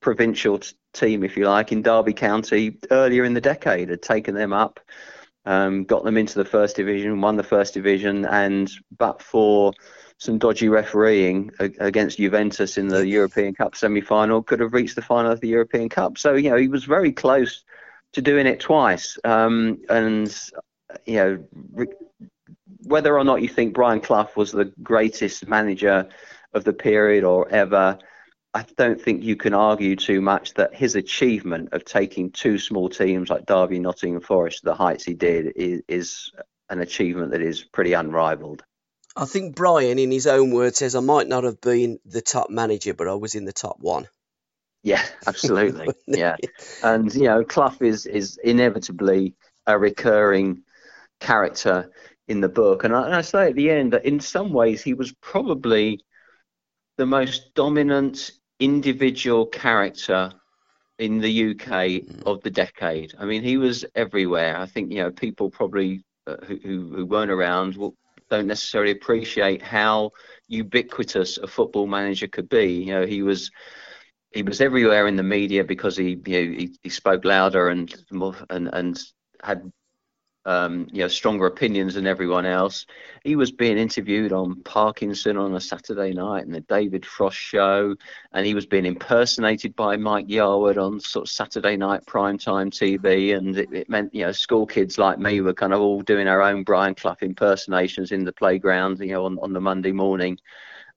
provincial 0.00 0.58
t- 0.58 0.76
team, 0.92 1.24
if 1.24 1.36
you 1.36 1.48
like, 1.48 1.72
in 1.72 1.80
Derby 1.82 2.12
County 2.12 2.78
earlier 2.90 3.24
in 3.24 3.34
the 3.34 3.40
decade, 3.40 3.88
had 3.88 4.02
taken 4.02 4.34
them 4.34 4.52
up, 4.52 4.80
um, 5.46 5.84
got 5.84 6.04
them 6.04 6.16
into 6.18 6.38
the 6.38 6.44
first 6.44 6.76
division, 6.76 7.20
won 7.20 7.36
the 7.36 7.42
first 7.42 7.72
division, 7.72 8.26
and 8.26 8.70
but 8.98 9.22
for 9.22 9.72
some 10.18 10.38
dodgy 10.38 10.68
refereeing 10.68 11.50
against 11.58 12.18
Juventus 12.18 12.78
in 12.78 12.88
the 12.88 13.06
European 13.06 13.54
Cup 13.54 13.74
semi-final, 13.74 14.42
could 14.42 14.60
have 14.60 14.74
reached 14.74 14.94
the 14.94 15.02
final 15.02 15.32
of 15.32 15.40
the 15.40 15.48
European 15.48 15.88
Cup. 15.88 16.18
So 16.18 16.34
you 16.34 16.50
know 16.50 16.56
he 16.56 16.68
was 16.68 16.84
very 16.84 17.12
close 17.12 17.64
to 18.12 18.22
doing 18.22 18.46
it 18.46 18.60
twice, 18.60 19.18
um, 19.24 19.78
and 19.88 20.34
you 21.06 21.16
know 21.16 21.86
whether 22.84 23.16
or 23.18 23.24
not 23.24 23.42
you 23.42 23.48
think 23.48 23.74
Brian 23.74 24.00
Clough 24.00 24.30
was 24.36 24.52
the 24.52 24.72
greatest 24.82 25.46
manager 25.48 26.08
of 26.52 26.64
the 26.64 26.72
period 26.72 27.24
or 27.24 27.48
ever. 27.48 27.98
I 28.52 28.64
don't 28.76 29.00
think 29.00 29.24
you 29.24 29.36
can 29.36 29.52
argue 29.52 29.96
too 29.96 30.20
much 30.20 30.54
that 30.54 30.74
his 30.74 30.94
achievement 30.94 31.70
of 31.72 31.84
taking 31.84 32.30
two 32.30 32.58
small 32.58 32.88
teams 32.88 33.28
like 33.28 33.46
Derby, 33.46 33.80
Nottingham 33.80 34.20
Forest 34.20 34.60
to 34.60 34.66
the 34.66 34.74
heights 34.74 35.04
he 35.04 35.14
did 35.14 35.52
is, 35.56 35.82
is 35.88 36.30
an 36.70 36.80
achievement 36.80 37.32
that 37.32 37.42
is 37.42 37.64
pretty 37.64 37.94
unrivaled. 37.94 38.62
I 39.16 39.24
think 39.24 39.56
Brian, 39.56 39.98
in 39.98 40.10
his 40.10 40.26
own 40.26 40.52
words, 40.52 40.78
says, 40.78 40.94
I 40.94 41.00
might 41.00 41.28
not 41.28 41.44
have 41.44 41.60
been 41.60 41.98
the 42.04 42.20
top 42.20 42.50
manager, 42.50 42.94
but 42.94 43.08
I 43.08 43.14
was 43.14 43.34
in 43.34 43.44
the 43.44 43.52
top 43.52 43.78
one. 43.80 44.08
Yeah, 44.82 45.02
absolutely. 45.26 45.88
yeah. 46.06 46.36
And, 46.82 47.12
you 47.14 47.24
know, 47.24 47.44
Clough 47.44 47.76
is, 47.80 48.06
is 48.06 48.38
inevitably 48.42 49.34
a 49.66 49.78
recurring 49.78 50.63
character 51.24 51.90
in 52.28 52.40
the 52.40 52.48
book. 52.48 52.84
And 52.84 52.94
I, 52.94 53.06
and 53.06 53.14
I 53.14 53.22
say 53.22 53.48
at 53.48 53.54
the 53.54 53.70
end 53.70 53.92
that 53.92 54.04
in 54.04 54.20
some 54.20 54.52
ways 54.52 54.82
he 54.82 54.94
was 54.94 55.12
probably 55.20 56.00
the 56.96 57.06
most 57.06 57.54
dominant 57.54 58.30
individual 58.60 59.46
character 59.46 60.32
in 60.98 61.18
the 61.18 61.50
UK 61.50 61.68
mm. 61.68 62.22
of 62.24 62.40
the 62.42 62.50
decade. 62.50 63.14
I 63.18 63.24
mean, 63.24 63.42
he 63.42 63.56
was 63.56 63.84
everywhere. 63.94 64.56
I 64.58 64.66
think 64.66 64.92
you 64.92 65.02
know 65.02 65.10
people 65.10 65.50
probably 65.50 66.04
uh, 66.26 66.36
who, 66.46 66.56
who 66.94 67.06
weren't 67.06 67.30
around 67.30 67.76
don't 68.30 68.46
necessarily 68.46 68.92
appreciate 68.92 69.60
how 69.60 70.10
ubiquitous 70.48 71.38
a 71.38 71.46
football 71.46 71.86
manager 71.86 72.28
could 72.28 72.48
be. 72.48 72.66
You 72.84 72.94
know, 72.94 73.06
he 73.06 73.22
was 73.22 73.50
he 74.30 74.42
was 74.42 74.60
everywhere 74.60 75.06
in 75.06 75.16
the 75.16 75.22
media 75.22 75.64
because 75.64 75.96
he 75.96 76.20
you 76.26 76.46
know 76.46 76.58
he, 76.58 76.76
he 76.82 76.88
spoke 76.88 77.24
louder 77.24 77.68
and 77.68 77.94
and 78.50 78.70
and 78.72 79.00
had 79.42 79.70
um, 80.46 80.86
you 80.92 81.00
know, 81.00 81.08
stronger 81.08 81.46
opinions 81.46 81.94
than 81.94 82.06
everyone 82.06 82.44
else. 82.44 82.86
He 83.22 83.36
was 83.36 83.50
being 83.50 83.78
interviewed 83.78 84.32
on 84.32 84.62
Parkinson 84.62 85.36
on 85.36 85.54
a 85.54 85.60
Saturday 85.60 86.12
night 86.12 86.44
and 86.44 86.54
the 86.54 86.60
David 86.60 87.06
Frost 87.06 87.36
show, 87.36 87.94
and 88.32 88.46
he 88.46 88.54
was 88.54 88.66
being 88.66 88.84
impersonated 88.84 89.74
by 89.74 89.96
Mike 89.96 90.26
Yarwood 90.26 90.76
on 90.76 91.00
sort 91.00 91.26
of 91.26 91.30
Saturday 91.30 91.76
night 91.76 92.04
primetime 92.06 92.70
TV. 92.70 93.36
And 93.36 93.56
it, 93.56 93.72
it, 93.72 93.88
meant, 93.88 94.14
you 94.14 94.24
know, 94.24 94.32
school 94.32 94.66
kids 94.66 94.98
like 94.98 95.18
me 95.18 95.40
were 95.40 95.54
kind 95.54 95.72
of 95.72 95.80
all 95.80 96.02
doing 96.02 96.28
our 96.28 96.42
own 96.42 96.62
Brian 96.62 96.94
Clough 96.94 97.16
impersonations 97.22 98.12
in 98.12 98.24
the 98.24 98.32
playground, 98.32 98.98
you 99.00 99.12
know, 99.12 99.24
on, 99.24 99.38
on 99.40 99.52
the 99.52 99.60
Monday 99.60 99.92
morning. 99.92 100.38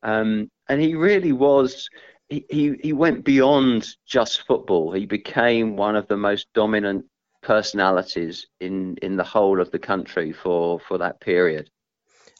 Um, 0.03 0.51
and 0.67 0.81
he 0.81 0.95
really 0.95 1.31
was. 1.31 1.89
He, 2.29 2.45
he, 2.49 2.75
he 2.83 2.91
went 2.91 3.23
beyond 3.23 3.87
just 4.05 4.45
football. 4.45 4.91
He 4.91 5.05
became 5.05 5.77
one 5.77 5.95
of 5.95 6.09
the 6.09 6.17
most 6.17 6.47
dominant 6.53 7.05
personalities 7.41 8.47
in 8.59 8.97
in 9.01 9.15
the 9.17 9.23
whole 9.23 9.61
of 9.61 9.71
the 9.71 9.79
country 9.79 10.33
for 10.33 10.79
for 10.79 10.99
that 10.99 11.19
period. 11.19 11.69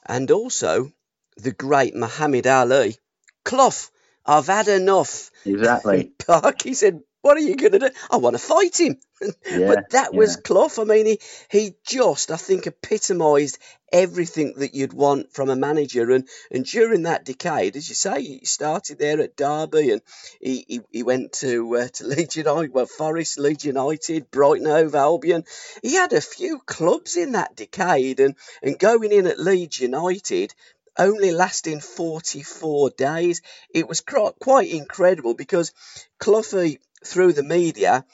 And 0.05 0.31
also 0.31 0.91
the 1.37 1.51
great 1.51 1.95
Muhammad 1.95 2.47
Ali. 2.47 2.97
Clough, 3.43 3.89
I've 4.25 4.47
had 4.47 4.67
enough. 4.67 5.31
Exactly. 5.45 6.11
Parky 6.27 6.73
said, 6.73 7.01
What 7.27 7.35
are 7.35 7.41
you 7.41 7.57
going 7.57 7.73
to 7.73 7.79
do? 7.79 7.89
I 8.09 8.15
want 8.15 8.35
to 8.35 8.41
fight 8.41 8.79
him. 8.79 8.97
Yeah, 9.51 9.67
but 9.67 9.89
that 9.89 10.13
yeah. 10.13 10.19
was 10.19 10.37
Clough. 10.37 10.69
I 10.79 10.83
mean, 10.83 11.05
he, 11.07 11.19
he 11.49 11.73
just, 11.83 12.31
I 12.31 12.37
think, 12.37 12.67
epitomised 12.67 13.57
everything 13.91 14.53
that 14.57 14.75
you'd 14.75 14.93
want 14.93 15.33
from 15.33 15.49
a 15.49 15.55
manager. 15.55 16.11
And, 16.11 16.27
and 16.51 16.63
during 16.63 17.03
that 17.03 17.25
decade, 17.25 17.75
as 17.75 17.89
you 17.89 17.95
say, 17.95 18.21
he 18.21 18.45
started 18.45 18.99
there 18.99 19.19
at 19.19 19.35
Derby 19.35 19.91
and 19.91 20.01
he, 20.39 20.63
he, 20.67 20.81
he 20.91 21.03
went 21.03 21.33
to 21.33 21.75
uh, 21.75 21.87
to 21.95 22.03
Leeds 22.07 22.37
United, 22.37 22.73
well, 22.73 22.85
Forest, 22.85 23.39
Leeds 23.39 23.65
United, 23.65 24.31
Brighton 24.31 24.67
Hove 24.67 24.95
Albion. 24.95 25.43
He 25.81 25.95
had 25.95 26.13
a 26.13 26.21
few 26.21 26.59
clubs 26.59 27.17
in 27.17 27.33
that 27.33 27.57
decade 27.57 28.21
and, 28.21 28.35
and 28.61 28.79
going 28.79 29.11
in 29.11 29.27
at 29.27 29.39
Leeds 29.39 29.79
United, 29.79 30.53
only 30.97 31.31
lasting 31.31 31.79
44 31.79 32.91
days. 32.91 33.41
It 33.73 33.87
was 33.87 34.01
quite 34.01 34.69
incredible 34.69 35.33
because 35.33 35.73
Cloughie, 36.19 36.79
through 37.05 37.33
the 37.33 37.43
media, 37.43 38.05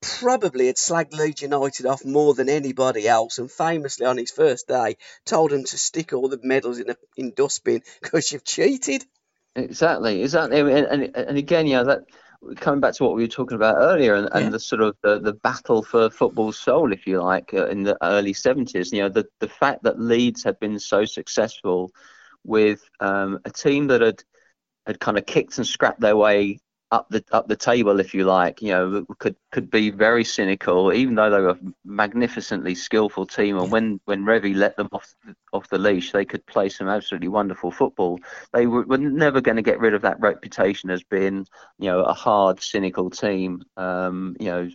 probably 0.00 0.66
had 0.66 0.76
slagged 0.76 1.12
Leeds 1.12 1.42
United 1.42 1.86
off 1.86 2.04
more 2.04 2.34
than 2.34 2.48
anybody 2.48 3.06
else, 3.06 3.38
and 3.38 3.50
famously 3.50 4.06
on 4.06 4.16
his 4.16 4.30
first 4.30 4.66
day 4.66 4.96
told 5.24 5.50
them 5.50 5.64
to 5.64 5.78
stick 5.78 6.12
all 6.12 6.28
the 6.28 6.40
medals 6.42 6.78
in 6.78 6.90
a 6.90 6.96
in 7.16 7.32
dustbin 7.34 7.82
because 8.02 8.32
you've 8.32 8.44
cheated. 8.44 9.04
Exactly, 9.56 10.22
exactly, 10.22 10.60
and, 10.60 10.70
and, 10.70 11.16
and 11.16 11.36
again, 11.36 11.66
yeah, 11.66 11.82
that 11.82 12.00
coming 12.56 12.80
back 12.80 12.94
to 12.94 13.04
what 13.04 13.14
we 13.14 13.22
were 13.22 13.28
talking 13.28 13.56
about 13.56 13.76
earlier, 13.78 14.14
and, 14.14 14.28
and 14.32 14.44
yeah. 14.44 14.50
the 14.50 14.60
sort 14.60 14.80
of 14.80 14.96
the, 15.02 15.18
the 15.20 15.34
battle 15.34 15.82
for 15.82 16.08
football 16.08 16.52
soul, 16.52 16.92
if 16.92 17.06
you 17.06 17.20
like, 17.20 17.52
uh, 17.52 17.66
in 17.66 17.82
the 17.82 17.96
early 18.02 18.32
seventies. 18.32 18.92
You 18.92 19.02
know, 19.02 19.08
the 19.08 19.26
the 19.40 19.48
fact 19.48 19.82
that 19.82 20.00
Leeds 20.00 20.44
had 20.44 20.58
been 20.60 20.78
so 20.78 21.04
successful 21.04 21.90
with 22.44 22.80
um, 23.00 23.40
a 23.44 23.50
team 23.50 23.88
that 23.88 24.00
had 24.00 24.22
had 24.86 24.98
kind 24.98 25.18
of 25.18 25.26
kicked 25.26 25.58
and 25.58 25.66
scrapped 25.66 26.00
their 26.00 26.16
way 26.16 26.60
up 26.92 27.08
the 27.08 27.24
up 27.32 27.48
the 27.48 27.56
table, 27.56 28.00
if 28.00 28.14
you 28.14 28.24
like. 28.24 28.60
You 28.62 28.72
know, 28.72 29.06
could 29.18 29.36
could 29.52 29.70
be 29.70 29.90
very 29.90 30.24
cynical, 30.24 30.92
even 30.92 31.14
though 31.14 31.30
they 31.30 31.40
were 31.40 31.50
a 31.50 31.58
magnificently 31.84 32.74
skillful 32.74 33.26
team. 33.26 33.58
And 33.58 33.70
when 33.70 34.00
when 34.04 34.24
Revie 34.24 34.54
let 34.54 34.76
them 34.76 34.88
off 34.92 35.14
off 35.52 35.68
the 35.68 35.78
leash, 35.78 36.12
they 36.12 36.24
could 36.24 36.44
play 36.46 36.68
some 36.68 36.88
absolutely 36.88 37.28
wonderful 37.28 37.70
football. 37.70 38.18
They 38.52 38.66
were, 38.66 38.82
were 38.82 38.98
never 38.98 39.40
going 39.40 39.56
to 39.56 39.62
get 39.62 39.80
rid 39.80 39.94
of 39.94 40.02
that 40.02 40.20
reputation 40.20 40.90
as 40.90 41.02
being, 41.02 41.46
you 41.78 41.90
know, 41.90 42.02
a 42.02 42.14
hard, 42.14 42.60
cynical 42.62 43.10
team. 43.10 43.62
Um, 43.76 44.36
you 44.40 44.46
know, 44.46 44.70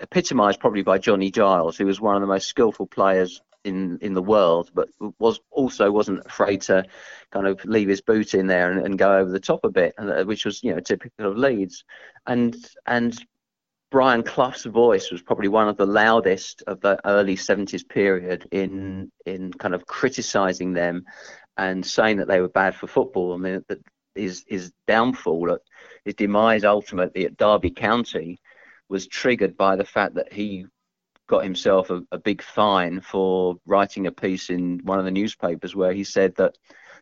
epitomised 0.00 0.60
probably 0.60 0.82
by 0.82 0.98
Johnny 0.98 1.30
Giles, 1.30 1.76
who 1.76 1.86
was 1.86 2.00
one 2.00 2.14
of 2.14 2.20
the 2.20 2.28
most 2.28 2.46
skillful 2.46 2.86
players 2.86 3.40
in 3.68 3.98
in 4.00 4.14
the 4.14 4.22
world, 4.22 4.70
but 4.74 4.88
was 5.18 5.40
also 5.50 5.90
wasn't 5.92 6.26
afraid 6.26 6.62
to 6.62 6.84
kind 7.30 7.46
of 7.46 7.64
leave 7.64 7.88
his 7.88 8.00
boot 8.00 8.34
in 8.34 8.46
there 8.46 8.72
and, 8.72 8.84
and 8.84 8.98
go 8.98 9.16
over 9.16 9.30
the 9.30 9.40
top 9.40 9.60
a 9.64 9.70
bit, 9.70 9.94
uh, 9.98 10.24
which 10.24 10.44
was 10.44 10.62
you 10.62 10.74
know 10.74 10.80
typical 10.80 11.30
of 11.30 11.36
Leeds. 11.36 11.84
And 12.26 12.56
and 12.86 13.16
Brian 13.90 14.22
Clough's 14.22 14.64
voice 14.64 15.10
was 15.10 15.22
probably 15.22 15.48
one 15.48 15.68
of 15.68 15.76
the 15.76 15.86
loudest 15.86 16.62
of 16.66 16.80
the 16.80 17.00
early 17.06 17.36
70s 17.36 17.88
period 17.88 18.46
in 18.50 19.10
in 19.24 19.52
kind 19.52 19.74
of 19.74 19.86
criticising 19.86 20.72
them 20.74 21.04
and 21.56 21.84
saying 21.84 22.18
that 22.18 22.28
they 22.28 22.40
were 22.40 22.48
bad 22.48 22.74
for 22.74 22.86
football. 22.86 23.34
I 23.34 23.36
mean, 23.38 23.64
that 23.68 23.80
his 24.14 24.44
his 24.46 24.72
downfall, 24.86 25.58
his 26.04 26.14
demise 26.14 26.64
ultimately 26.64 27.24
at 27.24 27.36
Derby 27.36 27.70
County, 27.70 28.40
was 28.88 29.06
triggered 29.06 29.56
by 29.56 29.76
the 29.76 29.84
fact 29.84 30.14
that 30.14 30.32
he 30.32 30.66
got 31.28 31.44
himself 31.44 31.90
a, 31.90 32.02
a, 32.10 32.18
big 32.18 32.42
fine 32.42 33.00
for 33.00 33.56
writing 33.66 34.06
a 34.06 34.12
piece 34.12 34.50
in 34.50 34.80
one 34.82 34.98
of 34.98 35.04
the 35.04 35.10
newspapers 35.10 35.76
where 35.76 35.92
he 35.92 36.02
said 36.02 36.34
that 36.36 36.56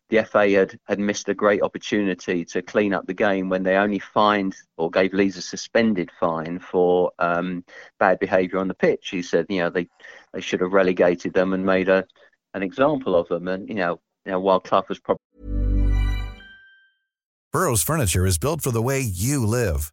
the 0.08 0.22
FA 0.24 0.50
had, 0.50 0.78
had 0.86 1.00
missed 1.00 1.28
a 1.28 1.34
great 1.34 1.62
opportunity 1.62 2.44
to 2.44 2.62
clean 2.62 2.92
up 2.92 3.06
the 3.06 3.14
game 3.14 3.48
when 3.48 3.62
they 3.62 3.76
only 3.76 3.98
fined 3.98 4.54
or 4.76 4.90
gave 4.90 5.12
Leeds 5.12 5.36
a 5.36 5.42
suspended 5.42 6.10
fine 6.20 6.58
for 6.58 7.10
um, 7.18 7.64
bad 7.98 8.18
behaviour 8.18 8.58
on 8.58 8.68
the 8.68 8.74
pitch. 8.74 9.08
He 9.10 9.22
said, 9.22 9.46
you 9.48 9.60
know, 9.60 9.70
they, 9.70 9.88
they 10.32 10.40
should 10.40 10.60
have 10.60 10.72
relegated 10.72 11.32
them 11.32 11.52
and 11.52 11.64
made 11.64 11.88
a 11.88 12.04
an 12.54 12.62
example 12.62 13.14
of 13.14 13.28
them. 13.28 13.48
And, 13.48 13.68
you 13.68 13.74
know, 13.74 14.00
you 14.24 14.32
know 14.32 14.40
while 14.40 14.60
Clough 14.60 14.84
was 14.88 14.98
probably. 14.98 15.22
Burrow's 17.52 17.82
furniture 17.82 18.26
is 18.26 18.38
built 18.38 18.60
for 18.60 18.70
the 18.70 18.82
way 18.82 19.00
you 19.00 19.46
live. 19.46 19.92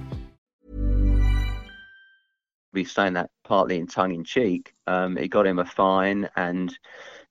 Be 2.73 2.85
saying 2.85 3.13
that 3.13 3.29
partly 3.43 3.77
in 3.77 3.87
tongue 3.87 4.13
in 4.13 4.23
cheek. 4.23 4.73
Um, 4.87 5.17
it 5.17 5.27
got 5.27 5.47
him 5.47 5.59
a 5.59 5.65
fine 5.65 6.29
and 6.35 6.77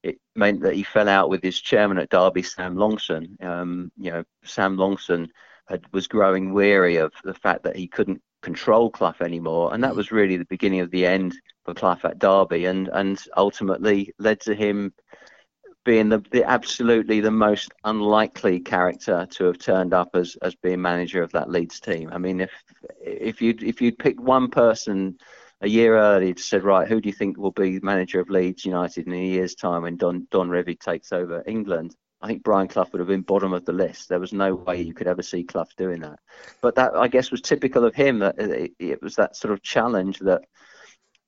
it 0.02 0.18
meant 0.34 0.62
that 0.62 0.74
he 0.74 0.82
fell 0.82 1.08
out 1.08 1.28
with 1.28 1.42
his 1.42 1.60
chairman 1.60 1.98
at 1.98 2.10
Derby, 2.10 2.42
Sam 2.42 2.76
Longson. 2.76 3.42
Um, 3.42 3.92
you 3.96 4.10
know, 4.10 4.24
Sam 4.44 4.76
Longson 4.76 5.28
had, 5.68 5.84
was 5.92 6.08
growing 6.08 6.52
weary 6.52 6.96
of 6.96 7.12
the 7.24 7.34
fact 7.34 7.64
that 7.64 7.76
he 7.76 7.86
couldn't 7.86 8.22
control 8.42 8.90
Clough 8.90 9.14
anymore, 9.20 9.74
and 9.74 9.84
that 9.84 9.94
was 9.94 10.12
really 10.12 10.36
the 10.36 10.46
beginning 10.46 10.80
of 10.80 10.90
the 10.90 11.06
end 11.06 11.34
for 11.64 11.74
Clough 11.74 11.98
at 12.04 12.18
Derby, 12.18 12.64
and 12.64 12.88
and 12.88 13.22
ultimately 13.36 14.14
led 14.18 14.40
to 14.40 14.54
him 14.54 14.92
being 15.90 16.08
the, 16.08 16.22
the 16.30 16.44
absolutely 16.44 17.18
the 17.18 17.32
most 17.32 17.72
unlikely 17.82 18.60
character 18.60 19.26
to 19.28 19.44
have 19.46 19.58
turned 19.58 19.92
up 19.92 20.10
as 20.14 20.36
as 20.40 20.54
being 20.54 20.80
manager 20.80 21.20
of 21.20 21.32
that 21.32 21.50
Leeds 21.50 21.80
team. 21.80 22.08
I 22.12 22.18
mean, 22.18 22.40
if 22.40 22.52
if 23.02 23.42
you 23.42 23.56
if 23.60 23.82
you'd 23.82 23.98
picked 23.98 24.20
one 24.20 24.50
person 24.50 25.18
a 25.60 25.68
year 25.68 25.98
earlier 25.98 26.32
to 26.32 26.42
said, 26.42 26.62
right, 26.62 26.86
who 26.86 27.00
do 27.00 27.08
you 27.08 27.12
think 27.12 27.36
will 27.36 27.50
be 27.50 27.80
manager 27.80 28.20
of 28.20 28.30
Leeds 28.30 28.64
United 28.64 29.08
in 29.08 29.12
a 29.14 29.26
year's 29.34 29.56
time 29.56 29.82
when 29.82 29.96
Don 29.96 30.28
Don 30.30 30.48
Revie 30.48 30.78
takes 30.78 31.12
over 31.12 31.42
England? 31.44 31.96
I 32.22 32.28
think 32.28 32.44
Brian 32.44 32.68
Clough 32.68 32.86
would 32.92 33.00
have 33.00 33.08
been 33.08 33.22
bottom 33.22 33.52
of 33.52 33.64
the 33.64 33.72
list. 33.72 34.08
There 34.08 34.20
was 34.20 34.32
no 34.32 34.54
way 34.54 34.80
you 34.82 34.94
could 34.94 35.08
ever 35.08 35.22
see 35.22 35.42
Clough 35.42 35.74
doing 35.76 36.02
that. 36.02 36.20
But 36.60 36.76
that, 36.76 36.94
I 36.94 37.08
guess, 37.08 37.32
was 37.32 37.40
typical 37.40 37.84
of 37.84 37.96
him. 37.96 38.20
That 38.20 38.38
uh, 38.38 38.44
it, 38.44 38.72
it 38.78 39.02
was 39.02 39.16
that 39.16 39.34
sort 39.34 39.54
of 39.54 39.62
challenge 39.62 40.20
that 40.20 40.42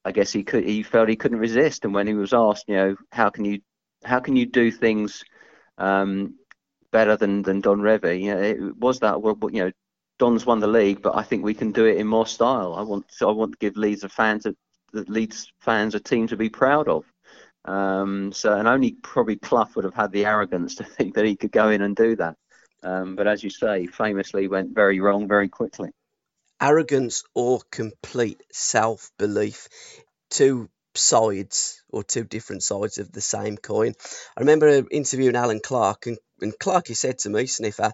I 0.04 0.12
guess 0.12 0.30
he 0.32 0.44
could, 0.44 0.64
he 0.64 0.84
felt 0.84 1.08
he 1.08 1.16
couldn't 1.16 1.38
resist. 1.38 1.84
And 1.84 1.94
when 1.94 2.06
he 2.06 2.14
was 2.14 2.32
asked, 2.32 2.66
you 2.68 2.76
know, 2.76 2.96
how 3.10 3.30
can 3.30 3.44
you, 3.44 3.60
how 4.04 4.20
can 4.20 4.36
you 4.36 4.46
do 4.46 4.70
things 4.70 5.24
um, 5.78 6.36
better 6.90 7.16
than 7.16 7.42
than 7.42 7.60
Don 7.60 7.80
Revie? 7.80 8.22
You 8.22 8.34
know, 8.34 8.40
it 8.40 8.76
was 8.76 9.00
that. 9.00 9.20
Well, 9.22 9.38
you 9.50 9.64
know, 9.64 9.72
Don's 10.18 10.46
won 10.46 10.60
the 10.60 10.68
league, 10.68 11.02
but 11.02 11.16
I 11.16 11.22
think 11.22 11.42
we 11.42 11.54
can 11.54 11.72
do 11.72 11.84
it 11.86 11.96
in 11.96 12.06
more 12.06 12.28
style. 12.28 12.74
I 12.74 12.82
want, 12.82 13.06
I 13.20 13.24
want 13.24 13.52
to 13.52 13.58
give 13.58 13.76
Leeds 13.76 14.04
a 14.04 14.08
fans, 14.08 14.46
a, 14.46 14.54
Leeds 14.92 15.52
fans 15.60 15.96
a 15.96 16.00
team 16.00 16.28
to 16.28 16.36
be 16.36 16.48
proud 16.48 16.86
of. 16.86 17.04
Um, 17.64 18.32
so, 18.32 18.56
and 18.56 18.68
only 18.68 18.92
probably 19.02 19.34
Clough 19.34 19.70
would 19.74 19.84
have 19.84 19.94
had 19.94 20.12
the 20.12 20.26
arrogance 20.26 20.76
to 20.76 20.84
think 20.96 21.14
that 21.14 21.24
he 21.24 21.34
could 21.34 21.50
go 21.50 21.70
in 21.70 21.82
and 21.82 21.96
do 21.96 22.14
that. 22.16 22.36
Um, 22.84 23.16
but 23.16 23.26
as 23.26 23.42
you 23.42 23.50
say, 23.50 23.86
famously 23.86 24.48
went 24.48 24.74
very 24.74 25.00
wrong 25.00 25.28
very 25.28 25.48
quickly. 25.48 25.90
Arrogance 26.60 27.24
or 27.34 27.60
complete 27.70 28.40
self 28.52 29.10
belief, 29.18 29.68
two 30.30 30.68
sides 30.94 31.82
or 31.90 32.02
two 32.02 32.24
different 32.24 32.62
sides 32.62 32.98
of 32.98 33.12
the 33.12 33.20
same 33.20 33.56
coin. 33.56 33.94
I 34.36 34.40
remember 34.40 34.82
interviewing 34.90 35.36
Allan 35.36 35.60
Clarke, 35.60 36.06
and, 36.06 36.18
and 36.40 36.54
he 36.86 36.94
said 36.94 37.18
to 37.20 37.30
me, 37.30 37.46
Sniffer, 37.46 37.92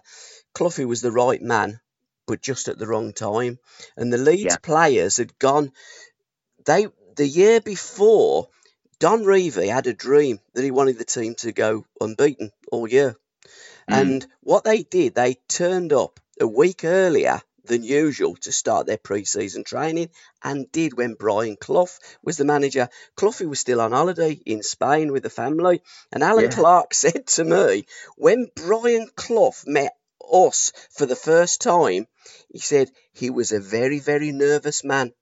Cloughie 0.53 0.85
was 0.85 1.01
the 1.01 1.11
right 1.11 1.41
man, 1.41 1.79
but 2.27 2.41
just 2.41 2.67
at 2.67 2.77
the 2.77 2.87
wrong 2.87 3.13
time. 3.13 3.59
And 3.97 4.11
the 4.11 4.17
Leeds 4.17 4.43
yeah. 4.43 4.57
players 4.57 5.17
had 5.17 5.37
gone, 5.39 5.71
they 6.65 6.87
the 7.15 7.27
year 7.27 7.59
before 7.59 8.47
Don 8.99 9.23
Revie 9.23 9.71
had 9.71 9.87
a 9.87 9.93
dream 9.93 10.39
that 10.53 10.63
he 10.63 10.71
wanted 10.71 10.97
the 10.97 11.05
team 11.05 11.35
to 11.35 11.51
go 11.51 11.85
unbeaten 12.01 12.51
all 12.71 12.87
year. 12.87 13.15
Mm. 13.89 14.01
And 14.01 14.27
what 14.41 14.63
they 14.63 14.83
did, 14.83 15.15
they 15.15 15.35
turned 15.47 15.93
up 15.93 16.19
a 16.39 16.47
week 16.47 16.83
earlier 16.83 17.41
than 17.69 17.83
usual 17.83 18.35
to 18.35 18.51
start 18.51 18.85
their 18.85 18.97
pre-season 18.97 19.63
training 19.63 20.09
and 20.43 20.69
did 20.71 20.97
when 20.97 21.13
Brian 21.13 21.55
Clough 21.55 21.97
was 22.21 22.35
the 22.35 22.43
manager. 22.43 22.89
Cloughie 23.15 23.45
was 23.45 23.59
still 23.59 23.79
on 23.79 23.93
holiday 23.93 24.33
in 24.45 24.61
Spain 24.61 25.13
with 25.13 25.23
the 25.23 25.29
family. 25.29 25.81
And 26.11 26.23
Allan 26.23 26.45
yeah. 26.45 26.49
Clarke 26.49 26.93
said 27.05 27.27
to 27.27 27.45
me, 27.45 27.85
when 28.17 28.49
Brian 28.55 29.09
Clough 29.15 29.53
met 29.65 29.93
us 30.31 30.73
for 30.91 31.05
the 31.05 31.15
first 31.15 31.61
time, 31.61 32.07
he 32.51 32.59
said 32.59 32.91
he 33.13 33.29
was 33.29 33.51
a 33.51 33.59
very, 33.59 33.99
very 33.99 34.31
nervous 34.31 34.83
man. 34.83 35.13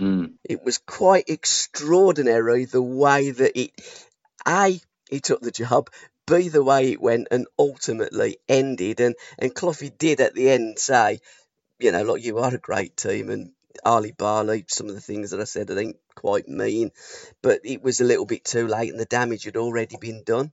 Mm. 0.00 0.34
It 0.44 0.64
was 0.64 0.78
quite 0.78 1.28
extraordinary 1.28 2.64
the 2.64 2.82
way 2.82 3.30
that 3.30 3.58
it, 3.58 3.70
A, 4.46 4.80
he 5.10 5.20
took 5.20 5.42
the 5.42 5.50
job, 5.50 5.90
be 6.26 6.48
the 6.48 6.62
way 6.62 6.92
it 6.92 7.00
went 7.00 7.28
and 7.30 7.46
ultimately 7.58 8.38
ended. 8.48 9.00
And, 9.00 9.14
and 9.38 9.54
Cloughie 9.54 9.90
did 9.90 10.20
at 10.20 10.34
the 10.34 10.50
end 10.50 10.78
say, 10.78 11.20
you 11.80 11.92
know, 11.92 12.02
look, 12.02 12.22
you 12.22 12.38
are 12.38 12.54
a 12.54 12.58
great 12.58 12.96
team. 12.96 13.30
And 13.30 13.52
Ali 13.84 14.12
Barley, 14.12 14.64
some 14.68 14.88
of 14.88 14.94
the 14.94 15.00
things 15.00 15.30
that 15.30 15.40
I 15.40 15.44
said, 15.44 15.70
I 15.70 15.74
think 15.74 15.96
quite 16.14 16.48
mean, 16.48 16.90
but 17.42 17.60
it 17.64 17.82
was 17.82 18.00
a 18.00 18.04
little 18.04 18.26
bit 18.26 18.44
too 18.44 18.66
late 18.66 18.90
and 18.90 19.00
the 19.00 19.06
damage 19.06 19.44
had 19.44 19.56
already 19.56 19.96
been 20.00 20.22
done. 20.24 20.52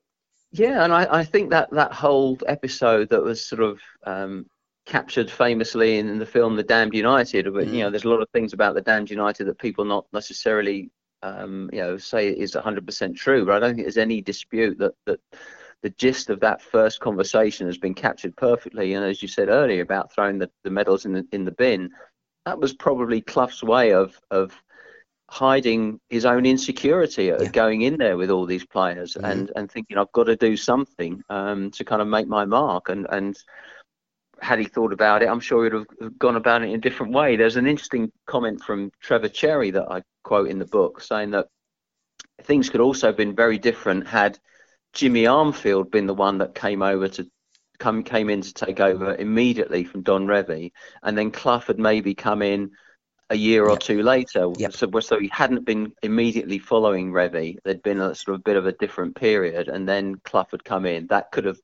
Yeah, 0.52 0.84
and 0.84 0.94
I, 0.94 1.08
I 1.10 1.24
think 1.26 1.50
that 1.50 1.72
that 1.72 1.94
whole 1.94 2.38
episode 2.48 3.10
that 3.10 3.24
was 3.24 3.46
sort 3.46 3.62
of 3.62 3.82
um, 4.06 4.46
captured 4.86 5.30
famously 5.30 6.00
in, 6.00 6.08
in, 6.08 6.20
the 6.20 6.26
film 6.26 6.56
The 6.56 6.64
Damned 6.64 6.94
United. 6.94 7.54
But 7.54 7.68
mm. 7.68 7.74
you 7.74 7.80
know, 7.80 7.90
mm. 7.90 7.92
there's 7.92 8.06
a 8.06 8.10
lot 8.10 8.22
of 8.22 8.30
things 8.30 8.54
about 8.54 8.74
The 8.74 8.82
Damned 8.82 9.10
United 9.10 9.46
that 9.46 9.60
people 9.60 9.84
not 9.84 10.06
necessarily 10.14 10.90
um, 11.22 11.70
you 11.74 11.80
know 11.80 11.98
say 11.98 12.30
is 12.30 12.54
100% 12.54 13.16
true. 13.18 13.46
But 13.46 13.56
I 13.56 13.60
don't 13.60 13.76
think 13.76 13.86
there's 13.86 13.98
any 13.98 14.22
dispute 14.22 14.78
that 14.80 14.94
that 15.06 15.20
the 15.84 15.90
gist 15.92 16.30
of 16.30 16.40
that 16.40 16.62
first 16.62 17.00
conversation 17.00 17.68
has 17.68 17.78
been 17.78 17.94
captured 17.94 18.36
perfectly. 18.36 18.94
And 18.94 19.06
as 19.06 19.22
you 19.22 19.28
said 19.28 19.50
earlier 19.50 19.82
about 19.82 20.14
throwing 20.14 20.40
the, 20.40 20.50
the 20.64 20.70
medals 20.70 21.06
in 21.06 21.14
the 21.14 21.28
in 21.32 21.46
the 21.46 21.52
bin, 21.52 21.92
that 22.46 22.60
was 22.60 22.74
probably 22.74 23.22
Clough's 23.22 23.64
way 23.64 23.94
of 23.94 24.20
of 24.32 24.54
hiding 25.30 26.00
his 26.10 26.26
own 26.26 26.46
insecurity 26.46 27.26
yeah. 27.26 27.44
going 27.50 27.82
in 27.82 27.98
there 27.98 28.16
with 28.16 28.30
all 28.30 28.46
these 28.46 28.66
players 28.66 29.16
mm 29.16 29.30
and 29.30 29.52
and 29.58 29.70
thinking 29.70 29.98
I've 29.98 30.12
got 30.14 30.26
to 30.26 30.38
do 30.38 30.56
something 30.56 31.22
um, 31.30 31.70
to 31.72 31.84
kind 31.84 32.02
of 32.02 32.08
make 32.08 32.28
my 32.28 32.46
mark 32.46 32.90
and 32.90 33.06
and 33.10 33.38
had 34.40 34.60
he 34.60 34.66
thought 34.66 34.94
about 34.94 35.24
it, 35.24 35.30
I'm 35.30 35.40
sure 35.40 35.64
he'd 35.64 35.74
have 35.74 36.20
gone 36.20 36.36
about 36.36 36.62
it 36.62 36.70
in 36.70 36.76
a 36.76 36.78
different 36.78 37.14
way. 37.14 37.36
There's 37.36 37.56
an 37.56 37.68
interesting 37.68 38.12
comment 38.28 38.62
from 38.62 38.92
Trevor 39.02 39.30
Cherry 39.30 39.72
that 39.72 39.88
I 39.90 40.04
quote 40.24 40.50
in 40.50 40.60
the 40.60 40.66
book 40.66 41.02
saying 41.02 41.32
that 41.32 41.48
things 42.44 42.70
could 42.70 42.82
also 42.82 43.08
have 43.08 43.18
been 43.18 43.36
very 43.36 43.58
different 43.58 44.08
had 44.08 44.38
Jimmy 44.94 45.24
Armfield 45.24 45.92
been 45.92 46.08
the 46.08 46.14
one 46.14 46.40
that 46.40 46.56
came 46.56 46.82
over 46.82 47.08
to 47.08 47.30
come 47.80 48.04
came 48.04 48.30
in 48.30 48.42
to 48.42 48.54
take 48.54 48.80
over 48.80 49.16
immediately 49.16 49.84
from 49.84 50.02
Don 50.02 50.26
Revie, 50.26 50.72
and 51.04 51.18
then 51.18 51.32
Clough 51.32 51.60
had 51.60 51.80
maybe 51.80 52.16
come 52.16 52.42
in 52.42 52.72
a 53.30 53.36
year 53.36 53.66
or 53.66 53.72
yep. 53.72 53.80
two 53.80 54.02
later. 54.02 54.52
Yep. 54.58 54.74
So, 54.74 55.00
so 55.00 55.20
he 55.20 55.30
hadn't 55.32 55.66
been 55.66 55.94
immediately 56.02 56.60
following 56.60 57.12
Revie. 57.12 57.58
There'd 57.64 57.84
been 57.84 58.02
a 58.02 58.16
sort 58.16 58.36
of 58.36 58.40
a 58.42 58.44
bit 58.44 58.56
of 58.56 58.66
a 58.66 58.72
different 58.72 59.16
period, 59.16 59.68
and 59.68 59.88
then 59.88 60.16
Clough 60.16 60.48
had 60.52 60.64
come 60.64 60.86
in. 60.86 61.08
That 61.08 61.32
could 61.32 61.46
have 61.46 61.60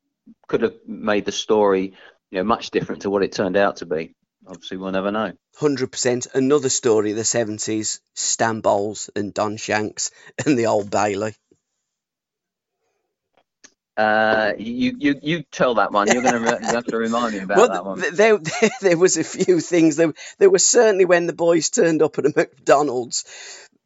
could 0.47 0.61
have 0.61 0.76
made 0.86 1.26
the 1.26 1.32
story 1.32 1.93
you 2.32 2.39
know, 2.39 2.43
much 2.43 2.71
different 2.71 3.03
to 3.03 3.09
what 3.09 3.24
it 3.24 3.32
turned 3.32 3.57
out 3.57 3.78
to 3.78 3.86
be. 3.86 4.15
Obviously, 4.45 4.78
we'll 4.78 4.91
never 4.91 5.11
know. 5.11 5.32
Hundred 5.55 5.91
percent. 5.91 6.28
Another 6.34 6.69
story 6.69 7.11
of 7.11 7.17
the 7.17 7.24
seventies: 7.24 8.01
Stan 8.13 8.59
Bowles 8.59 9.09
and 9.15 9.34
Don 9.34 9.57
Shanks 9.57 10.11
and 10.45 10.57
the 10.57 10.67
Old 10.67 10.91
Bailey. 10.91 11.34
Uh, 13.95 14.53
you, 14.57 14.95
you 14.97 15.19
you 15.21 15.43
tell 15.43 15.75
that 15.75 15.91
one. 15.91 16.07
You're 16.07 16.23
going 16.23 16.43
to 16.43 16.65
have 16.65 16.85
to 16.85 16.97
remind 16.97 17.35
me 17.35 17.41
about 17.41 17.57
well, 17.57 17.67
that 17.69 17.85
one. 17.85 17.99
There, 17.99 18.37
there, 18.37 18.69
there 18.81 18.97
was 18.97 19.17
a 19.17 19.23
few 19.23 19.59
things. 19.59 19.97
There, 19.97 20.13
there 20.39 20.49
was 20.49 20.65
certainly 20.65 21.05
when 21.05 21.27
the 21.27 21.33
boys 21.33 21.69
turned 21.69 22.01
up 22.01 22.17
at 22.17 22.25
a 22.25 22.33
McDonald's 22.35 23.23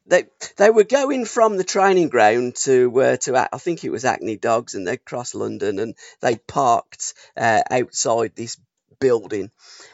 they 0.08 0.26
they 0.56 0.70
were 0.70 0.84
going 0.84 1.26
from 1.26 1.58
the 1.58 1.64
training 1.64 2.10
ground 2.10 2.56
to 2.56 3.02
uh, 3.02 3.18
to 3.18 3.50
I 3.54 3.58
think 3.58 3.84
it 3.84 3.92
was 3.92 4.04
Hackney 4.04 4.38
Dogs, 4.38 4.74
and 4.74 4.88
they'd 4.88 5.04
crossed 5.04 5.36
London, 5.36 5.80
and 5.80 5.96
they 6.22 6.38
parked 6.38 7.14
uh, 7.36 7.62
outside 7.70 8.32
this 8.36 8.58
building. 9.00 9.52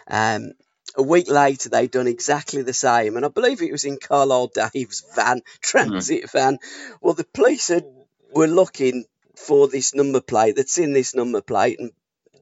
Um, 0.08 0.54
a 0.96 1.02
week 1.02 1.30
later, 1.30 1.70
they'd 1.70 1.90
done 1.90 2.08
exactly 2.08 2.62
the 2.62 2.74
same, 2.74 3.18
and 3.18 3.26
I 3.26 3.30
believe 3.30 3.62
it 3.62 3.72
was 3.72 3.86
in 3.86 3.98
Carlisle 3.98 4.52
Dave's 4.54 5.04
van, 5.16 5.42
transit 5.62 6.26
mm. 6.26 6.32
van. 6.32 6.60
Well, 7.02 7.16
the 7.16 7.24
police 7.24 7.70
had, 7.70 7.86
were 8.32 8.48
looking 8.48 9.06
for 9.36 9.68
this 9.68 9.94
number 9.94 10.22
plate 10.22 10.56
that's 10.56 10.78
in 10.78 10.94
this 10.94 11.16
number 11.16 11.42
plate, 11.42 11.80
and 11.80 11.92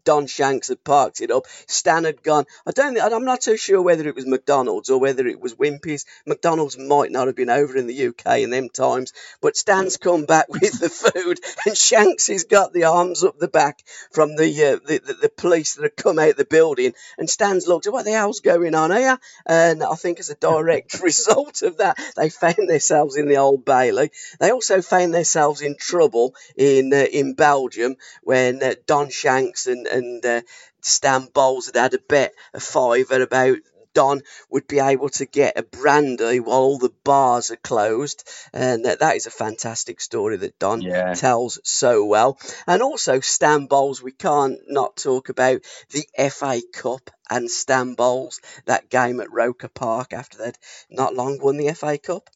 Don 0.04 0.28
Shanks 0.28 0.68
had 0.68 0.84
parked 0.84 1.22
it 1.22 1.32
up. 1.32 1.46
Stan 1.68 2.04
had 2.04 2.24
gone. 2.24 2.46
I 2.66 2.72
don't. 2.72 3.00
I'm 3.00 3.26
not 3.26 3.44
so 3.44 3.56
sure 3.56 3.82
whether 3.82 4.08
it 4.08 4.16
was 4.16 4.26
McDonald's 4.26 4.90
or 4.90 5.00
whether 5.00 5.28
it 5.28 5.40
was 5.40 5.56
Wimpy's. 5.56 6.06
McDonald's 6.26 6.78
might 6.78 7.12
not 7.12 7.28
have 7.28 7.36
been 7.36 7.50
over 7.50 7.78
in 7.78 7.88
the 7.88 8.08
UK 8.08 8.40
in 8.40 8.50
them 8.50 8.70
times, 8.70 9.14
but 9.42 9.58
Stan's 9.58 9.98
come 9.98 10.26
back 10.26 10.50
with 10.50 10.80
the 10.80 10.90
food, 10.90 11.40
and 11.66 11.78
Shanks 11.78 12.28
has 12.28 12.44
got 12.46 12.74
the 12.74 12.86
arms 12.86 13.24
up 13.24 13.38
the 13.38 13.48
back 13.48 13.84
from 14.12 14.36
the 14.36 14.50
uh, 14.64 14.88
the, 14.88 15.00
the, 15.00 15.14
the, 15.14 15.30
police 15.30 15.76
that 15.76 15.84
have 15.84 15.96
come 15.96 16.20
out 16.20 16.32
of 16.32 16.38
the 16.38 16.46
building, 16.46 16.94
and 17.18 17.30
Stan's 17.30 17.68
looked 17.68 17.88
at 17.88 17.94
what 17.94 18.06
the 18.06 18.12
hell's 18.12 18.42
going 18.42 18.76
on 18.76 18.92
here, 18.92 19.18
and 19.46 19.84
I 19.84 19.96
think 19.96 20.20
as 20.20 20.30
a 20.30 20.36
direct 20.36 21.00
result 21.04 21.62
of 21.62 21.78
that, 21.78 21.98
they 22.16 22.30
found 22.30 22.70
themselves 22.70 23.18
in 23.18 23.28
the 23.28 23.38
Old 23.38 23.66
Bailey. 23.66 24.12
They 24.40 24.52
also 24.52 24.82
found 24.82 25.14
themselves 25.14 25.62
in 25.62 25.76
trouble 25.76 26.36
in 26.56 26.94
uh, 26.94 27.06
in 27.12 27.34
Belgium 27.34 27.96
when 28.24 28.62
uh, 28.64 28.76
Don 28.86 29.10
Shanks 29.10 29.68
and 29.68 29.88
and 29.92 30.26
uh, 30.26 30.42
Stan 30.82 31.28
Bowles 31.34 31.68
had 31.68 31.76
had 31.76 31.94
a 31.94 32.00
bet, 32.00 32.34
a 32.54 32.60
fiver 32.60 33.22
about 33.22 33.58
Don 33.94 34.22
would 34.50 34.68
be 34.68 34.80
able 34.80 35.10
to 35.10 35.26
get 35.26 35.58
a 35.58 35.64
brandy 35.64 36.40
while 36.40 36.60
all 36.60 36.78
the 36.78 36.94
bars 37.04 37.52
are 37.52 37.58
closed. 37.58 38.28
And 38.54 38.86
that, 38.86 39.00
that 39.00 39.16
is 39.16 39.26
a 39.26 39.32
fantastic 39.32 40.00
story 40.00 40.38
that 40.38 40.60
Don 40.60 40.82
yeah. 40.82 41.14
tells 41.14 41.60
so 41.64 42.06
well. 42.06 42.40
And 42.68 42.82
also, 42.82 43.20
Stan 43.20 43.66
Bowles, 43.66 44.02
we 44.02 44.12
can't 44.12 44.60
not 44.68 44.96
talk 44.96 45.30
about 45.30 45.62
the 45.90 46.06
FA 46.30 46.62
Cup 46.74 47.10
and 47.30 47.50
Stan 47.50 47.96
Bowles, 47.96 48.40
that 48.66 48.90
game 48.90 49.20
at 49.20 49.32
Roker 49.32 49.70
Park 49.70 50.14
after 50.14 50.38
they'd 50.38 50.58
not 50.90 51.16
long 51.16 51.40
won 51.42 51.58
the 51.58 51.74
FA 51.74 51.98
Cup. 51.98 52.30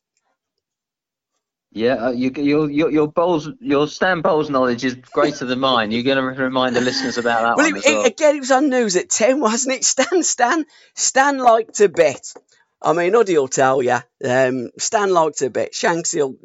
Yeah, 1.75 1.95
uh, 1.95 2.11
you, 2.11 2.31
your, 2.37 2.71
your 2.71 2.89
your 2.89 3.07
Bowles, 3.09 3.49
your 3.59 3.89
Stan 3.89 4.21
Bowles 4.21 4.49
knowledge 4.49 4.85
is 4.85 4.95
greater 4.95 5.43
than 5.43 5.59
mine. 5.59 5.91
You're 5.91 6.03
going 6.03 6.17
to 6.17 6.41
remind 6.41 6.73
the 6.73 6.79
listeners 6.79 7.17
about 7.17 7.41
that 7.41 7.57
well, 7.57 7.69
one. 7.69 7.75
It, 7.75 7.83
well. 7.85 8.05
Again, 8.05 8.37
it 8.37 8.39
was 8.39 8.51
on 8.51 8.69
news 8.69 8.95
at 8.95 9.09
ten, 9.09 9.41
wasn't 9.41 9.75
it? 9.75 9.83
Stan, 9.83 10.23
Stan, 10.23 10.65
Stan 10.93 11.37
liked 11.37 11.75
to 11.75 11.89
bet. 11.89 12.33
I 12.81 12.93
mean, 12.93 13.13
Huddy 13.13 13.37
will 13.37 13.49
tell 13.49 13.83
you. 13.83 13.99
Um, 14.23 14.69
Stan 14.79 15.09
liked 15.09 15.39
to 15.39 15.49
bet. 15.49 15.75
Shanksy 15.75 16.21
will 16.21 16.37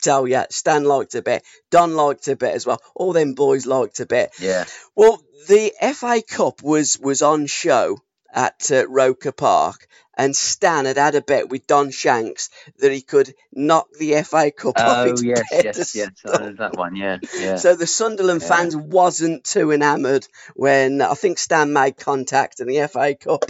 tell 0.00 0.26
you. 0.26 0.44
Stan 0.48 0.84
liked 0.84 1.12
to 1.12 1.20
bet. 1.20 1.44
Don 1.70 1.94
liked 1.94 2.24
to 2.24 2.36
bet 2.36 2.54
as 2.54 2.64
well. 2.64 2.80
All 2.94 3.12
them 3.12 3.34
boys 3.34 3.66
liked 3.66 3.96
to 3.96 4.06
bet. 4.06 4.32
Yeah. 4.40 4.64
Well, 4.96 5.22
the 5.48 5.70
FA 5.94 6.22
Cup 6.26 6.62
was 6.62 6.98
was 6.98 7.20
on 7.20 7.46
show 7.46 7.98
at 8.32 8.70
uh, 8.72 8.88
Roker 8.88 9.32
Park, 9.32 9.86
and 10.18 10.36
Stan 10.36 10.84
had 10.84 10.98
had 10.98 11.14
a 11.14 11.22
bet 11.22 11.48
with 11.48 11.66
Don 11.66 11.90
Shanks 11.90 12.50
that 12.80 12.92
he 12.92 13.00
could 13.00 13.32
knock 13.52 13.86
the 13.98 14.20
FA 14.22 14.50
Cup 14.50 14.74
oh, 14.78 14.82
off 14.82 15.06
its 15.06 15.22
yes, 15.22 15.44
yes, 15.52 15.94
yes, 15.94 16.10
that 16.24 16.76
one, 16.76 16.96
yeah, 16.96 17.18
yeah. 17.38 17.56
So 17.56 17.76
the 17.76 17.86
Sunderland 17.86 18.42
yeah. 18.42 18.48
fans 18.48 18.76
wasn't 18.76 19.44
too 19.44 19.70
enamoured 19.70 20.26
when 20.54 21.00
I 21.00 21.14
think 21.14 21.38
Stan 21.38 21.72
made 21.72 21.96
contact 21.96 22.60
and 22.60 22.68
the 22.68 22.86
FA 22.88 23.14
Cup 23.14 23.44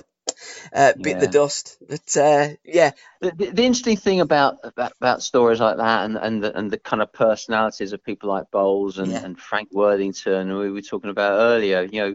uh, 0.73 0.93
bit 1.01 1.17
yeah. 1.17 1.19
the 1.21 1.27
dust. 1.27 1.79
But 1.89 2.17
uh, 2.17 2.49
yeah, 2.65 2.93
the, 3.21 3.33
the, 3.33 3.51
the, 3.51 3.65
interesting 3.65 3.97
thing 3.97 4.21
about, 4.21 4.59
about, 4.63 4.93
about 5.01 5.23
stories 5.23 5.61
like 5.61 5.79
that 5.79 6.05
and 6.05 6.17
and 6.17 6.45
the, 6.45 6.57
and 6.57 6.71
the 6.71 6.79
kind 6.79 7.03
of 7.03 7.13
personalities 7.13 7.93
of 7.93 8.05
people 8.05 8.29
like 8.29 8.51
Bowles 8.51 8.99
and, 8.99 9.11
yeah. 9.11 9.25
and 9.25 9.39
Frank 9.39 9.71
Worthington, 9.73 10.49
who 10.49 10.59
we 10.59 10.71
were 10.71 10.83
talking 10.83 11.11
about 11.11 11.39
earlier, 11.39 11.83
you 11.83 12.01
know, 12.01 12.15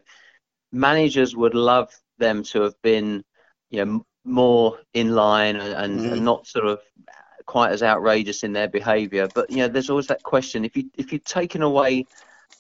managers 0.72 1.36
would 1.36 1.56
love 1.56 1.92
them 2.20 2.44
to 2.44 2.62
have 2.62 2.80
been, 2.82 3.24
you 3.70 3.86
know, 3.86 4.06
more 4.26 4.80
in 4.94 5.14
line 5.16 5.56
and, 5.56 5.74
and, 5.74 6.00
mm. 6.00 6.14
and 6.14 6.26
not 6.26 6.48
sort 6.48 6.66
of 6.66 6.80
quite 7.46 7.72
as 7.72 7.84
outrageous 7.84 8.44
in 8.44 8.54
their 8.54 8.68
behaviour. 8.68 9.28
But 9.34 9.50
you 9.50 9.58
know, 9.58 9.68
there's 9.68 9.90
always 9.90 10.08
that 10.08 10.24
question: 10.24 10.66
if 10.66 10.76
you 10.78 10.90
if 10.98 11.12
you'd 11.12 11.26
taken 11.26 11.62
away 11.62 12.06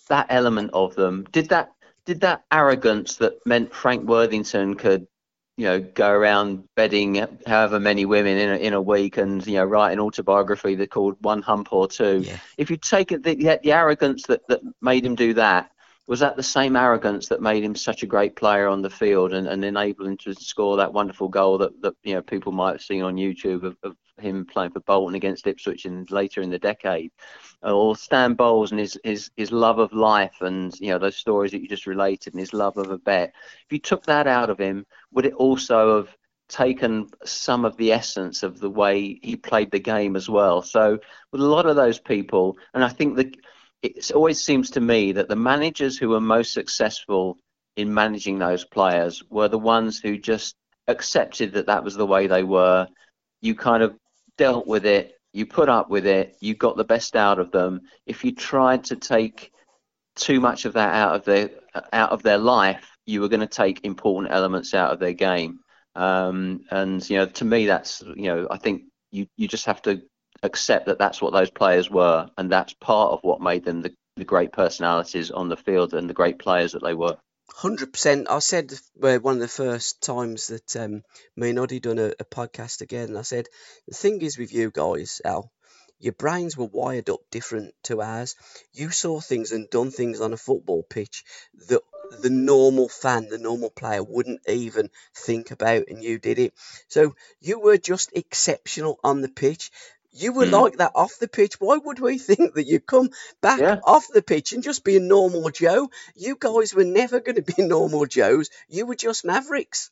that 0.09 0.27
element 0.29 0.71
of 0.73 0.95
them, 0.95 1.25
did 1.31 1.49
that 1.49 1.71
did 2.05 2.21
that 2.21 2.43
arrogance 2.51 3.15
that 3.17 3.45
meant 3.45 3.73
Frank 3.73 4.07
Worthington 4.07 4.75
could, 4.75 5.07
you 5.55 5.65
know, 5.65 5.79
go 5.79 6.09
around 6.09 6.67
bedding 6.75 7.25
however 7.47 7.79
many 7.79 8.05
women 8.05 8.37
in 8.37 8.49
a, 8.49 8.55
in 8.55 8.73
a 8.73 8.81
week 8.81 9.17
and 9.17 9.45
you 9.47 9.55
know 9.55 9.65
write 9.65 9.93
an 9.93 9.99
autobiography 9.99 10.75
that 10.75 10.91
called 10.91 11.15
One 11.21 11.41
Hump 11.41 11.71
or 11.71 11.87
Two? 11.87 12.23
Yeah. 12.25 12.37
If 12.57 12.69
you 12.69 12.77
take 12.77 13.11
it, 13.11 13.23
the, 13.23 13.35
the 13.35 13.71
arrogance 13.71 14.23
that 14.23 14.47
that 14.47 14.61
made 14.81 15.05
him 15.05 15.15
do 15.15 15.33
that, 15.35 15.71
was 16.05 16.19
that 16.19 16.35
the 16.35 16.43
same 16.43 16.75
arrogance 16.75 17.27
that 17.27 17.41
made 17.41 17.63
him 17.63 17.75
such 17.75 18.03
a 18.03 18.07
great 18.07 18.35
player 18.35 18.67
on 18.67 18.81
the 18.81 18.89
field 18.89 19.33
and, 19.33 19.47
and 19.47 19.63
enabled 19.63 20.07
him 20.07 20.17
to 20.17 20.33
score 20.33 20.75
that 20.77 20.93
wonderful 20.93 21.29
goal 21.29 21.57
that, 21.57 21.81
that 21.81 21.95
you 22.03 22.13
know 22.13 22.21
people 22.21 22.51
might 22.51 22.73
have 22.73 22.81
seen 22.81 23.03
on 23.03 23.15
YouTube 23.15 23.63
of, 23.63 23.77
of 23.83 23.95
him 24.19 24.45
playing 24.45 24.71
for 24.71 24.81
Bolton 24.81 25.15
against 25.15 25.47
Ipswich 25.47 25.85
in, 25.85 26.05
later 26.09 26.41
in 26.41 26.49
the 26.49 26.59
decade, 26.59 27.11
or 27.61 27.95
Stan 27.95 28.33
Bowles 28.33 28.71
and 28.71 28.79
his, 28.79 28.99
his 29.03 29.31
his 29.37 29.51
love 29.51 29.79
of 29.79 29.93
life 29.93 30.41
and 30.41 30.77
you 30.79 30.89
know 30.89 30.99
those 30.99 31.17
stories 31.17 31.51
that 31.51 31.61
you 31.61 31.67
just 31.67 31.87
related 31.87 32.33
and 32.33 32.39
his 32.39 32.53
love 32.53 32.77
of 32.77 32.91
a 32.91 32.97
bet. 32.97 33.33
If 33.65 33.71
you 33.71 33.79
took 33.79 34.05
that 34.05 34.27
out 34.27 34.49
of 34.49 34.59
him, 34.59 34.85
would 35.11 35.25
it 35.25 35.33
also 35.33 35.97
have 35.97 36.15
taken 36.49 37.09
some 37.23 37.63
of 37.63 37.77
the 37.77 37.91
essence 37.91 38.43
of 38.43 38.59
the 38.59 38.69
way 38.69 39.19
he 39.23 39.37
played 39.37 39.71
the 39.71 39.79
game 39.79 40.17
as 40.17 40.29
well? 40.29 40.61
So 40.61 40.99
with 41.31 41.41
a 41.41 41.45
lot 41.45 41.65
of 41.65 41.77
those 41.77 41.97
people, 41.97 42.57
and 42.73 42.83
I 42.83 42.89
think 42.89 43.15
that 43.15 43.35
it 43.83 44.11
always 44.11 44.41
seems 44.41 44.71
to 44.71 44.79
me 44.81 45.11
that 45.11 45.27
the 45.27 45.35
managers 45.35 45.97
who 45.97 46.09
were 46.09 46.21
most 46.21 46.53
successful 46.53 47.37
in 47.75 47.93
managing 47.93 48.39
those 48.39 48.63
players 48.63 49.21
were 49.29 49.49
the 49.49 49.59
ones 49.59 49.99
who 49.99 50.17
just 50.17 50.55
accepted 50.87 51.53
that 51.53 51.67
that 51.67 51.83
was 51.83 51.95
the 51.95 52.05
way 52.05 52.27
they 52.27 52.43
were. 52.43 52.87
You 53.41 53.55
kind 53.55 53.83
of 53.83 53.95
dealt 54.37 54.67
with 54.67 54.85
it, 54.85 55.15
you 55.33 55.45
put 55.45 55.67
up 55.67 55.89
with 55.89 56.05
it, 56.05 56.37
you 56.39 56.55
got 56.55 56.77
the 56.77 56.85
best 56.85 57.15
out 57.17 57.39
of 57.39 57.51
them. 57.51 57.81
If 58.05 58.23
you 58.23 58.33
tried 58.33 58.85
to 58.85 58.95
take 58.95 59.51
too 60.15 60.39
much 60.39 60.63
of 60.65 60.73
that 60.73 60.93
out 60.93 61.15
of 61.15 61.25
their 61.25 61.49
out 61.91 62.11
of 62.11 62.23
their 62.23 62.37
life, 62.37 62.95
you 63.05 63.19
were 63.19 63.29
going 63.29 63.41
to 63.41 63.47
take 63.47 63.83
important 63.83 64.33
elements 64.33 64.73
out 64.73 64.91
of 64.93 64.99
their 64.99 65.13
game. 65.13 65.59
Um, 65.95 66.61
and 66.71 67.07
you 67.09 67.17
know, 67.17 67.25
to 67.25 67.45
me, 67.45 67.65
that's 67.65 68.01
you 68.15 68.27
know, 68.27 68.47
I 68.49 68.57
think 68.57 68.83
you 69.11 69.27
you 69.35 69.47
just 69.47 69.65
have 69.65 69.81
to 69.83 70.03
accept 70.43 70.85
that 70.85 70.99
that's 70.99 71.21
what 71.21 71.33
those 71.33 71.49
players 71.49 71.89
were, 71.89 72.29
and 72.37 72.51
that's 72.51 72.73
part 72.73 73.13
of 73.13 73.19
what 73.23 73.41
made 73.41 73.65
them 73.65 73.81
the, 73.81 73.93
the 74.17 74.25
great 74.25 74.51
personalities 74.51 75.31
on 75.31 75.49
the 75.49 75.57
field 75.57 75.93
and 75.93 76.09
the 76.09 76.13
great 76.13 76.37
players 76.37 76.73
that 76.73 76.83
they 76.83 76.93
were. 76.93 77.17
Hundred 77.55 77.93
percent. 77.93 78.29
I 78.29 78.39
said 78.39 78.73
uh, 79.01 79.17
one 79.19 79.35
of 79.35 79.41
the 79.41 79.47
first 79.47 80.01
times 80.01 80.47
that 80.47 80.75
um, 80.75 81.03
me 81.35 81.49
and 81.49 81.59
Oddie 81.59 81.81
done 81.81 81.99
a, 81.99 82.13
a 82.19 82.25
podcast 82.25 82.81
again. 82.81 83.15
I 83.15 83.21
said 83.21 83.47
the 83.87 83.95
thing 83.95 84.21
is 84.21 84.37
with 84.37 84.53
you 84.53 84.71
guys, 84.71 85.21
Al, 85.23 85.51
your 85.99 86.13
brains 86.13 86.57
were 86.57 86.65
wired 86.65 87.09
up 87.09 87.21
different 87.31 87.73
to 87.83 88.01
ours. 88.01 88.35
You 88.73 88.89
saw 88.89 89.19
things 89.19 89.51
and 89.51 89.69
done 89.69 89.91
things 89.91 90.19
on 90.19 90.33
a 90.33 90.37
football 90.37 90.83
pitch 90.83 91.23
that 91.69 91.81
the 92.21 92.29
normal 92.29 92.89
fan, 92.89 93.29
the 93.29 93.37
normal 93.37 93.69
player 93.69 94.03
wouldn't 94.03 94.41
even 94.47 94.89
think 95.15 95.51
about, 95.51 95.87
and 95.87 96.03
you 96.03 96.19
did 96.19 96.39
it. 96.39 96.53
So 96.87 97.15
you 97.39 97.59
were 97.59 97.77
just 97.77 98.11
exceptional 98.13 98.99
on 99.03 99.21
the 99.21 99.29
pitch. 99.29 99.71
You 100.13 100.31
were 100.31 100.45
mm. 100.45 100.51
like 100.51 100.77
that 100.77 100.91
off 100.93 101.17
the 101.19 101.27
pitch. 101.27 101.59
Why 101.59 101.77
would 101.77 101.99
we 101.99 102.17
think 102.19 102.53
that 102.53 102.67
you 102.67 102.79
come 102.79 103.09
back 103.41 103.59
yeah. 103.59 103.79
off 103.83 104.05
the 104.13 104.21
pitch 104.21 104.53
and 104.53 104.63
just 104.63 104.83
be 104.83 104.97
a 104.97 105.01
normal 105.01 105.49
Joe? 105.49 105.89
You 106.15 106.37
guys 106.39 106.73
were 106.73 106.85
never 106.85 107.19
going 107.19 107.35
to 107.35 107.41
be 107.41 107.55
normal 107.63 108.05
Joes. 108.05 108.49
You 108.67 108.85
were 108.85 108.95
just 108.95 109.25
Mavericks. 109.25 109.89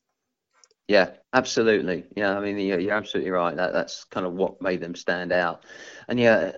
Yeah, 0.88 1.12
absolutely. 1.34 2.06
Yeah, 2.16 2.38
I 2.38 2.42
mean, 2.42 2.58
you're, 2.58 2.80
you're 2.80 2.94
absolutely 2.94 3.32
right. 3.32 3.56
That, 3.56 3.74
that's 3.74 4.04
kind 4.06 4.26
of 4.26 4.34
what 4.34 4.62
made 4.62 4.82
them 4.82 4.96
stand 4.96 5.32
out. 5.32 5.64
And 6.08 6.20
yeah, 6.20 6.52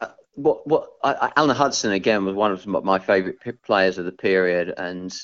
uh, 0.00 0.08
what 0.34 0.66
what 0.66 0.90
I, 1.02 1.32
Alan 1.36 1.56
Hudson 1.56 1.92
again 1.92 2.24
was 2.24 2.34
one 2.34 2.52
of 2.52 2.66
my 2.66 2.98
favourite 2.98 3.38
players 3.62 3.96
of 3.96 4.04
the 4.04 4.12
period, 4.12 4.74
and 4.76 5.14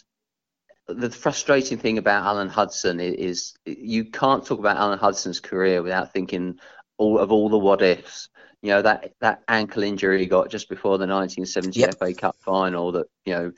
the 0.88 1.10
frustrating 1.10 1.78
thing 1.78 1.98
about 1.98 2.24
Alan 2.24 2.48
Hudson 2.48 3.00
is, 3.00 3.54
is, 3.66 3.78
you 3.78 4.06
can't 4.06 4.44
talk 4.44 4.58
about 4.58 4.76
Alan 4.76 4.98
Hudson's 4.98 5.40
career 5.40 5.82
without 5.82 6.12
thinking 6.12 6.58
all 7.00 7.18
of 7.18 7.32
all 7.32 7.48
the 7.48 7.58
what 7.58 7.82
ifs. 7.82 8.28
You 8.62 8.70
know 8.70 8.82
that 8.82 9.14
that 9.20 9.42
ankle 9.48 9.82
injury 9.82 10.20
he 10.20 10.26
got 10.26 10.50
just 10.50 10.68
before 10.68 10.98
the 10.98 11.06
1970 11.06 11.80
yep. 11.80 11.98
FA 11.98 12.12
Cup 12.12 12.36
final 12.40 12.92
that 12.92 13.06
you 13.24 13.32
know 13.32 13.52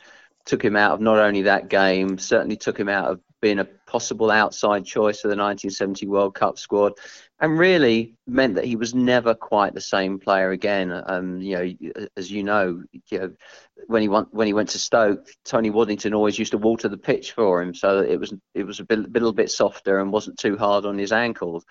took 0.44 0.64
him 0.64 0.76
out 0.76 0.92
of 0.92 1.00
not 1.00 1.18
only 1.18 1.42
that 1.42 1.68
game, 1.68 2.18
certainly 2.18 2.56
took 2.56 2.78
him 2.78 2.88
out 2.88 3.10
of 3.10 3.20
being 3.40 3.58
a 3.58 3.64
possible 3.64 4.30
outside 4.30 4.84
choice 4.84 5.20
for 5.20 5.28
the 5.28 5.36
1970 5.36 6.06
World 6.06 6.34
Cup 6.34 6.58
squad, 6.58 6.92
and 7.40 7.58
really 7.58 8.14
meant 8.28 8.54
that 8.54 8.64
he 8.64 8.76
was 8.76 8.94
never 8.94 9.34
quite 9.34 9.74
the 9.74 9.80
same 9.80 10.20
player 10.20 10.52
again. 10.52 10.92
Um, 11.06 11.40
you 11.40 11.56
know, 11.56 12.02
as 12.16 12.30
you 12.30 12.44
know, 12.44 12.82
you 13.10 13.18
know, 13.18 13.32
when 13.88 14.02
he 14.02 14.08
went 14.08 14.32
when 14.32 14.46
he 14.46 14.52
went 14.52 14.68
to 14.70 14.78
Stoke, 14.78 15.26
Tony 15.44 15.70
Waddington 15.70 16.14
always 16.14 16.38
used 16.38 16.52
to 16.52 16.58
water 16.58 16.88
the 16.88 16.96
pitch 16.96 17.32
for 17.32 17.60
him, 17.60 17.74
so 17.74 17.98
that 17.98 18.12
it 18.12 18.20
was 18.20 18.32
it 18.54 18.62
was 18.62 18.78
a 18.78 18.84
bit, 18.84 19.12
little 19.12 19.32
bit 19.32 19.50
softer 19.50 19.98
and 19.98 20.12
wasn't 20.12 20.38
too 20.38 20.56
hard 20.56 20.84
on 20.84 20.96
his 20.96 21.10
ankles. 21.10 21.64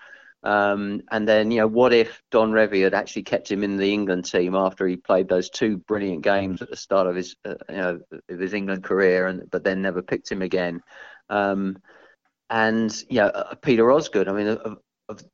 Um, 0.44 1.02
and 1.10 1.26
then, 1.26 1.50
you 1.50 1.58
know, 1.58 1.68
what 1.68 1.92
if 1.92 2.20
Don 2.30 2.50
Revie 2.50 2.82
had 2.82 2.94
actually 2.94 3.22
kept 3.22 3.50
him 3.50 3.62
in 3.62 3.76
the 3.76 3.92
England 3.92 4.24
team 4.24 4.54
after 4.56 4.86
he 4.86 4.96
played 4.96 5.28
those 5.28 5.50
two 5.50 5.76
brilliant 5.76 6.22
games 6.22 6.60
at 6.60 6.70
the 6.70 6.76
start 6.76 7.06
of 7.06 7.14
his, 7.14 7.36
uh, 7.44 7.54
you 7.68 7.76
know, 7.76 8.00
of 8.28 8.38
his 8.40 8.52
England 8.52 8.82
career, 8.82 9.26
and 9.26 9.48
but 9.50 9.62
then 9.62 9.82
never 9.82 10.02
picked 10.02 10.30
him 10.30 10.42
again. 10.42 10.82
Um, 11.28 11.78
and 12.50 12.92
you 13.08 13.20
know, 13.20 13.28
uh, 13.28 13.54
Peter 13.54 13.90
Osgood. 13.92 14.28
I 14.28 14.32
mean, 14.32 14.48
of, 14.48 14.78
of 15.08 15.24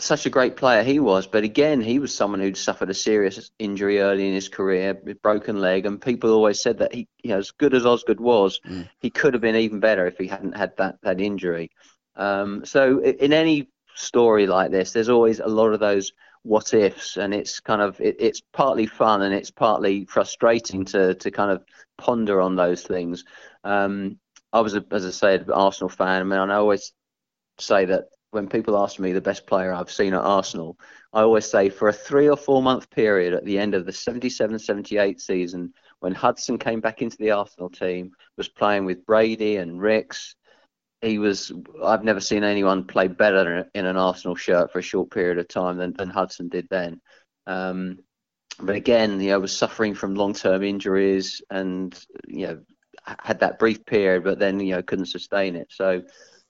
such 0.00 0.26
a 0.26 0.30
great 0.30 0.56
player 0.56 0.82
he 0.82 0.98
was, 0.98 1.28
but 1.28 1.44
again, 1.44 1.80
he 1.80 2.00
was 2.00 2.12
someone 2.12 2.40
who'd 2.40 2.56
suffered 2.56 2.90
a 2.90 2.94
serious 2.94 3.52
injury 3.60 4.00
early 4.00 4.26
in 4.26 4.34
his 4.34 4.48
career, 4.48 4.94
broken 5.22 5.60
leg, 5.60 5.86
and 5.86 6.02
people 6.02 6.32
always 6.32 6.60
said 6.60 6.78
that 6.78 6.92
he, 6.92 7.06
you 7.22 7.30
know, 7.30 7.38
as 7.38 7.52
good 7.52 7.74
as 7.74 7.86
Osgood 7.86 8.20
was, 8.20 8.60
mm. 8.68 8.88
he 8.98 9.08
could 9.08 9.34
have 9.34 9.40
been 9.40 9.54
even 9.54 9.78
better 9.78 10.06
if 10.06 10.18
he 10.18 10.26
hadn't 10.26 10.56
had 10.56 10.76
that 10.78 10.96
that 11.02 11.20
injury. 11.20 11.70
Um, 12.16 12.66
so 12.66 12.98
in 12.98 13.32
any 13.32 13.70
story 13.94 14.46
like 14.46 14.70
this, 14.70 14.92
there's 14.92 15.08
always 15.08 15.40
a 15.40 15.46
lot 15.46 15.72
of 15.72 15.80
those 15.80 16.12
what 16.44 16.74
ifs, 16.74 17.16
and 17.16 17.32
it's 17.32 17.60
kind 17.60 17.80
of 17.80 18.00
it, 18.00 18.16
it's 18.18 18.40
partly 18.52 18.86
fun 18.86 19.22
and 19.22 19.34
it's 19.34 19.50
partly 19.50 20.04
frustrating 20.06 20.84
to 20.86 21.14
to 21.14 21.30
kind 21.30 21.50
of 21.50 21.64
ponder 21.98 22.40
on 22.40 22.56
those 22.56 22.82
things. 22.82 23.24
Um, 23.64 24.18
I 24.52 24.60
was, 24.60 24.74
a, 24.74 24.84
as 24.90 25.06
I 25.06 25.10
said, 25.10 25.48
Arsenal 25.50 25.88
fan. 25.88 26.20
I 26.20 26.24
mean, 26.24 26.50
I 26.50 26.56
always 26.56 26.92
say 27.58 27.86
that 27.86 28.04
when 28.32 28.48
people 28.48 28.76
ask 28.76 28.98
me 28.98 29.12
the 29.12 29.20
best 29.20 29.46
player 29.46 29.72
I've 29.72 29.90
seen 29.90 30.14
at 30.14 30.20
Arsenal, 30.20 30.78
I 31.12 31.20
always 31.20 31.48
say 31.50 31.68
for 31.68 31.88
a 31.88 31.92
three 31.92 32.28
or 32.28 32.36
four 32.36 32.62
month 32.62 32.90
period 32.90 33.34
at 33.34 33.44
the 33.44 33.58
end 33.58 33.74
of 33.74 33.86
the 33.86 33.92
77 33.92 34.58
78 34.58 35.20
season, 35.20 35.72
when 36.00 36.14
Hudson 36.14 36.58
came 36.58 36.80
back 36.80 37.02
into 37.02 37.16
the 37.18 37.30
Arsenal 37.30 37.70
team, 37.70 38.12
was 38.36 38.48
playing 38.48 38.84
with 38.84 39.06
Brady 39.06 39.56
and 39.56 39.80
Rix. 39.80 40.34
He 41.02 41.18
was, 41.18 41.52
I've 41.84 42.04
never 42.04 42.20
seen 42.20 42.44
anyone 42.44 42.84
play 42.84 43.08
better 43.08 43.68
in 43.74 43.86
an 43.86 43.96
Arsenal 43.96 44.36
shirt 44.36 44.72
for 44.72 44.78
a 44.78 44.82
short 44.82 45.10
period 45.10 45.38
of 45.38 45.48
time 45.48 45.76
than, 45.76 45.92
than 45.92 46.10
Hudson 46.10 46.48
did 46.48 46.68
then. 46.70 47.00
Um, 47.46 47.98
but 48.60 48.76
again, 48.76 49.20
you 49.20 49.30
know, 49.30 49.40
was 49.40 49.56
suffering 49.56 49.94
from 49.94 50.14
long 50.14 50.32
term 50.32 50.62
injuries 50.62 51.42
and, 51.50 51.98
you 52.28 52.46
know, 52.46 52.60
had 53.04 53.40
that 53.40 53.58
brief 53.58 53.84
period, 53.84 54.22
but 54.22 54.38
then, 54.38 54.60
you 54.60 54.74
know, 54.74 54.82
couldn't 54.82 55.06
sustain 55.06 55.56
it. 55.56 55.68
So, 55.70 56.02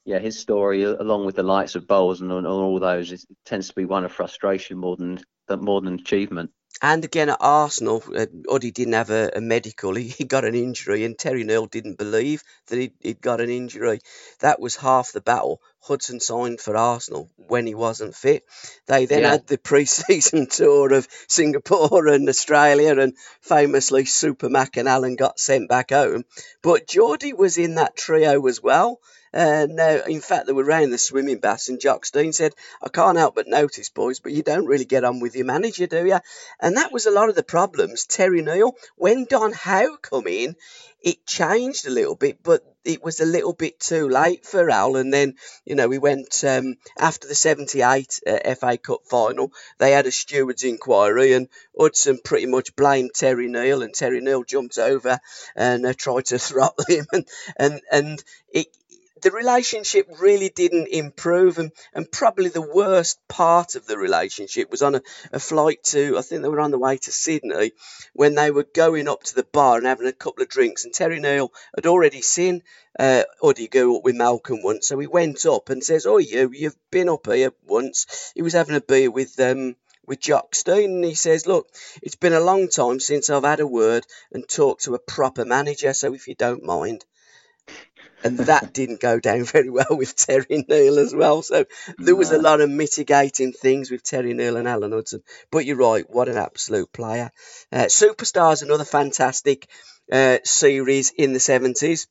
yeah, 0.05 0.19
his 0.19 0.39
story, 0.39 0.83
along 0.83 1.25
with 1.25 1.37
the 1.37 1.43
likes 1.43 1.75
of 1.75 1.87
Bowles 1.87 2.21
and, 2.21 2.31
all 2.31 2.79
those, 2.79 3.25
tends 3.47 3.69
to 3.69 3.75
be 3.75 3.87
one 3.87 4.05
of 4.05 4.13
frustration 4.13 4.77
more 4.77 4.97
than 4.97 5.21
more 5.61 5.81
than 5.81 5.95
achievement. 5.95 6.51
And 6.85 7.05
again 7.05 7.29
at 7.29 7.37
Arsenal, 7.39 8.03
uh, 8.13 8.27
Huddy 8.51 8.73
didn't 8.73 8.95
have 8.95 9.11
a, 9.11 9.31
a 9.37 9.41
medical. 9.41 9.95
He, 10.03 10.09
he, 10.09 10.25
got 10.25 10.45
an 10.45 10.57
injury, 10.57 11.05
and 11.05 11.17
Terry 11.17 11.45
Neill 11.45 11.67
didn't 11.67 11.97
believe 11.97 12.43
that 12.67 12.79
he'd, 12.79 12.93
he'd, 13.01 13.21
got 13.21 13.41
an 13.41 13.51
injury. 13.51 14.01
That 14.41 14.59
was 14.59 14.75
half 14.75 15.13
the 15.13 15.21
battle. 15.21 15.61
Hudson 15.79 16.19
signed 16.19 16.61
for 16.61 16.77
Arsenal 16.77 17.31
when 17.37 17.69
he 17.69 17.77
wasn't 17.77 18.17
fit. 18.17 18.45
They 18.87 19.07
then 19.07 19.23
yeah. 19.23 19.31
had 19.31 19.47
the 19.47 19.59
pre 19.71 19.85
season 19.85 20.49
tour 20.49 20.93
of 20.93 21.07
Singapore 21.29 22.09
and 22.09 22.29
Australia, 22.29 22.99
and 22.99 23.17
famously, 23.43 24.05
Super 24.05 24.49
Mac 24.49 24.77
and 24.77 24.89
Alan 24.89 25.15
got 25.15 25.39
sent 25.39 25.69
back 25.69 25.91
home. 25.91 26.25
But 26.63 26.89
Geordie 26.89 27.33
was 27.33 27.59
in 27.59 27.77
that 27.77 27.97
trio 27.97 28.45
as 28.49 28.61
well. 28.61 28.99
Uh, 29.35 29.67
in 30.07 30.21
fact, 30.21 30.47
they 30.47 30.53
were 30.53 30.65
around 30.65 30.91
the 30.91 30.99
swimming 30.99 31.39
baths, 31.39 31.69
and 31.69 31.81
Jock 31.81 32.05
Stein 32.05 32.33
said, 32.33 32.55
I 32.83 32.89
can't 32.89 33.19
help 33.19 33.35
but 33.35 33.49
notice, 33.49 33.89
boys, 33.89 34.21
but 34.21 34.33
you 34.33 34.43
don't 34.43 34.67
really 34.67 34.85
get 34.85 35.05
on 35.05 35.21
with 35.21 35.35
your 35.35 35.47
manager, 35.47 35.87
do 35.87 36.07
you? 36.07 36.19
And 36.61 36.77
that 36.77 36.93
was 36.93 37.07
a 37.07 37.11
lot 37.11 37.29
of 37.29 37.35
the 37.35 37.43
problems. 37.43 38.07
Terry 38.07 38.43
Neill, 38.43 38.77
when 38.97 39.25
Don 39.25 39.53
Howe 39.53 39.97
come 40.01 40.27
in, 40.27 40.57
it 41.03 41.27
changed 41.27 41.87
a 41.87 41.91
little 41.91 42.15
bit, 42.15 42.43
but 42.43 42.63
it 42.85 43.03
was 43.03 43.21
a 43.21 43.25
little 43.25 43.53
bit 43.53 43.81
too 43.81 44.09
late 44.09 44.47
for 44.47 44.71
Al. 44.71 44.97
And 44.97 45.13
then, 45.13 45.35
you 45.65 45.75
know, 45.75 45.89
we 45.89 45.99
went 45.99 46.43
um, 46.45 46.77
after 46.99 47.27
the 47.27 47.35
78 47.35 48.21
uh, 48.27 48.55
FA 48.55 48.77
Cup 48.79 49.01
final, 49.09 49.53
they 49.79 49.93
had 49.93 50.07
a 50.07 50.13
steward's 50.13 50.65
inquiry, 50.65 51.33
and 51.33 51.49
Hudson 51.79 52.19
pretty 52.23 52.47
much 52.47 52.77
blamed 52.77 53.13
Terry 53.15 53.49
Neill, 53.49 53.83
and 53.83 53.95
Terry 53.95 54.21
Neill 54.21 54.45
jumped 54.45 54.79
over 54.79 55.19
and 55.57 55.85
uh, 55.87 55.95
tried 55.97 56.27
to 56.27 56.39
throttle 56.39 56.85
him. 56.89 57.07
And, 57.13 57.29
and, 57.57 57.81
and 57.91 58.25
it, 58.53 58.67
the 59.23 59.31
relationship 59.31 60.07
really 60.19 60.49
didn't 60.49 60.89
improve 60.89 61.59
and, 61.59 61.73
and 61.95 62.11
probably 62.11 62.49
the 62.49 62.61
worst 62.61 63.19
part 63.29 63.75
of 63.77 63.87
the 63.87 63.97
relationship 63.97 64.71
was 64.71 64.83
on 64.83 64.97
a, 64.97 65.03
a 65.33 65.39
flight 65.39 65.83
to 65.85 66.19
I 66.19 66.23
think 66.23 66.43
they 66.43 66.49
were 66.49 66.61
on 66.61 66.71
the 66.71 66.79
way 66.79 66.99
to 66.99 67.13
Sydney 67.13 67.73
when 68.13 68.35
they 68.35 68.51
were 68.51 68.67
going 68.75 69.09
up 69.09 69.23
to 69.25 69.35
the 69.35 69.45
bar 69.45 69.79
and 69.79 69.87
having 69.87 70.07
a 70.07 70.13
couple 70.13 70.43
of 70.43 70.49
drinks 70.49 70.85
and 70.85 70.93
Terry 70.93 71.21
Neill 71.21 71.53
had 71.75 71.87
already 71.87 72.23
seen 72.23 72.63
uh, 72.99 73.23
go 73.71 73.97
up 73.97 74.05
with 74.05 74.17
Malcolm 74.17 74.63
once 74.63 74.89
so 74.89 74.99
he 74.99 75.07
went 75.07 75.47
up 75.47 75.71
and 75.71 75.83
says 75.83 76.05
oh 76.05 76.19
you 76.19 76.51
you've 76.53 76.77
been 76.91 77.09
up 77.09 77.27
here 77.27 77.53
once. 77.67 78.33
He 78.35 78.43
was 78.43 78.53
having 78.53 78.77
a 78.77 78.81
beer 78.81 79.11
with 79.11 79.39
um 79.41 79.77
with 80.07 80.21
Jock 80.21 80.55
Stein 80.55 80.91
and 80.91 81.05
he 81.05 81.15
says, 81.15 81.47
Look, 81.47 81.69
it's 82.03 82.17
been 82.17 82.33
a 82.33 82.41
long 82.41 82.69
time 82.69 82.99
since 82.99 83.31
I've 83.31 83.45
had 83.45 83.61
a 83.61 83.67
word 83.67 84.05
and 84.33 84.49
talked 84.49 84.85
to 84.85 84.95
a 84.95 84.99
proper 84.99 85.45
manager, 85.45 85.95
so 85.95 86.13
if 86.13 86.27
you 86.27 86.35
don't 86.35 86.65
mind, 86.65 87.05
and 88.25 88.39
that 88.39 88.73
didn't 88.75 89.01
go 89.01 89.21
down 89.21 89.45
very 89.45 89.71
well 89.71 89.87
with 89.91 90.17
Terry 90.17 90.65
Neill 90.69 90.99
as 90.99 91.15
well. 91.15 91.43
So 91.43 91.65
there 91.99 92.17
was 92.17 92.31
a 92.31 92.41
lot 92.41 92.61
of 92.61 92.71
mitigating 92.71 93.53
things 93.53 93.91
with 93.91 94.03
Terry 94.03 94.35
Neill 94.35 94.57
and 94.57 94.69
Alan 94.69 94.93
Hudson. 94.93 95.23
But 95.51 95.65
you're 95.65 95.77
right, 95.77 96.09
what 96.09 96.29
an 96.29 96.37
absolute 96.37 96.93
player. 96.93 97.31
Uh, 97.71 97.85
Superstars, 97.85 98.63
another 98.63 98.85
fantastic 98.85 99.69
uh, 100.11 100.39
series 100.45 101.11
in 101.11 101.33
the 101.33 101.39
70s. 101.39 102.07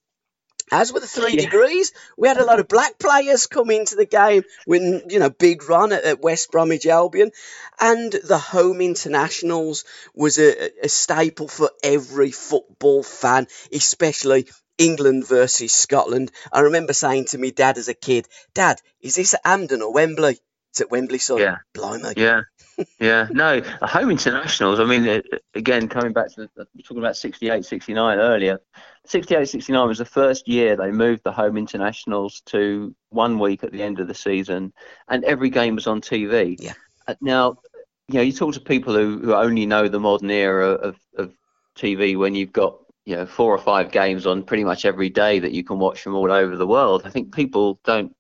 As 0.73 0.93
with 0.93 1.03
the 1.03 1.07
three 1.07 1.33
yeah. 1.33 1.41
degrees, 1.41 1.91
we 2.17 2.29
had 2.29 2.37
a 2.37 2.45
lot 2.45 2.61
of 2.61 2.69
black 2.69 2.97
players 2.97 3.45
come 3.45 3.71
into 3.71 3.97
the 3.97 4.05
game 4.05 4.43
when, 4.65 5.03
you 5.09 5.19
know, 5.19 5.29
big 5.29 5.67
run 5.67 5.91
at, 5.91 6.05
at 6.05 6.21
West 6.21 6.49
Bromwich 6.49 6.85
Albion. 6.85 7.31
And 7.81 8.09
the 8.11 8.37
home 8.37 8.79
internationals 8.79 9.83
was 10.15 10.39
a, 10.39 10.71
a 10.81 10.87
staple 10.87 11.49
for 11.49 11.71
every 11.83 12.31
football 12.31 13.03
fan, 13.03 13.47
especially 13.73 14.47
England 14.81 15.27
versus 15.27 15.71
Scotland. 15.71 16.31
I 16.51 16.61
remember 16.61 16.93
saying 16.93 17.25
to 17.25 17.37
me 17.37 17.51
dad 17.51 17.77
as 17.77 17.87
a 17.87 17.93
kid, 17.93 18.27
Dad, 18.53 18.79
is 19.01 19.15
this 19.15 19.33
at 19.33 19.41
Hampden 19.45 19.81
or 19.81 19.93
Wembley? 19.93 20.39
It's 20.71 20.81
at 20.81 20.89
Wembley, 20.89 21.17
son. 21.17 21.39
Yeah. 21.39 21.57
Blimey. 21.73 22.13
Yeah. 22.15 22.41
yeah, 22.99 23.27
no, 23.31 23.61
home 23.81 24.09
internationals. 24.09 24.79
I 24.79 24.85
mean, 24.85 25.07
uh, 25.07 25.21
again, 25.53 25.87
coming 25.87 26.13
back 26.13 26.33
to 26.33 26.49
the, 26.55 26.65
talking 26.83 26.99
about 26.99 27.17
68, 27.17 27.65
69 27.65 28.17
earlier. 28.19 28.59
68, 29.05 29.49
69 29.49 29.87
was 29.87 29.97
the 29.97 30.05
first 30.05 30.47
year 30.47 30.75
they 30.75 30.91
moved 30.91 31.23
the 31.23 31.31
home 31.31 31.57
internationals 31.57 32.41
to 32.47 32.95
one 33.09 33.39
week 33.39 33.63
at 33.63 33.71
the 33.71 33.83
end 33.83 33.99
of 33.99 34.07
the 34.07 34.15
season, 34.15 34.73
and 35.07 35.23
every 35.25 35.49
game 35.49 35.75
was 35.75 35.87
on 35.87 36.01
TV. 36.01 36.55
Yeah. 36.59 36.73
Uh, 37.07 37.15
now, 37.21 37.57
you 38.07 38.15
know, 38.15 38.21
you 38.21 38.31
talk 38.31 38.53
to 38.53 38.61
people 38.61 38.93
who, 38.95 39.19
who 39.19 39.33
only 39.33 39.65
know 39.65 39.87
the 39.87 39.99
modern 39.99 40.31
era 40.31 40.69
of, 40.69 40.97
of 41.17 41.33
TV 41.75 42.17
when 42.17 42.35
you've 42.35 42.53
got 42.53 42.77
you 43.11 43.17
know 43.17 43.25
four 43.25 43.53
or 43.53 43.57
five 43.57 43.91
games 43.91 44.25
on 44.25 44.41
pretty 44.41 44.63
much 44.63 44.85
every 44.85 45.09
day 45.09 45.37
that 45.39 45.51
you 45.51 45.65
can 45.65 45.79
watch 45.79 46.01
from 46.01 46.15
all 46.15 46.31
over 46.31 46.55
the 46.55 46.65
world. 46.65 47.01
I 47.03 47.09
think 47.09 47.35
people 47.35 47.77
don't 47.83 48.15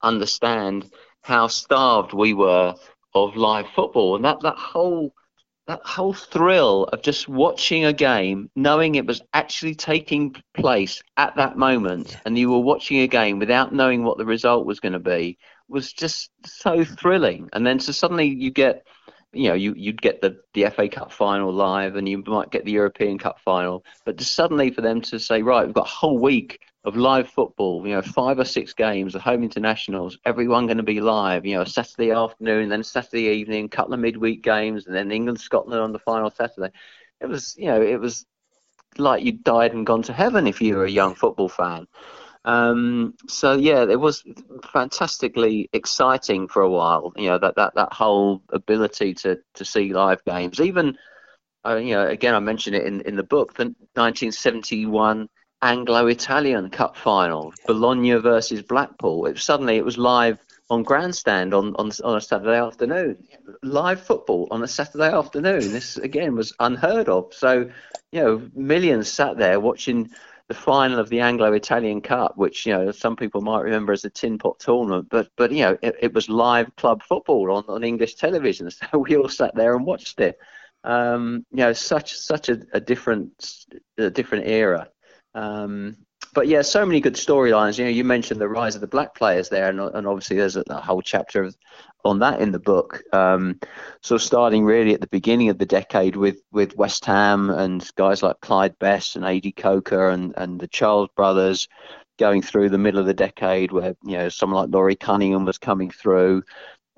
understand 0.00 0.88
how 1.22 1.48
starved 1.48 2.12
we 2.12 2.34
were 2.34 2.76
of 3.14 3.36
live 3.36 3.66
football, 3.74 4.14
and 4.14 4.24
that 4.24 4.40
that 4.42 4.56
whole 4.56 5.12
that 5.66 5.80
whole 5.84 6.14
thrill 6.14 6.84
of 6.84 7.02
just 7.02 7.28
watching 7.28 7.84
a 7.84 7.92
game, 7.92 8.48
knowing 8.54 8.94
it 8.94 9.06
was 9.06 9.20
actually 9.34 9.74
taking 9.74 10.34
place 10.54 11.02
at 11.16 11.34
that 11.34 11.58
moment, 11.58 12.16
and 12.24 12.38
you 12.38 12.48
were 12.48 12.60
watching 12.60 13.00
a 13.00 13.08
game 13.08 13.40
without 13.40 13.74
knowing 13.74 14.04
what 14.04 14.18
the 14.18 14.24
result 14.24 14.66
was 14.66 14.78
going 14.78 14.92
to 14.92 15.00
be, 15.00 15.36
was 15.68 15.92
just 15.92 16.30
so 16.46 16.84
thrilling. 16.84 17.48
And 17.52 17.66
then 17.66 17.80
so 17.80 17.90
suddenly 17.90 18.28
you 18.28 18.52
get 18.52 18.86
you 19.32 19.48
know, 19.48 19.54
you, 19.54 19.74
you'd 19.76 20.00
get 20.00 20.20
the, 20.20 20.40
the 20.54 20.70
FA 20.70 20.88
Cup 20.88 21.12
final 21.12 21.52
live 21.52 21.96
and 21.96 22.08
you 22.08 22.22
might 22.26 22.50
get 22.50 22.64
the 22.64 22.72
European 22.72 23.18
Cup 23.18 23.38
final. 23.40 23.84
But 24.04 24.20
suddenly 24.20 24.70
for 24.70 24.80
them 24.80 25.00
to 25.02 25.18
say, 25.18 25.42
right, 25.42 25.66
we've 25.66 25.74
got 25.74 25.86
a 25.86 25.90
whole 25.90 26.18
week 26.18 26.60
of 26.84 26.96
live 26.96 27.28
football, 27.28 27.86
you 27.86 27.94
know, 27.94 28.02
five 28.02 28.38
or 28.38 28.44
six 28.44 28.72
games, 28.72 29.12
the 29.12 29.18
home 29.18 29.42
internationals, 29.42 30.18
everyone 30.24 30.66
going 30.66 30.78
to 30.78 30.82
be 30.82 31.00
live, 31.00 31.44
you 31.44 31.56
know, 31.56 31.64
Saturday 31.64 32.10
afternoon, 32.10 32.68
then 32.70 32.82
Saturday 32.82 33.28
evening, 33.28 33.68
couple 33.68 33.92
of 33.92 34.00
midweek 34.00 34.42
games, 34.42 34.86
and 34.86 34.94
then 34.94 35.12
England, 35.12 35.40
Scotland 35.40 35.80
on 35.80 35.92
the 35.92 35.98
final 35.98 36.30
Saturday. 36.30 36.72
It 37.20 37.26
was, 37.26 37.54
you 37.58 37.66
know, 37.66 37.82
it 37.82 38.00
was 38.00 38.24
like 38.96 39.24
you'd 39.24 39.44
died 39.44 39.74
and 39.74 39.86
gone 39.86 40.02
to 40.02 40.12
heaven 40.12 40.46
if 40.46 40.62
you 40.62 40.76
were 40.76 40.84
a 40.84 40.90
young 40.90 41.14
football 41.14 41.48
fan. 41.48 41.86
Um, 42.44 43.14
so 43.28 43.54
yeah, 43.54 43.82
it 43.82 44.00
was 44.00 44.24
fantastically 44.72 45.68
exciting 45.72 46.48
for 46.48 46.62
a 46.62 46.70
while. 46.70 47.12
You 47.16 47.30
know 47.30 47.38
that 47.38 47.56
that 47.56 47.74
that 47.74 47.92
whole 47.92 48.42
ability 48.50 49.14
to 49.14 49.38
to 49.54 49.64
see 49.64 49.92
live 49.92 50.24
games. 50.24 50.60
Even 50.60 50.96
uh, 51.66 51.76
you 51.76 51.94
know, 51.94 52.06
again, 52.06 52.34
I 52.34 52.40
mentioned 52.40 52.76
it 52.76 52.86
in 52.86 53.00
in 53.02 53.16
the 53.16 53.22
book, 53.22 53.54
the 53.54 53.64
1971 53.64 55.28
Anglo-Italian 55.60 56.70
Cup 56.70 56.96
final, 56.96 57.52
Bologna 57.66 58.14
versus 58.14 58.62
Blackpool. 58.62 59.26
It 59.26 59.38
suddenly 59.38 59.76
it 59.76 59.84
was 59.84 59.98
live 59.98 60.38
on 60.70 60.82
grandstand 60.82 61.54
on, 61.54 61.74
on 61.76 61.90
on 62.04 62.16
a 62.16 62.20
Saturday 62.20 62.58
afternoon. 62.58 63.24
Live 63.62 64.00
football 64.00 64.46
on 64.50 64.62
a 64.62 64.68
Saturday 64.68 65.12
afternoon. 65.12 65.72
This 65.72 65.96
again 65.96 66.36
was 66.36 66.54
unheard 66.60 67.08
of. 67.08 67.34
So, 67.34 67.70
you 68.12 68.20
know, 68.22 68.48
millions 68.54 69.10
sat 69.10 69.36
there 69.36 69.58
watching 69.58 70.10
the 70.48 70.54
final 70.54 70.98
of 70.98 71.10
the 71.10 71.20
Anglo-Italian 71.20 72.00
Cup, 72.00 72.36
which 72.36 72.64
you 72.66 72.72
know 72.72 72.90
some 72.90 73.16
people 73.16 73.42
might 73.42 73.60
remember 73.60 73.92
as 73.92 74.04
a 74.04 74.10
tin 74.10 74.38
pot 74.38 74.58
tournament, 74.58 75.08
but 75.10 75.28
but 75.36 75.52
you 75.52 75.62
know 75.62 75.78
it, 75.82 75.94
it 76.00 76.14
was 76.14 76.28
live 76.28 76.74
club 76.76 77.02
football 77.02 77.52
on, 77.52 77.64
on 77.68 77.84
English 77.84 78.14
television, 78.14 78.70
so 78.70 78.98
we 78.98 79.16
all 79.16 79.28
sat 79.28 79.54
there 79.54 79.76
and 79.76 79.84
watched 79.84 80.20
it. 80.20 80.38
Um, 80.84 81.44
you 81.50 81.58
know, 81.58 81.72
such 81.72 82.14
such 82.16 82.48
a, 82.48 82.60
a 82.72 82.80
different 82.80 83.66
a 83.98 84.10
different 84.10 84.46
era. 84.46 84.88
Um, 85.34 85.96
but 86.38 86.46
yeah, 86.46 86.62
so 86.62 86.86
many 86.86 87.00
good 87.00 87.16
storylines. 87.16 87.80
You 87.80 87.84
know, 87.86 87.90
you 87.90 88.04
mentioned 88.04 88.40
the 88.40 88.48
rise 88.48 88.76
of 88.76 88.80
the 88.80 88.86
black 88.86 89.12
players 89.16 89.48
there, 89.48 89.68
and, 89.68 89.80
and 89.80 90.06
obviously 90.06 90.36
there's 90.36 90.54
a, 90.54 90.62
a 90.70 90.80
whole 90.80 91.02
chapter 91.02 91.42
of, 91.42 91.56
on 92.04 92.20
that 92.20 92.40
in 92.40 92.52
the 92.52 92.60
book. 92.60 93.02
Um, 93.12 93.58
so 94.02 94.18
starting 94.18 94.64
really 94.64 94.94
at 94.94 95.00
the 95.00 95.08
beginning 95.08 95.48
of 95.48 95.58
the 95.58 95.66
decade 95.66 96.14
with 96.14 96.40
with 96.52 96.76
West 96.76 97.04
Ham 97.06 97.50
and 97.50 97.84
guys 97.96 98.22
like 98.22 98.40
Clyde 98.40 98.78
Best 98.78 99.16
and 99.16 99.24
Ade 99.24 99.56
Coker 99.56 100.10
and 100.10 100.32
and 100.36 100.60
the 100.60 100.68
Charles 100.68 101.08
brothers, 101.16 101.66
going 102.20 102.40
through 102.40 102.68
the 102.68 102.78
middle 102.78 103.00
of 103.00 103.06
the 103.06 103.14
decade 103.14 103.72
where 103.72 103.96
you 104.04 104.16
know 104.16 104.28
someone 104.28 104.62
like 104.62 104.72
Laurie 104.72 104.94
Cunningham 104.94 105.44
was 105.44 105.58
coming 105.58 105.90
through, 105.90 106.44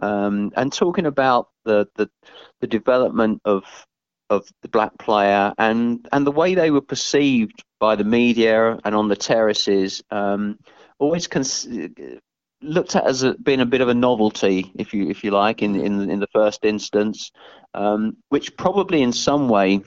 um, 0.01 0.53
and 0.55 0.70
talking 0.70 1.07
about 1.07 1.49
the, 1.64 1.88
the 1.95 2.11
the 2.61 2.66
development 2.66 3.41
of 3.47 3.64
of 4.28 4.47
the 4.61 4.68
black 4.68 4.99
player 4.99 5.55
and 5.57 6.07
and 6.12 6.26
the 6.26 6.30
way 6.30 6.55
they 6.55 6.70
were 6.70 6.82
perceived 6.82 7.64
by 7.81 7.97
the 7.97 8.05
media 8.05 8.78
and 8.85 8.95
on 8.95 9.09
the 9.09 9.16
terraces. 9.16 10.03
Um, 10.11 10.59
always 10.99 11.26
cons- 11.26 11.66
looked 12.62 12.95
at 12.95 13.07
as 13.07 13.22
a, 13.22 13.35
being 13.35 13.61
a 13.61 13.66
bit 13.66 13.81
of 13.81 13.89
a 13.89 13.95
novelty, 13.95 14.70
if 14.76 14.95
you 14.95 15.09
if 15.09 15.24
you 15.24 15.33
like, 15.33 15.62
in 15.62 15.74
in, 15.74 16.09
in 16.11 16.20
the 16.20 16.28
first 16.33 16.64
instance, 16.64 17.33
um, 17.74 18.16
which 18.28 18.57
probably 18.57 19.03
in 19.03 19.12
some 19.12 19.49
way 19.49 19.83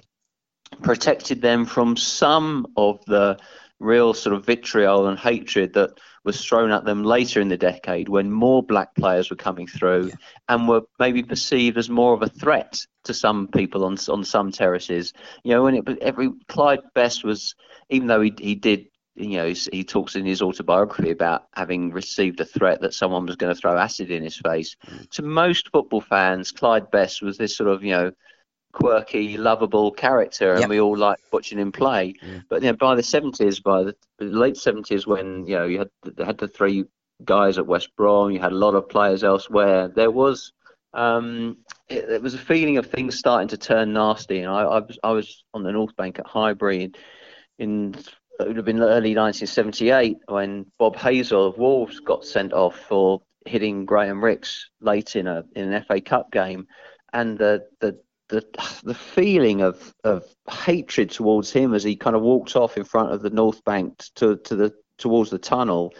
protected 0.82 1.42
them 1.42 1.66
from 1.66 1.96
some 1.96 2.66
of 2.76 3.00
the 3.06 3.38
real 3.80 4.14
sort 4.14 4.36
of 4.36 4.46
vitriol 4.46 5.08
and 5.08 5.20
hatred 5.20 5.74
that 5.74 5.92
was 6.24 6.44
thrown 6.44 6.72
at 6.72 6.86
them 6.86 7.04
later 7.04 7.42
in 7.42 7.50
the 7.50 7.58
decade 7.58 8.08
when 8.08 8.32
more 8.32 8.64
black 8.64 8.96
players 8.96 9.30
were 9.30 9.36
coming 9.36 9.68
through 9.68 10.08
yeah. 10.08 10.16
and 10.48 10.68
were 10.68 10.82
maybe 11.00 11.22
perceived 11.22 11.78
as 11.78 11.90
more 11.90 12.14
of 12.14 12.22
a 12.22 12.30
threat 12.30 12.80
to 13.04 13.14
some 13.14 13.48
people 13.48 13.84
on 13.84 13.98
on 14.08 14.24
some 14.24 14.52
terraces. 14.52 15.14
You 15.44 15.52
know, 15.52 15.64
when 15.64 15.76
it 15.76 16.00
every 16.02 16.32
Clyde 16.48 16.80
Best 16.96 17.24
was, 17.24 17.56
even 17.94 18.08
though 18.08 18.22
he 18.22 18.34
he 18.40 18.56
did. 18.56 18.88
You 19.16 19.38
know, 19.38 19.54
he 19.72 19.84
talks 19.84 20.16
in 20.16 20.26
his 20.26 20.42
autobiography 20.42 21.12
about 21.12 21.44
having 21.54 21.92
received 21.92 22.40
a 22.40 22.46
threat 22.46 22.82
that 22.82 22.96
someone 22.96 23.28
was 23.28 23.36
going 23.36 23.54
to 23.54 23.62
throw 23.62 23.78
acid 23.78 24.10
in 24.10 24.24
his 24.24 24.38
face. 24.38 24.76
Mm. 24.88 25.08
To 25.12 25.22
most 25.22 25.70
football 25.70 26.02
fans, 26.02 26.52
Clyde 26.52 26.90
Best 26.90 27.22
was 27.22 27.38
this 27.38 27.56
sort 27.56 27.70
of, 27.70 27.84
you 27.84 27.92
know, 27.92 28.12
quirky, 28.74 29.38
lovable 29.38 29.92
character, 29.92 30.54
and 30.54 30.62
yep. 30.62 30.70
we 30.70 30.82
all 30.82 30.98
liked 30.98 31.22
watching 31.32 31.60
him 31.60 31.72
play. 31.72 32.16
Yeah. 32.22 32.40
But 32.50 32.64
you 32.64 32.72
know, 32.72 32.78
by 32.78 32.96
the 32.96 33.04
seventies, 33.04 33.60
by 33.60 33.84
the 33.84 33.96
late 34.20 34.58
seventies, 34.58 35.08
when 35.08 35.46
you 35.46 35.56
know 35.56 35.66
you 35.66 35.80
had 35.80 35.90
the, 36.02 36.26
had 36.26 36.40
the 36.40 36.48
three 36.48 36.86
guys 37.24 37.58
at 37.58 37.68
West 37.68 37.96
Brom, 37.96 38.32
you 38.32 38.40
had 38.40 38.52
a 38.52 38.56
lot 38.56 38.76
of 38.76 38.90
players 38.90 39.24
elsewhere. 39.24 39.88
There 39.88 40.12
was 40.12 40.52
um, 40.94 41.58
it, 41.90 42.10
it, 42.10 42.22
was 42.22 42.34
a 42.34 42.40
feeling 42.40 42.78
of 42.78 42.88
things 42.88 43.18
starting 43.18 43.48
to 43.50 43.58
turn 43.58 43.94
nasty, 43.94 44.40
and 44.40 44.50
I, 44.50 44.62
I 44.62 44.80
was 44.80 45.00
I 45.04 45.12
was 45.12 45.44
on 45.54 45.64
the 45.64 45.72
North 45.72 45.96
Bank 45.96 46.20
at 46.20 46.28
Highbury 46.28 46.84
in, 46.84 46.96
in 47.60 47.96
it 48.40 48.48
would 48.48 48.58
have 48.58 48.66
been 48.66 48.80
early 48.80 49.16
1978 49.16 50.18
when 50.28 50.66
Bob 50.80 50.96
Hazell 50.96 51.48
of 51.48 51.58
Wolves 51.58 52.00
got 52.00 52.26
sent 52.26 52.52
off 52.52 52.80
for 52.80 53.22
hitting 53.46 53.86
Graham 53.86 54.24
Rix 54.24 54.70
late 54.82 55.16
in 55.16 55.28
a 55.28 55.44
in 55.56 55.72
an 55.72 55.84
FA 55.84 56.02
Cup 56.02 56.32
game, 56.32 56.68
and 57.12 57.38
the 57.38 57.68
the 57.80 58.00
the 58.30 58.44
the 58.84 58.96
feeling 58.96 59.62
of 59.62 59.94
of 60.04 60.26
hatred 60.50 61.12
towards 61.12 61.52
him 61.52 61.74
as 61.74 61.84
he 61.84 61.96
kind 61.96 62.16
of 62.16 62.22
walked 62.22 62.56
off 62.56 62.78
in 62.78 62.84
front 62.84 63.12
of 63.12 63.22
the 63.22 63.30
North 63.30 63.64
Bank 63.64 64.04
to 64.16 64.38
to 64.38 64.56
the 64.56 64.74
towards 64.98 65.30
the 65.30 65.40
tunnel. 65.40 65.94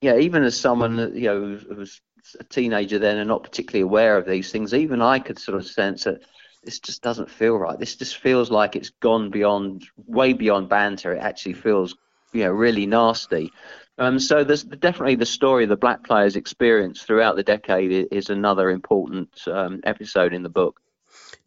Yeah, 0.00 0.16
even 0.16 0.42
as 0.44 0.58
someone 0.58 1.12
you 1.14 1.26
know 1.26 1.56
who 1.56 1.74
was 1.74 2.00
a 2.38 2.44
teenager 2.44 2.98
then 2.98 3.18
and 3.18 3.28
not 3.28 3.42
particularly 3.42 3.82
aware 3.82 4.16
of 4.16 4.26
these 4.26 4.50
things, 4.50 4.72
even 4.72 5.02
I 5.02 5.18
could 5.18 5.38
sort 5.38 5.58
of 5.58 5.66
sense 5.66 6.04
that 6.04 6.22
this 6.62 6.78
just 6.78 7.02
doesn't 7.02 7.30
feel 7.30 7.56
right. 7.56 7.78
This 7.78 7.96
just 7.96 8.16
feels 8.16 8.50
like 8.50 8.76
it's 8.76 8.90
gone 8.90 9.30
beyond, 9.30 9.86
way 10.06 10.32
beyond 10.32 10.68
banter. 10.68 11.14
It 11.14 11.20
actually 11.20 11.54
feels, 11.54 11.96
you 12.32 12.44
know, 12.44 12.50
really 12.50 12.86
nasty. 12.86 13.52
Um, 13.98 14.18
so 14.18 14.44
there's 14.44 14.64
definitely 14.64 15.16
the 15.16 15.26
story 15.26 15.64
of 15.64 15.68
the 15.70 15.76
black 15.76 16.04
players' 16.04 16.36
experience 16.36 17.02
throughout 17.02 17.36
the 17.36 17.42
decade 17.42 18.08
is 18.10 18.30
another 18.30 18.70
important 18.70 19.28
um, 19.46 19.80
episode 19.84 20.32
in 20.32 20.42
the 20.42 20.48
book. 20.48 20.80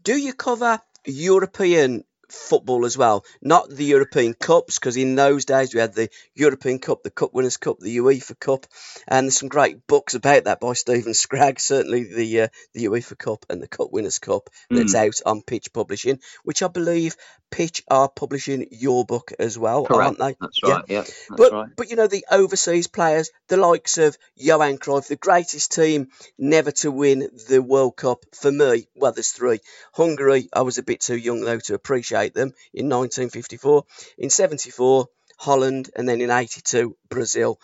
Do 0.03 0.16
you 0.16 0.34
cover 0.34 0.80
European 1.05 2.03
football 2.34 2.86
as 2.86 2.98
well, 2.98 3.24
not 3.42 3.70
the 3.70 3.86
European 3.86 4.34
Cups, 4.34 4.80
because 4.80 4.98
in 4.98 5.16
those 5.16 5.46
days 5.46 5.74
we 5.74 5.80
had 5.80 5.94
the 5.94 6.10
European 6.34 6.80
Cup, 6.80 7.04
the 7.04 7.12
Cup 7.12 7.34
Winners' 7.34 7.58
Cup, 7.58 7.80
the 7.80 7.98
UEFA 7.98 8.40
Cup, 8.40 8.66
and 9.08 9.26
there's 9.26 9.38
some 9.38 9.50
great 9.50 9.86
books 9.88 10.16
about 10.16 10.46
that 10.46 10.60
by 10.60 10.74
Stephen 10.74 11.14
Scragg, 11.14 11.60
Certainly 11.60 12.14
the 12.14 12.42
uh, 12.42 12.48
the 12.74 12.86
UEFA 12.86 13.18
Cup 13.18 13.46
and 13.50 13.62
the 13.62 13.68
Cup 13.68 13.92
Winners' 13.92 14.20
Cup 14.20 14.50
that's 14.70 14.96
mm. 14.96 15.08
out 15.08 15.22
on 15.26 15.42
Pitch 15.42 15.72
Publishing, 15.74 16.20
which 16.44 16.64
I 16.64 16.68
believe 16.68 17.16
Pitch 17.54 17.84
are 17.88 18.10
publishing 18.10 18.66
your 18.72 19.06
book 19.06 19.32
as 19.38 19.60
well, 19.60 19.86
Correct. 19.86 20.04
aren't 20.04 20.18
they? 20.18 20.36
That's 20.42 20.64
right. 20.64 20.84
Yeah. 20.88 21.02
That's 21.02 21.28
but 21.30 21.52
right. 21.52 21.70
but 21.78 21.90
you 21.92 21.96
know 21.96 22.08
the 22.08 22.26
overseas 22.32 22.88
players, 22.88 23.30
the 23.48 23.58
likes 23.58 24.00
of 24.00 24.18
Johan 24.36 24.80
Cruyff, 24.80 25.08
the 25.08 25.16
greatest 25.18 25.72
team 25.72 26.08
never 26.40 26.72
to 26.72 26.90
win 26.90 27.30
the 27.48 27.62
World 27.62 27.96
Cup 27.96 28.26
for 28.34 28.52
me. 28.52 28.88
Well, 28.96 29.12
there's 29.12 29.30
three. 29.30 29.60
Hungary, 29.94 30.50
I 30.52 30.62
was 30.62 30.80
a 30.80 30.84
bit 30.84 31.02
too 31.02 31.16
young 31.16 31.42
though 31.42 31.60
to 31.60 31.76
appreciate 31.76 32.23
them 32.32 32.54
in 32.74 32.90
1954. 32.90 33.86
In 34.18 34.30
74, 34.30 35.08
Holland, 35.38 35.90
and 35.96 36.08
then 36.08 36.22
in 36.22 36.30
82, 36.30 36.96
Brazil. 37.10 37.60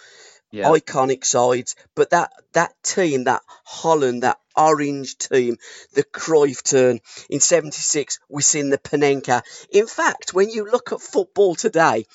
Yeah. 0.52 0.70
Iconic 0.70 1.26
sides, 1.26 1.76
but 1.94 2.10
that 2.10 2.32
that 2.54 2.74
team, 2.82 3.26
that 3.26 3.44
Holland, 3.66 4.24
that 4.24 4.40
orange 4.56 5.16
team, 5.20 5.58
the 5.94 6.04
Cruyff 6.04 6.64
turn. 6.64 7.02
In 7.30 7.40
76, 7.40 8.20
we've 8.30 8.44
seen 8.44 8.72
the 8.72 8.80
Panenka. 8.80 9.44
In 9.72 9.86
fact, 9.86 10.34
when 10.34 10.50
you 10.50 10.66
look 10.66 10.92
at 10.92 11.02
football 11.02 11.54
today, 11.54 12.06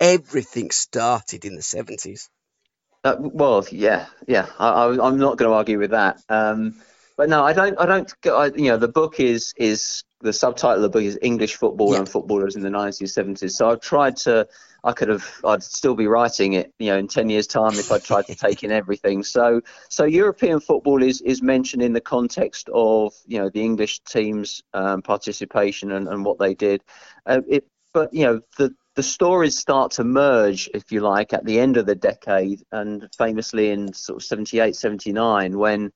everything 0.00 0.70
started 0.70 1.44
in 1.44 1.54
the 1.54 1.60
70s. 1.60 2.30
Uh, 3.04 3.16
well, 3.18 3.66
yeah, 3.70 4.06
yeah. 4.26 4.46
I, 4.58 4.86
am 4.86 5.18
not 5.18 5.36
going 5.36 5.50
to 5.50 5.54
argue 5.54 5.78
with 5.78 5.90
that. 5.90 6.22
Um, 6.28 6.76
but 7.16 7.28
no, 7.28 7.44
I 7.44 7.52
don't. 7.52 7.78
I 7.78 7.86
don't. 7.86 8.12
I, 8.26 8.46
you 8.46 8.68
know, 8.68 8.76
the 8.76 8.88
book 8.88 9.20
is 9.20 9.54
is 9.56 10.04
the 10.20 10.32
subtitle 10.32 10.76
of 10.76 10.82
the 10.82 10.88
book 10.88 11.02
is 11.02 11.18
English 11.22 11.56
football 11.56 11.92
yeah. 11.92 11.98
and 11.98 12.08
footballers 12.08 12.54
in 12.54 12.62
the 12.62 12.68
1970s. 12.68 13.50
So 13.52 13.70
I've 13.70 13.80
tried 13.80 14.16
to 14.18 14.46
I 14.84 14.92
could 14.92 15.08
have, 15.08 15.40
I'd 15.44 15.62
still 15.62 15.94
be 15.94 16.08
writing 16.08 16.54
it, 16.54 16.72
you 16.78 16.88
know, 16.88 16.98
in 16.98 17.06
10 17.06 17.28
years' 17.30 17.46
time 17.46 17.74
if 17.74 17.92
I 17.92 17.98
tried 17.98 18.26
to 18.26 18.34
take 18.34 18.64
in 18.64 18.72
everything. 18.72 19.22
So, 19.32 19.62
so 19.88 20.04
European 20.04 20.60
football 20.60 21.02
is, 21.02 21.22
is 21.22 21.40
mentioned 21.40 21.82
in 21.82 21.94
the 21.94 22.00
context 22.02 22.68
of, 22.74 23.14
you 23.26 23.38
know, 23.38 23.48
the 23.48 23.62
English 23.62 24.00
team's 24.00 24.62
um, 24.74 25.00
participation 25.00 25.92
and, 25.92 26.06
and 26.06 26.22
what 26.22 26.38
they 26.38 26.54
did. 26.54 26.82
Uh, 27.24 27.40
it, 27.48 27.66
but, 27.94 28.12
you 28.12 28.26
know, 28.26 28.40
the, 28.58 28.74
the 28.94 29.02
stories 29.02 29.58
start 29.58 29.92
to 29.92 30.04
merge, 30.04 30.68
if 30.74 30.92
you 30.92 31.00
like, 31.00 31.32
at 31.32 31.44
the 31.44 31.58
end 31.58 31.76
of 31.76 31.86
the 31.86 31.94
decade, 31.94 32.62
and 32.72 33.08
famously 33.16 33.70
in 33.70 33.92
sort 33.92 34.18
of 34.18 34.24
78, 34.24 34.76
79, 34.76 35.56
when 35.56 35.92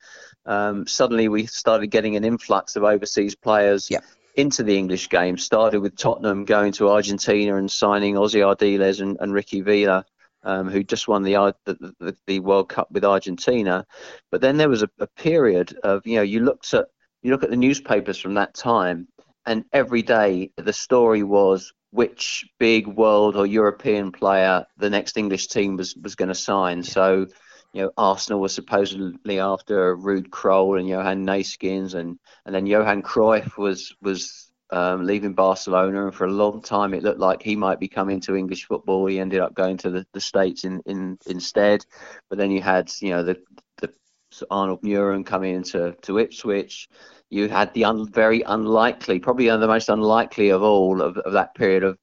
um, 0.47 0.87
suddenly 0.87 1.29
we 1.29 1.47
started 1.47 1.89
getting 1.89 2.17
an 2.17 2.25
influx 2.25 2.75
of 2.77 2.85
overseas 2.85 3.35
players 3.35 3.91
into 4.35 4.63
the 4.63 4.79
English 4.79 5.11
game. 5.11 5.37
Started 5.37 5.81
with 5.81 5.97
Tottenham 5.97 6.45
going 6.45 6.73
to 6.73 6.91
Argentina 6.91 7.57
and 7.57 7.71
signing 7.71 8.15
Ossie 8.15 8.41
Ardiles 8.41 9.01
and, 9.01 9.19
and 9.21 9.33
Ricky 9.33 9.61
Villa, 9.61 10.05
um, 10.43 10.69
who 10.69 10.83
just 10.83 11.09
won 11.09 11.23
the, 11.23 11.55
the, 11.65 11.95
the, 12.01 12.17
the 12.27 12.41
World 12.41 12.71
Cup 12.71 12.91
with 12.91 13.05
Argentina. 13.05 13.87
But 14.31 14.41
then 14.41 14.57
there 14.57 14.71
was 14.71 14.83
a, 14.83 14.89
a 14.99 15.07
period 15.07 15.77
of 15.83 16.07
you 16.07 16.17
know 16.17 16.23
you 16.23 16.41
looked 16.41 16.73
at 16.73 16.87
you 17.23 17.31
look 17.31 17.43
at 17.43 17.51
the 17.51 17.57
newspapers 17.57 18.19
from 18.19 18.35
that 18.35 18.55
time, 18.55 19.09
and 19.45 19.65
every 19.73 20.03
day 20.03 20.53
the 20.57 20.73
story 20.73 21.23
was 21.23 21.73
which 21.97 22.47
big 22.59 22.87
world 22.87 23.37
or 23.37 23.47
European 23.47 24.13
player 24.13 24.67
the 24.77 24.91
next 24.91 25.17
English 25.17 25.47
team 25.49 25.77
was 25.77 25.97
was 25.97 26.15
going 26.15 26.29
to 26.29 26.35
sign. 26.35 26.83
So 26.83 27.27
you 27.73 27.83
know, 27.83 27.91
Arsenal 27.97 28.41
was 28.41 28.55
supposedly 28.55 29.39
after 29.39 29.97
Ruud 29.97 30.29
Krol 30.29 30.79
and 30.79 30.89
Johan 30.89 31.27
Neeskens, 31.27 31.95
and 31.95 32.19
and 32.45 32.55
then 32.55 32.67
Johan 32.67 33.03
Cruyff 33.03 33.57
was 33.57 33.95
was 34.03 34.51
um, 34.71 35.05
leaving 35.07 35.35
Barcelona, 35.35 36.07
and 36.07 36.15
for 36.15 36.27
a 36.27 36.31
long 36.31 36.61
time 36.63 36.93
it 36.93 37.03
looked 37.03 37.21
like 37.21 37.43
he 37.43 37.57
might 37.57 37.81
be 37.81 37.89
coming 37.89 38.21
to 38.21 38.37
English 38.37 38.67
football. 38.67 39.07
He 39.07 39.19
ended 39.19 39.41
up 39.41 39.55
going 39.55 39.79
to 39.79 39.91
the, 39.91 40.07
the 40.13 40.21
States 40.21 40.65
in, 40.65 40.83
in 40.87 41.19
instead. 41.27 41.85
But 42.29 42.39
then 42.39 42.51
you 42.51 42.61
had 42.61 42.93
you 43.01 43.11
know 43.11 43.23
the 43.23 43.37
the 43.79 43.91
Arnold 44.51 44.83
Mühren 44.83 45.25
coming 45.25 45.55
into 45.55 45.97
to 46.03 46.19
Ipswich. 46.19 46.89
You 47.31 47.49
had 47.49 47.75
the 47.75 47.85
un, 47.85 48.09
very 48.09 48.43
unlikely, 48.43 49.19
probably 49.19 49.49
the 49.49 49.67
most 49.67 49.89
unlikely 49.89 50.51
of 50.51 50.63
all 50.63 51.03
of, 51.03 51.17
of 51.19 51.33
that 51.33 51.55
period 51.55 51.83
of 51.83 51.99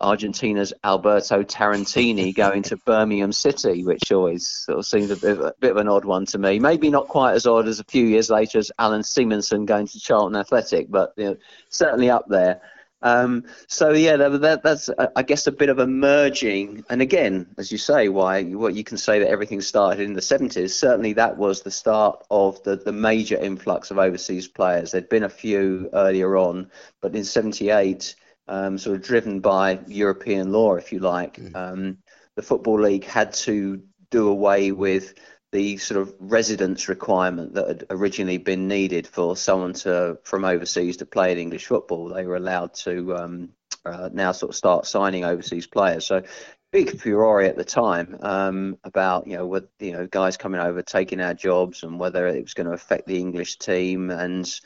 Argentina's 0.00 0.72
Alberto 0.82 1.42
Tarantini 1.42 2.34
going 2.36 2.62
to 2.64 2.76
Birmingham 2.78 3.32
City, 3.32 3.84
which 3.84 4.12
always 4.12 4.46
sort 4.46 4.78
of 4.78 4.86
seemed 4.86 5.10
a 5.10 5.16
bit, 5.16 5.38
a 5.38 5.54
bit, 5.60 5.72
of 5.72 5.76
an 5.76 5.88
odd 5.88 6.04
one 6.04 6.26
to 6.26 6.38
me. 6.38 6.58
Maybe 6.58 6.90
not 6.90 7.08
quite 7.08 7.34
as 7.34 7.46
odd 7.46 7.68
as 7.68 7.80
a 7.80 7.84
few 7.84 8.06
years 8.06 8.30
later 8.30 8.58
as 8.58 8.72
Allan 8.78 9.02
Simonsen 9.02 9.66
going 9.66 9.86
to 9.86 10.00
Charlton 10.00 10.36
Athletic, 10.36 10.90
but 10.90 11.12
you 11.16 11.24
know, 11.24 11.36
certainly 11.68 12.10
up 12.10 12.26
there. 12.28 12.60
Um, 13.04 13.44
so 13.68 13.90
yeah, 13.90 14.16
that, 14.16 14.62
that's 14.62 14.90
I 15.14 15.22
guess 15.22 15.46
a 15.46 15.52
bit 15.52 15.68
of 15.68 15.78
a 15.78 15.86
merging. 15.86 16.84
And 16.88 17.02
again, 17.02 17.46
as 17.58 17.70
you 17.70 17.78
say, 17.78 18.08
why 18.08 18.42
what 18.42 18.74
you 18.74 18.82
can 18.82 18.96
say 18.96 19.18
that 19.18 19.28
everything 19.28 19.60
started 19.60 20.00
in 20.00 20.14
the 20.14 20.20
70s. 20.20 20.70
Certainly, 20.70 21.12
that 21.12 21.36
was 21.36 21.62
the 21.62 21.70
start 21.70 22.24
of 22.30 22.62
the 22.64 22.76
the 22.76 22.92
major 22.92 23.36
influx 23.36 23.90
of 23.90 23.98
overseas 23.98 24.48
players. 24.48 24.90
There'd 24.90 25.08
been 25.10 25.24
a 25.24 25.28
few 25.28 25.90
earlier 25.92 26.36
on, 26.36 26.70
but 27.02 27.14
in 27.14 27.24
'78 27.24 28.16
um, 28.48 28.78
sort 28.78 28.96
of 28.96 29.02
driven 29.02 29.40
by 29.40 29.80
European 29.86 30.50
law, 30.50 30.74
if 30.74 30.92
you 30.92 30.98
like. 30.98 31.36
Mm. 31.36 31.56
Um, 31.56 31.98
the 32.36 32.42
Football 32.42 32.80
League 32.80 33.04
had 33.04 33.32
to 33.34 33.82
do 34.10 34.28
away 34.28 34.72
with 34.72 35.14
the 35.54 35.76
sort 35.76 36.00
of 36.00 36.12
residence 36.18 36.88
requirement 36.88 37.54
that 37.54 37.68
had 37.68 37.84
originally 37.88 38.38
been 38.38 38.66
needed 38.66 39.06
for 39.06 39.36
someone 39.36 39.72
to 39.72 40.18
from 40.24 40.44
overseas 40.44 40.96
to 40.96 41.06
play 41.06 41.30
in 41.30 41.38
English 41.38 41.66
football. 41.66 42.08
They 42.08 42.26
were 42.26 42.34
allowed 42.34 42.74
to 42.86 43.14
um, 43.14 43.50
uh, 43.86 44.10
now 44.12 44.32
sort 44.32 44.50
of 44.50 44.56
start 44.56 44.84
signing 44.84 45.24
overseas 45.24 45.68
players. 45.68 46.06
So 46.06 46.24
big 46.72 46.98
furore 46.98 47.42
at 47.42 47.56
the 47.56 47.64
time 47.64 48.18
um, 48.22 48.76
about 48.82 49.28
you 49.28 49.36
know 49.36 49.46
what 49.46 49.68
you 49.78 49.92
know 49.92 50.08
guys 50.08 50.36
coming 50.36 50.60
over 50.60 50.82
taking 50.82 51.20
our 51.20 51.34
jobs 51.34 51.84
and 51.84 52.00
whether 52.00 52.26
it 52.26 52.42
was 52.42 52.54
going 52.54 52.66
to 52.66 52.72
affect 52.72 53.06
the 53.06 53.16
English 53.16 53.58
team 53.58 54.10
and 54.10 54.60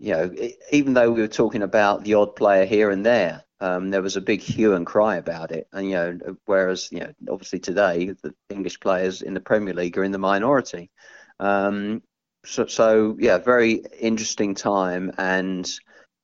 you 0.00 0.14
know 0.14 0.34
even 0.72 0.94
though 0.94 1.12
we 1.12 1.20
were 1.20 1.28
talking 1.28 1.62
about 1.62 2.02
the 2.02 2.14
odd 2.14 2.34
player 2.34 2.64
here 2.64 2.90
and 2.90 3.06
there 3.06 3.44
um, 3.64 3.90
there 3.90 4.02
was 4.02 4.16
a 4.16 4.20
big 4.20 4.42
hue 4.42 4.74
and 4.74 4.84
cry 4.84 5.16
about 5.16 5.50
it. 5.50 5.66
And 5.72 5.88
you 5.88 5.94
know 5.94 6.36
whereas 6.44 6.90
you 6.92 7.00
know 7.00 7.12
obviously 7.30 7.60
today 7.60 8.14
the 8.22 8.34
English 8.50 8.78
players 8.78 9.22
in 9.22 9.32
the 9.32 9.40
Premier 9.40 9.72
League 9.72 9.96
are 9.96 10.04
in 10.04 10.12
the 10.12 10.18
minority. 10.18 10.90
Um, 11.40 12.02
so, 12.44 12.66
so 12.66 13.16
yeah 13.18 13.38
very 13.38 13.82
interesting 13.98 14.54
time 14.54 15.12
and 15.16 15.66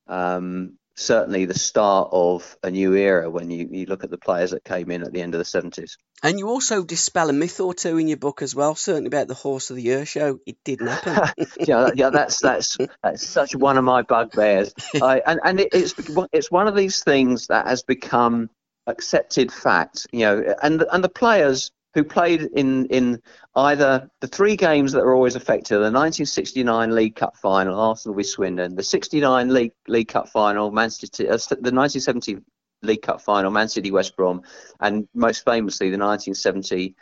um, 0.07 0.77
certainly 1.01 1.45
the 1.45 1.57
start 1.57 2.09
of 2.11 2.57
a 2.63 2.71
new 2.71 2.93
era 2.93 3.29
when 3.29 3.49
you, 3.49 3.67
you 3.71 3.85
look 3.85 4.03
at 4.03 4.09
the 4.09 4.17
players 4.17 4.51
that 4.51 4.63
came 4.63 4.91
in 4.91 5.03
at 5.03 5.11
the 5.11 5.21
end 5.21 5.33
of 5.35 5.39
the 5.39 5.43
70s. 5.43 5.97
And 6.23 6.37
you 6.37 6.47
also 6.47 6.83
dispel 6.83 7.29
a 7.29 7.33
myth 7.33 7.59
or 7.59 7.73
two 7.73 7.97
in 7.97 8.07
your 8.07 8.17
book 8.17 8.41
as 8.41 8.55
well, 8.55 8.75
certainly 8.75 9.07
about 9.07 9.27
the 9.27 9.33
Horse 9.33 9.69
of 9.69 9.75
the 9.75 9.81
Year 9.81 10.05
show. 10.05 10.39
It 10.45 10.57
didn't 10.63 10.87
happen. 10.87 11.45
yeah, 11.59 11.89
yeah, 11.95 12.09
that's 12.11 12.39
that's 12.39 12.77
that's 13.01 13.27
such 13.27 13.55
one 13.55 13.77
of 13.77 13.83
my 13.83 14.03
bugbears. 14.03 14.73
I, 15.01 15.21
and 15.25 15.39
and 15.43 15.59
it, 15.59 15.69
it's 15.73 15.95
it's 16.31 16.51
one 16.51 16.67
of 16.67 16.75
these 16.75 17.03
things 17.03 17.47
that 17.47 17.65
has 17.65 17.81
become 17.81 18.51
accepted 18.85 19.51
fact. 19.51 20.05
You 20.11 20.19
know, 20.19 20.55
and 20.61 20.85
and 20.91 21.03
the 21.03 21.09
players 21.09 21.71
who 21.93 22.03
played 22.03 22.43
in, 22.55 22.85
in 22.87 23.21
either 23.55 24.09
the 24.21 24.27
three 24.27 24.55
games 24.55 24.91
that 24.93 25.03
were 25.03 25.15
always 25.15 25.35
affected 25.35 25.75
the 25.75 25.91
1969 25.91 26.95
League 26.95 27.15
Cup 27.15 27.35
final, 27.37 27.79
Arsenal 27.79 28.15
with 28.15 28.27
Swindon, 28.27 28.75
the 28.75 28.83
69 28.83 29.53
League, 29.53 29.73
League 29.87 30.07
Cup 30.07 30.29
final, 30.29 30.71
Man 30.71 30.89
City, 30.89 31.27
uh, 31.27 31.37
the 31.37 31.73
1970 31.73 32.37
League 32.81 33.01
Cup 33.01 33.21
final, 33.21 33.51
Man 33.51 33.67
City 33.67 33.91
West 33.91 34.15
Brom, 34.15 34.41
and 34.79 35.07
most 35.13 35.43
famously 35.45 35.89
the 35.89 35.97
1970 35.97 36.95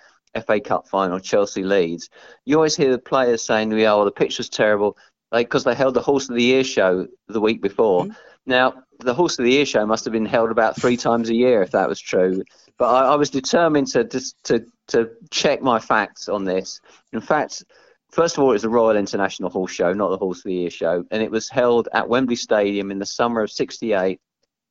FA 0.45 0.59
Cup 0.59 0.87
final, 0.87 1.19
Chelsea 1.19 1.63
Leeds. 1.63 2.09
You 2.45 2.57
always 2.57 2.75
hear 2.75 2.91
the 2.91 2.99
players 2.99 3.41
saying, 3.41 3.71
"Yeah, 3.71 3.93
well, 3.93 4.05
the 4.05 4.11
pitch 4.11 4.37
was 4.37 4.49
terrible," 4.49 4.97
because 5.31 5.65
like, 5.65 5.75
they 5.75 5.77
held 5.77 5.93
the 5.93 6.01
Horse 6.01 6.29
of 6.29 6.35
the 6.35 6.43
Year 6.43 6.63
show 6.63 7.07
the 7.27 7.41
week 7.41 7.61
before. 7.61 8.03
Mm-hmm. 8.03 8.13
Now, 8.45 8.83
the 8.99 9.13
Horse 9.13 9.39
of 9.39 9.45
the 9.45 9.51
Year 9.51 9.65
show 9.65 9.85
must 9.85 10.05
have 10.05 10.11
been 10.11 10.25
held 10.25 10.51
about 10.51 10.75
three 10.75 10.97
times 11.07 11.29
a 11.29 11.35
year 11.35 11.61
if 11.61 11.71
that 11.71 11.89
was 11.89 11.99
true. 11.99 12.43
But 12.79 12.87
I, 12.87 13.13
I 13.13 13.15
was 13.15 13.29
determined 13.29 13.87
to 13.87 14.03
just 14.03 14.43
to 14.45 14.65
to 14.87 15.11
check 15.29 15.61
my 15.61 15.77
facts 15.77 16.27
on 16.27 16.45
this. 16.45 16.81
In 17.13 17.21
fact, 17.21 17.63
first 18.09 18.37
of 18.37 18.43
all, 18.43 18.49
it 18.49 18.53
was 18.53 18.61
the 18.63 18.69
Royal 18.69 18.97
International 18.97 19.51
Horse 19.51 19.71
Show, 19.71 19.93
not 19.93 20.09
the 20.09 20.17
Horse 20.17 20.39
of 20.39 20.45
the 20.45 20.55
Year 20.55 20.69
show, 20.71 21.03
and 21.11 21.21
it 21.21 21.29
was 21.29 21.49
held 21.49 21.89
at 21.93 22.09
Wembley 22.09 22.35
Stadium 22.35 22.89
in 22.89 22.97
the 22.97 23.05
summer 23.05 23.43
of 23.43 23.51
'68 23.51 24.19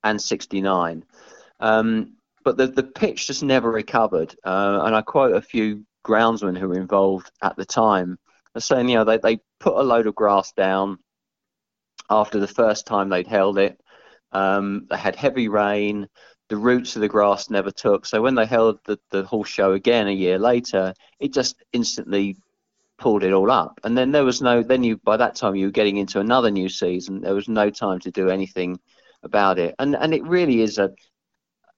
and 0.02 0.20
'69. 0.20 1.04
Um, 1.60 2.14
but 2.44 2.56
the, 2.56 2.66
the 2.66 2.82
pitch 2.82 3.26
just 3.26 3.42
never 3.42 3.70
recovered. 3.70 4.34
Uh, 4.44 4.80
and 4.84 4.96
I 4.96 5.02
quote 5.02 5.36
a 5.36 5.42
few 5.42 5.84
groundsmen 6.04 6.56
who 6.56 6.68
were 6.68 6.78
involved 6.78 7.30
at 7.42 7.56
the 7.56 7.66
time 7.66 8.18
saying, 8.56 8.88
you 8.88 8.96
know, 8.96 9.04
they, 9.04 9.18
they 9.18 9.38
put 9.60 9.76
a 9.76 9.82
load 9.82 10.06
of 10.06 10.14
grass 10.14 10.52
down 10.52 10.98
after 12.10 12.40
the 12.40 12.48
first 12.48 12.86
time 12.86 13.08
they'd 13.08 13.26
held 13.26 13.58
it. 13.58 13.80
Um, 14.32 14.86
they 14.90 14.96
had 14.96 15.16
heavy 15.16 15.48
rain 15.48 16.08
the 16.48 16.56
roots 16.56 16.96
of 16.96 17.02
the 17.02 17.08
grass 17.08 17.50
never 17.50 17.70
took. 17.70 18.06
So 18.06 18.22
when 18.22 18.34
they 18.34 18.46
held 18.46 18.78
the, 18.84 18.98
the 19.10 19.24
horse 19.24 19.48
show 19.48 19.72
again 19.72 20.08
a 20.08 20.12
year 20.12 20.38
later, 20.38 20.94
it 21.20 21.32
just 21.32 21.62
instantly 21.72 22.36
pulled 22.98 23.22
it 23.22 23.32
all 23.32 23.50
up. 23.50 23.80
And 23.84 23.96
then 23.96 24.12
there 24.12 24.24
was 24.24 24.42
no, 24.42 24.62
then 24.62 24.82
you, 24.82 24.96
by 24.98 25.16
that 25.16 25.36
time 25.36 25.54
you 25.54 25.66
were 25.66 25.72
getting 25.72 25.98
into 25.98 26.20
another 26.20 26.50
new 26.50 26.68
season. 26.68 27.20
There 27.20 27.34
was 27.34 27.48
no 27.48 27.70
time 27.70 28.00
to 28.00 28.10
do 28.10 28.28
anything 28.28 28.78
about 29.22 29.58
it. 29.58 29.74
And, 29.78 29.94
and 29.94 30.14
it 30.14 30.24
really 30.24 30.62
is 30.62 30.78
a, 30.78 30.90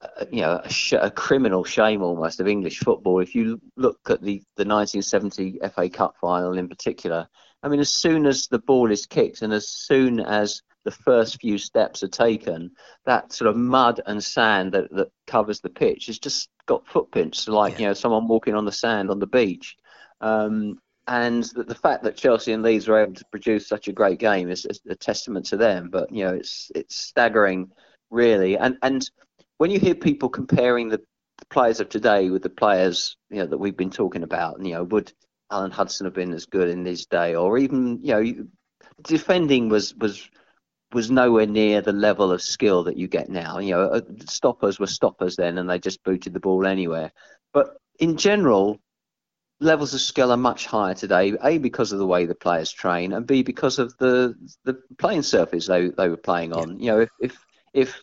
a 0.00 0.26
you 0.30 0.42
know, 0.42 0.60
a, 0.64 0.70
sh- 0.70 0.92
a, 0.92 1.10
criminal 1.10 1.64
shame 1.64 2.02
almost 2.02 2.40
of 2.40 2.48
English 2.48 2.78
football. 2.78 3.20
If 3.20 3.34
you 3.34 3.60
look 3.76 3.98
at 4.08 4.22
the, 4.22 4.42
the 4.56 4.64
1970 4.64 5.60
FA 5.74 5.88
Cup 5.90 6.14
final 6.20 6.56
in 6.56 6.68
particular, 6.68 7.28
I 7.62 7.68
mean, 7.68 7.80
as 7.80 7.90
soon 7.90 8.24
as 8.24 8.46
the 8.46 8.58
ball 8.58 8.90
is 8.90 9.04
kicked 9.04 9.42
and 9.42 9.52
as 9.52 9.68
soon 9.68 10.20
as 10.20 10.62
the 10.84 10.90
first 10.90 11.40
few 11.40 11.58
steps 11.58 12.02
are 12.02 12.08
taken, 12.08 12.70
that 13.04 13.32
sort 13.32 13.50
of 13.50 13.56
mud 13.56 14.00
and 14.06 14.22
sand 14.22 14.72
that, 14.72 14.90
that 14.92 15.08
covers 15.26 15.60
the 15.60 15.68
pitch 15.68 16.06
has 16.06 16.18
just 16.18 16.48
got 16.66 16.86
footprints, 16.86 17.48
like 17.48 17.74
yeah. 17.74 17.78
you 17.78 17.86
know 17.86 17.94
someone 17.94 18.28
walking 18.28 18.54
on 18.54 18.64
the 18.64 18.72
sand 18.72 19.10
on 19.10 19.18
the 19.18 19.26
beach. 19.26 19.76
Um, 20.20 20.78
and 21.06 21.44
the, 21.44 21.64
the, 21.64 21.74
fact 21.74 22.04
that 22.04 22.16
Chelsea 22.16 22.52
and 22.52 22.62
Leeds 22.62 22.86
were 22.86 23.02
able 23.02 23.14
to 23.14 23.24
produce 23.30 23.66
such 23.66 23.88
a 23.88 23.92
great 23.92 24.18
game 24.18 24.48
is, 24.50 24.64
is, 24.66 24.80
a 24.88 24.94
testament 24.94 25.46
to 25.46 25.56
them. 25.56 25.88
But 25.90 26.12
you 26.12 26.24
know, 26.24 26.34
it's 26.34 26.70
it's 26.74 26.96
staggering, 26.96 27.70
really. 28.10 28.56
And 28.56 28.76
and 28.82 29.08
when 29.58 29.70
you 29.70 29.78
hear 29.78 29.94
people 29.94 30.28
comparing 30.28 30.88
the, 30.88 30.98
the 31.38 31.46
players 31.46 31.80
of 31.80 31.88
today 31.88 32.30
with 32.30 32.42
the 32.42 32.50
players 32.50 33.16
you 33.30 33.38
know 33.38 33.46
that 33.46 33.58
we've 33.58 33.76
been 33.76 33.90
talking 33.90 34.22
about, 34.22 34.64
you 34.64 34.72
know, 34.72 34.84
would 34.84 35.12
Alan 35.50 35.70
Hudson 35.70 36.06
have 36.06 36.14
been 36.14 36.32
as 36.32 36.46
good 36.46 36.68
in 36.68 36.84
his 36.84 37.06
day, 37.06 37.34
or 37.34 37.58
even 37.58 37.98
you 38.02 38.12
know, 38.12 38.46
defending 39.02 39.68
was 39.68 39.94
was 39.94 40.28
was 40.92 41.10
nowhere 41.10 41.46
near 41.46 41.80
the 41.80 41.92
level 41.92 42.32
of 42.32 42.42
skill 42.42 42.84
that 42.84 42.96
you 42.96 43.08
get 43.08 43.28
now. 43.28 43.58
You 43.58 43.72
know, 43.72 43.82
uh, 43.84 44.00
stoppers 44.26 44.78
were 44.78 44.86
stoppers 44.86 45.36
then, 45.36 45.58
and 45.58 45.68
they 45.68 45.78
just 45.78 46.02
booted 46.04 46.32
the 46.32 46.40
ball 46.40 46.66
anywhere. 46.66 47.12
But 47.52 47.76
in 47.98 48.16
general, 48.16 48.78
levels 49.60 49.94
of 49.94 50.00
skill 50.00 50.32
are 50.32 50.36
much 50.36 50.66
higher 50.66 50.94
today. 50.94 51.36
A 51.42 51.58
because 51.58 51.92
of 51.92 51.98
the 51.98 52.06
way 52.06 52.26
the 52.26 52.34
players 52.34 52.72
train, 52.72 53.12
and 53.12 53.26
B 53.26 53.42
because 53.42 53.78
of 53.78 53.96
the 53.98 54.34
the 54.64 54.74
playing 54.98 55.22
surface 55.22 55.66
they 55.66 55.88
they 55.88 56.08
were 56.08 56.16
playing 56.16 56.52
on. 56.52 56.80
You 56.80 56.86
know, 56.92 57.00
if 57.00 57.10
if 57.20 57.38
if 57.72 58.00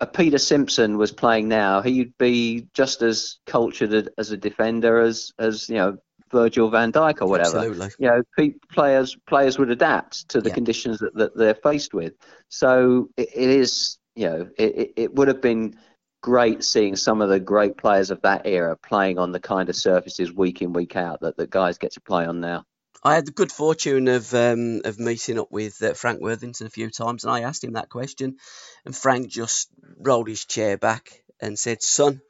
a 0.00 0.06
Peter 0.06 0.38
Simpson 0.38 0.98
was 0.98 1.12
playing 1.12 1.48
now, 1.48 1.80
he'd 1.80 2.16
be 2.18 2.68
just 2.74 3.02
as 3.02 3.38
cultured 3.46 4.10
as 4.18 4.30
a 4.30 4.36
defender 4.36 5.00
as 5.00 5.32
as 5.38 5.68
you 5.68 5.76
know 5.76 5.98
Virgil 6.30 6.70
van 6.70 6.92
Dijk 6.92 7.20
or 7.20 7.28
whatever. 7.28 7.58
Absolutely. 7.58 7.88
You 7.98 8.08
know, 8.38 8.52
players 8.72 9.16
players 9.26 9.58
would 9.58 9.70
adapt 9.70 10.28
to 10.30 10.40
the 10.40 10.48
yeah. 10.48 10.54
conditions 10.54 10.98
that, 10.98 11.14
that 11.14 11.36
they're 11.36 11.54
faced 11.54 11.94
with. 11.94 12.14
So 12.48 13.08
it, 13.16 13.28
it 13.34 13.50
is, 13.50 13.98
you 14.14 14.28
know, 14.28 14.48
it, 14.58 14.92
it 14.96 15.14
would 15.14 15.28
have 15.28 15.40
been 15.40 15.78
great 16.22 16.64
seeing 16.64 16.96
some 16.96 17.22
of 17.22 17.28
the 17.28 17.38
great 17.38 17.76
players 17.76 18.10
of 18.10 18.22
that 18.22 18.42
era 18.46 18.76
playing 18.76 19.18
on 19.18 19.32
the 19.32 19.40
kind 19.40 19.68
of 19.68 19.76
surfaces 19.76 20.32
week 20.32 20.62
in 20.62 20.72
week 20.72 20.96
out 20.96 21.20
that 21.20 21.36
the 21.36 21.46
guys 21.46 21.78
get 21.78 21.92
to 21.92 22.00
play 22.00 22.26
on 22.26 22.40
now. 22.40 22.64
I 23.04 23.14
had 23.14 23.26
the 23.26 23.32
good 23.32 23.52
fortune 23.52 24.08
of 24.08 24.34
um, 24.34 24.80
of 24.84 24.98
meeting 24.98 25.38
up 25.38 25.52
with 25.52 25.80
uh, 25.82 25.94
Frank 25.94 26.20
Worthington 26.20 26.66
a 26.66 26.70
few 26.70 26.90
times, 26.90 27.24
and 27.24 27.32
I 27.32 27.42
asked 27.42 27.62
him 27.62 27.74
that 27.74 27.88
question, 27.88 28.38
and 28.84 28.96
Frank 28.96 29.28
just 29.28 29.68
rolled 29.98 30.28
his 30.28 30.44
chair 30.44 30.76
back 30.76 31.22
and 31.40 31.56
said, 31.56 31.82
"Son, 31.82 32.20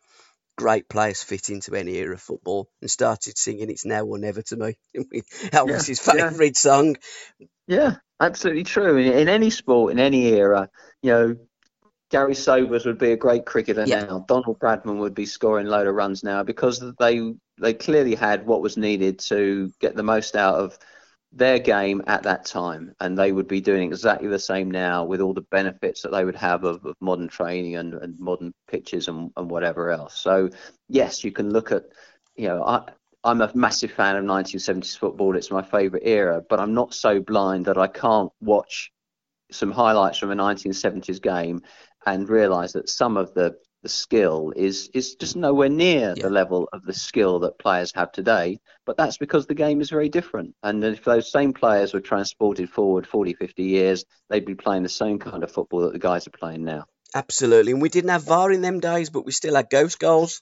great 0.57 0.89
players 0.89 1.23
fit 1.23 1.51
into 1.51 1.75
any 1.75 1.97
era 1.97 2.15
of 2.15 2.21
football 2.21 2.69
and 2.81 2.91
started 2.91 3.37
singing 3.37 3.71
It's 3.71 3.85
Now 3.85 4.05
or 4.05 4.19
Never 4.19 4.43
to 4.43 4.57
me. 4.57 4.77
that 5.53 5.67
was 5.67 5.89
yeah, 5.89 5.93
his 5.93 6.01
favourite 6.01 6.41
yeah. 6.41 6.53
song. 6.55 6.97
Yeah, 7.67 7.97
absolutely 8.21 8.65
true. 8.65 8.97
In, 8.97 9.13
in, 9.13 9.29
any 9.29 9.51
sport, 9.51 9.93
in 9.93 9.99
any 9.99 10.27
era, 10.27 10.71
you 11.03 11.11
know, 11.11 11.37
Garry 12.11 12.35
Sobers 12.35 12.87
would 12.87 12.99
be 12.99 13.13
a 13.13 13.17
great 13.17 13.45
cricketer 13.45 13.85
yeah. 13.85 14.05
now. 14.05 14.25
Donald 14.29 14.59
Bradman 14.61 14.99
would 14.99 15.15
be 15.15 15.27
scoring 15.27 15.67
a 15.67 15.71
load 15.71 15.89
of 15.89 15.95
runs 15.95 16.23
now 16.23 16.43
because 16.43 16.83
they 16.99 17.35
they 17.61 17.75
clearly 17.75 18.15
had 18.15 18.47
what 18.47 18.63
was 18.63 18.77
needed 18.77 19.19
to 19.19 19.73
get 19.81 19.97
the 19.97 20.03
most 20.03 20.37
out 20.37 20.57
of 20.57 20.79
their 21.37 21.59
game 21.59 22.03
at 22.07 22.23
that 22.23 22.47
time, 22.47 22.95
and 23.01 23.17
they 23.17 23.31
would 23.31 23.47
be 23.47 23.61
doing 23.61 23.89
exactly 23.89 24.27
the 24.29 24.39
same 24.39 24.71
now 24.71 25.05
with 25.05 25.21
all 25.21 25.35
the 25.35 25.43
benefits 25.43 26.01
that 26.03 26.11
they 26.11 26.25
would 26.25 26.35
have 26.35 26.65
of, 26.65 26.85
of 26.85 26.95
modern 27.01 27.29
training 27.29 27.77
and, 27.77 27.95
and 27.95 28.19
modern 28.19 28.55
pitches 28.69 29.09
and, 29.09 29.31
and, 29.37 29.51
whatever 29.51 29.91
else. 29.91 30.19
So, 30.19 30.49
yes, 30.89 31.23
you 31.23 31.33
can 31.33 31.51
look 31.51 31.73
at, 31.73 31.85
you 32.37 32.49
know, 32.49 32.65
I, 32.65 32.89
I'm 33.23 33.43
a 33.43 33.51
massive 33.55 33.93
fan 33.93 34.17
of 34.17 34.25
1970s 34.25 34.97
football. 34.97 35.37
It's 35.37 35.51
my 35.51 35.63
favourite 35.63 36.07
era, 36.07 36.43
but 36.49 36.59
I'm 36.59 36.73
not 36.73 36.95
so 36.95 37.21
blind 37.21 37.67
that 37.67 37.77
I 37.77 37.87
can't 37.87 38.33
watch 38.41 38.91
some 39.51 39.71
highlights 39.71 40.19
from 40.19 40.31
a 40.31 40.37
1970s 40.37 41.21
game 41.21 41.61
and 42.07 42.29
realise 42.29 42.73
that 42.73 42.89
some 42.89 43.19
of 43.19 43.35
the 43.35 43.57
the 43.87 43.91
skill 43.91 44.53
is 44.57 44.91
is 44.95 45.15
just 45.15 45.37
nowhere 45.37 45.69
near 45.69 46.13
yeah. 46.17 46.25
the 46.25 46.29
level 46.29 46.69
of 46.73 46.85
the 46.85 46.93
skill 46.93 47.39
that 47.39 47.57
players 47.57 47.93
have 47.95 48.11
today. 48.11 48.59
But 48.85 48.97
that's 48.97 49.17
because 49.17 49.47
the 49.47 49.55
game 49.55 49.81
is 49.81 49.91
very 49.91 50.09
different. 50.09 50.57
And 50.61 50.83
if 50.83 51.05
those 51.05 51.31
same 51.31 51.53
players 51.53 51.95
were 51.95 52.01
transported 52.01 52.69
forward 52.69 53.07
40, 53.07 53.35
50 53.35 53.63
years, 53.63 54.05
they'd 54.29 54.45
be 54.45 54.57
playing 54.57 54.83
the 54.83 54.89
same 54.89 55.21
kind 55.21 55.45
of 55.45 55.53
football 55.53 55.83
that 55.83 55.93
the 55.93 56.01
guys 56.01 56.27
are 56.27 56.31
playing 56.31 56.65
now. 56.65 56.87
Absolutely. 57.15 57.71
And 57.71 57.81
we 57.81 57.89
didn't 57.89 58.11
have 58.11 58.25
VAR 58.25 58.51
in 58.51 58.61
them 58.61 58.81
days, 58.81 59.09
but 59.09 59.25
we 59.25 59.31
still 59.31 59.55
had 59.55 59.71
ghost 59.71 60.01
goals. 60.01 60.41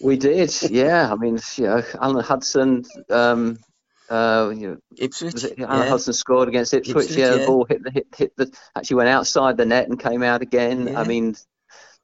We 0.00 0.16
did, 0.16 0.54
yeah. 0.70 1.12
I 1.12 1.16
mean, 1.16 1.40
you 1.56 1.64
know, 1.64 1.82
Alan 2.00 2.24
Hudson, 2.24 2.84
um, 3.10 3.58
uh, 4.08 4.52
you 4.54 4.68
know, 4.68 4.76
Ipswich. 4.96 5.44
Alan 5.44 5.56
yeah. 5.58 5.88
Hudson 5.88 6.12
scored 6.12 6.48
against 6.48 6.74
Ipswich. 6.74 7.06
Ipswich 7.06 7.18
yeah, 7.18 7.30
the 7.30 7.44
ball 7.44 7.66
hit 7.68 7.82
the 7.82 7.90
hit, 7.90 8.06
hit 8.16 8.36
the 8.36 8.52
actually 8.76 8.98
went 8.98 9.08
outside 9.08 9.56
the 9.56 9.66
net 9.66 9.88
and 9.88 9.98
came 9.98 10.22
out 10.22 10.42
again. 10.42 10.86
Yeah. 10.86 11.00
I 11.00 11.04
mean, 11.04 11.34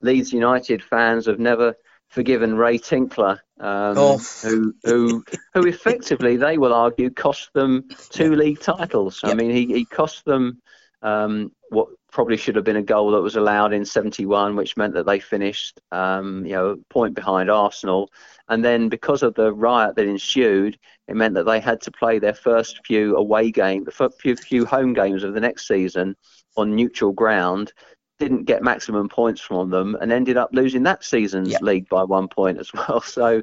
Leeds 0.00 0.32
United 0.32 0.82
fans 0.82 1.26
have 1.26 1.38
never 1.38 1.74
forgiven 2.08 2.56
Ray 2.56 2.78
Tinkler, 2.78 3.40
um, 3.60 3.98
oh. 3.98 4.18
who 4.42 4.74
who 4.84 5.24
who 5.54 5.66
effectively 5.66 6.36
they 6.36 6.58
will 6.58 6.72
argue 6.72 7.10
cost 7.10 7.50
them 7.52 7.88
two 8.10 8.34
league 8.34 8.60
titles. 8.60 9.20
Yep. 9.22 9.32
I 9.32 9.34
mean, 9.34 9.50
he, 9.50 9.66
he 9.66 9.84
cost 9.84 10.24
them 10.24 10.60
um, 11.02 11.52
what 11.70 11.88
probably 12.10 12.36
should 12.36 12.56
have 12.56 12.64
been 12.64 12.76
a 12.76 12.82
goal 12.82 13.10
that 13.12 13.20
was 13.20 13.36
allowed 13.36 13.72
in 13.72 13.84
71, 13.84 14.56
which 14.56 14.76
meant 14.76 14.94
that 14.94 15.06
they 15.06 15.20
finished, 15.20 15.80
um, 15.92 16.44
you 16.46 16.54
know, 16.54 16.76
point 16.88 17.14
behind 17.14 17.50
Arsenal. 17.50 18.10
And 18.48 18.64
then 18.64 18.88
because 18.88 19.22
of 19.22 19.34
the 19.34 19.52
riot 19.52 19.94
that 19.96 20.06
ensued, 20.06 20.78
it 21.06 21.16
meant 21.16 21.34
that 21.34 21.44
they 21.44 21.60
had 21.60 21.80
to 21.82 21.90
play 21.90 22.18
their 22.18 22.34
first 22.34 22.80
few 22.86 23.16
away 23.16 23.50
games, 23.50 23.86
the 23.86 24.10
few, 24.10 24.36
few 24.36 24.64
home 24.64 24.94
games 24.94 25.22
of 25.22 25.34
the 25.34 25.40
next 25.40 25.68
season 25.68 26.16
on 26.56 26.74
neutral 26.74 27.12
ground. 27.12 27.72
Didn't 28.18 28.44
get 28.44 28.62
maximum 28.62 29.08
points 29.08 29.40
from 29.40 29.70
them 29.70 29.96
and 30.00 30.10
ended 30.12 30.36
up 30.36 30.50
losing 30.52 30.84
that 30.84 31.04
season's 31.04 31.50
yep. 31.50 31.62
league 31.62 31.88
by 31.88 32.04
one 32.04 32.28
point 32.28 32.58
as 32.58 32.72
well. 32.72 33.00
So 33.06 33.42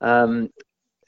um, 0.00 0.50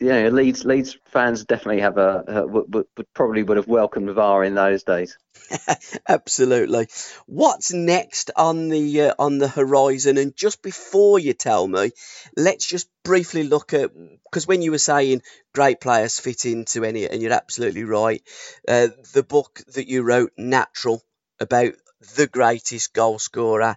yeah, 0.00 0.28
Leeds 0.28 0.64
Leeds 0.64 0.98
fans 1.06 1.44
definitely 1.44 1.80
have 1.80 1.96
a, 1.96 2.24
a 2.26 2.46
would, 2.46 2.74
would, 2.74 3.14
probably 3.14 3.42
would 3.42 3.56
have 3.56 3.66
welcomed 3.66 4.10
VAR 4.10 4.44
in 4.44 4.54
those 4.54 4.82
days. 4.82 5.16
Absolutely. 6.08 6.88
What's 7.26 7.72
next 7.72 8.30
on 8.36 8.68
the 8.68 9.02
uh, 9.02 9.14
on 9.18 9.38
the 9.38 9.48
horizon? 9.48 10.18
And 10.18 10.36
just 10.36 10.62
before 10.62 11.18
you 11.18 11.32
tell 11.32 11.66
me, 11.66 11.90
let's 12.36 12.66
just 12.66 12.88
briefly 13.04 13.44
look 13.44 13.72
at 13.72 13.92
because 14.24 14.46
when 14.46 14.60
you 14.60 14.70
were 14.70 14.78
saying 14.78 15.22
great 15.54 15.80
players 15.80 16.20
fit 16.20 16.44
into 16.44 16.84
any, 16.84 17.08
and 17.08 17.22
you're 17.22 17.32
absolutely 17.32 17.84
right. 17.84 18.22
Uh, 18.68 18.88
the 19.14 19.22
book 19.22 19.62
that 19.74 19.88
you 19.88 20.02
wrote, 20.02 20.32
Natural, 20.36 21.02
about 21.40 21.72
the 22.14 22.26
greatest 22.26 22.92
goal 22.92 23.18
scorer 23.18 23.76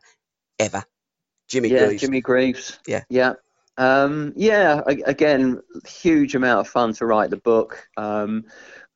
ever, 0.57 0.83
Jimmy 1.47 1.69
yeah, 1.69 1.85
Greaves. 1.85 2.01
Jimmy 2.01 2.21
Greaves. 2.21 2.79
Yeah, 2.87 3.03
yeah. 3.09 3.33
Um, 3.77 4.33
yeah, 4.35 4.81
again, 4.87 5.61
huge 5.87 6.35
amount 6.35 6.59
of 6.59 6.67
fun 6.67 6.93
to 6.95 7.05
write 7.05 7.29
the 7.29 7.37
book. 7.37 7.87
Um, 7.95 8.45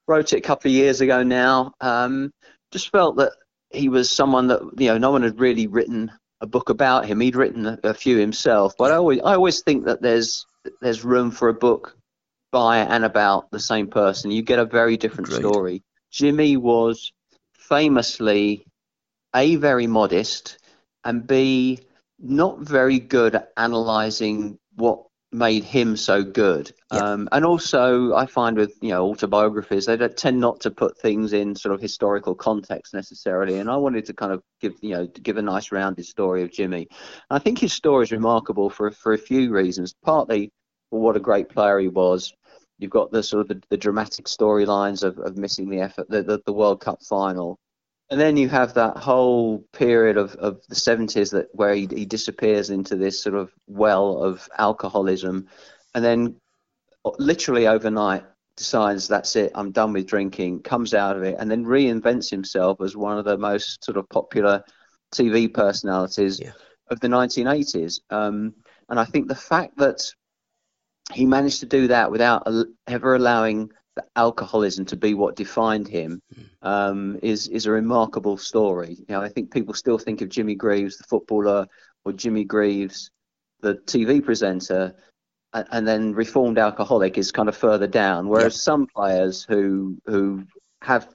wrote 0.07 0.33
it 0.33 0.37
a 0.37 0.41
couple 0.41 0.69
of 0.69 0.75
years 0.75 0.99
ago 0.99 1.23
now. 1.23 1.73
Um, 1.79 2.33
just 2.71 2.91
felt 2.91 3.17
that 3.17 3.31
he 3.69 3.89
was 3.89 4.09
someone 4.09 4.47
that 4.47 4.61
you 4.77 4.87
know 4.89 4.97
no 4.97 5.11
one 5.11 5.23
had 5.23 5.39
really 5.39 5.67
written 5.67 6.11
a 6.41 6.47
book 6.47 6.69
about 6.69 7.05
him. 7.05 7.19
He'd 7.19 7.35
written 7.35 7.65
a, 7.65 7.79
a 7.83 7.93
few 7.93 8.17
himself, 8.17 8.75
but 8.77 8.91
I 8.91 8.95
always 8.95 9.19
I 9.21 9.35
always 9.35 9.61
think 9.61 9.85
that 9.85 10.01
there's 10.01 10.45
there's 10.81 11.03
room 11.03 11.31
for 11.31 11.49
a 11.49 11.53
book 11.53 11.97
by 12.51 12.79
and 12.79 13.03
about 13.05 13.49
the 13.51 13.59
same 13.59 13.87
person. 13.87 14.31
You 14.31 14.43
get 14.43 14.59
a 14.59 14.65
very 14.65 14.97
different 14.97 15.29
Great. 15.29 15.39
story. 15.39 15.83
Jimmy 16.11 16.57
was 16.57 17.11
famously 17.57 18.65
a 19.35 19.55
very 19.55 19.87
modest 19.87 20.59
and 21.03 21.27
b 21.27 21.79
not 22.19 22.59
very 22.59 22.99
good 22.99 23.35
at 23.35 23.51
analyzing 23.57 24.57
what 24.75 25.03
made 25.33 25.63
him 25.63 25.97
so 25.97 26.23
good. 26.23 26.71
Um, 26.91 27.27
and 27.31 27.43
also, 27.43 28.13
I 28.13 28.27
find 28.27 28.55
with 28.55 28.77
you 28.81 28.89
know 28.89 29.09
autobiographies, 29.09 29.87
they 29.87 29.97
tend 29.97 30.39
not 30.39 30.61
to 30.61 30.71
put 30.71 30.97
things 30.97 31.33
in 31.33 31.55
sort 31.55 31.73
of 31.73 31.81
historical 31.81 32.35
context 32.35 32.93
necessarily. 32.93 33.57
And 33.57 33.69
I 33.69 33.75
wanted 33.75 34.05
to 34.05 34.13
kind 34.13 34.31
of 34.31 34.41
give 34.61 34.75
you 34.81 34.91
know 34.91 35.07
give 35.07 35.37
a 35.37 35.41
nice 35.41 35.71
rounded 35.71 36.05
story 36.05 36.43
of 36.43 36.51
Jimmy. 36.51 36.87
And 37.29 37.37
I 37.37 37.39
think 37.39 37.59
his 37.59 37.73
story 37.73 38.03
is 38.03 38.11
remarkable 38.11 38.69
for 38.69 38.91
for 38.91 39.13
a 39.13 39.17
few 39.17 39.51
reasons. 39.51 39.93
Partly 40.03 40.51
for 40.89 41.01
what 41.01 41.17
a 41.17 41.19
great 41.19 41.49
player 41.49 41.79
he 41.79 41.87
was. 41.87 42.31
You've 42.79 42.91
got 42.91 43.11
the 43.11 43.23
sort 43.23 43.41
of 43.41 43.47
the, 43.47 43.63
the 43.69 43.77
dramatic 43.77 44.25
storylines 44.25 45.03
of, 45.03 45.17
of 45.19 45.37
missing 45.37 45.69
the 45.69 45.79
effort, 45.79 46.09
the, 46.09 46.23
the, 46.23 46.41
the 46.45 46.53
World 46.53 46.81
Cup 46.81 46.99
final, 47.03 47.57
and 48.13 48.21
then 48.21 48.37
you 48.37 48.47
have 48.47 48.75
that 48.75 48.95
whole 48.95 49.65
period 49.73 50.17
of, 50.17 50.35
of 50.35 50.61
the 50.69 50.75
70s 50.75 51.31
that 51.31 51.47
where 51.53 51.73
he, 51.73 51.87
he 51.87 52.05
disappears 52.05 52.69
into 52.69 52.95
this 52.95 53.19
sort 53.19 53.33
of 53.33 53.51
well 53.65 54.21
of 54.21 54.47
alcoholism 54.59 55.47
and 55.95 56.05
then 56.05 56.35
literally 57.17 57.65
overnight 57.65 58.23
decides 58.55 59.07
that's 59.07 59.35
it 59.35 59.51
i'm 59.55 59.71
done 59.71 59.93
with 59.93 60.05
drinking 60.05 60.61
comes 60.61 60.93
out 60.93 61.17
of 61.17 61.23
it 61.23 61.37
and 61.39 61.49
then 61.49 61.65
reinvents 61.65 62.29
himself 62.29 62.79
as 62.81 62.95
one 62.95 63.17
of 63.17 63.25
the 63.25 63.35
most 63.35 63.83
sort 63.83 63.97
of 63.97 64.07
popular 64.09 64.63
tv 65.11 65.51
personalities 65.51 66.39
yeah. 66.39 66.51
of 66.91 66.99
the 66.99 67.07
1980s 67.07 67.99
um, 68.11 68.53
and 68.89 68.99
i 68.99 69.05
think 69.05 69.27
the 69.27 69.33
fact 69.33 69.75
that 69.77 70.07
he 71.11 71.25
managed 71.25 71.61
to 71.61 71.65
do 71.65 71.87
that 71.87 72.11
without 72.11 72.47
ever 72.85 73.15
allowing 73.15 73.71
the 73.95 74.05
alcoholism 74.15 74.85
to 74.85 74.95
be 74.95 75.13
what 75.13 75.35
defined 75.35 75.87
him 75.87 76.21
hmm. 76.33 76.41
um, 76.61 77.19
is 77.21 77.47
is 77.47 77.65
a 77.65 77.71
remarkable 77.71 78.37
story. 78.37 78.95
You 78.99 79.05
know, 79.09 79.21
I 79.21 79.29
think 79.29 79.51
people 79.51 79.73
still 79.73 79.97
think 79.97 80.21
of 80.21 80.29
Jimmy 80.29 80.55
Greaves, 80.55 80.97
the 80.97 81.03
footballer, 81.03 81.67
or 82.05 82.13
Jimmy 82.13 82.43
Greaves, 82.43 83.11
the 83.61 83.75
TV 83.75 84.23
presenter, 84.23 84.95
and, 85.53 85.67
and 85.71 85.87
then 85.87 86.13
reformed 86.13 86.57
alcoholic 86.57 87.17
is 87.17 87.31
kind 87.31 87.49
of 87.49 87.55
further 87.55 87.87
down. 87.87 88.27
Whereas 88.27 88.55
yeah. 88.55 88.59
some 88.59 88.87
players 88.87 89.43
who 89.43 89.97
who 90.05 90.43
have 90.81 91.09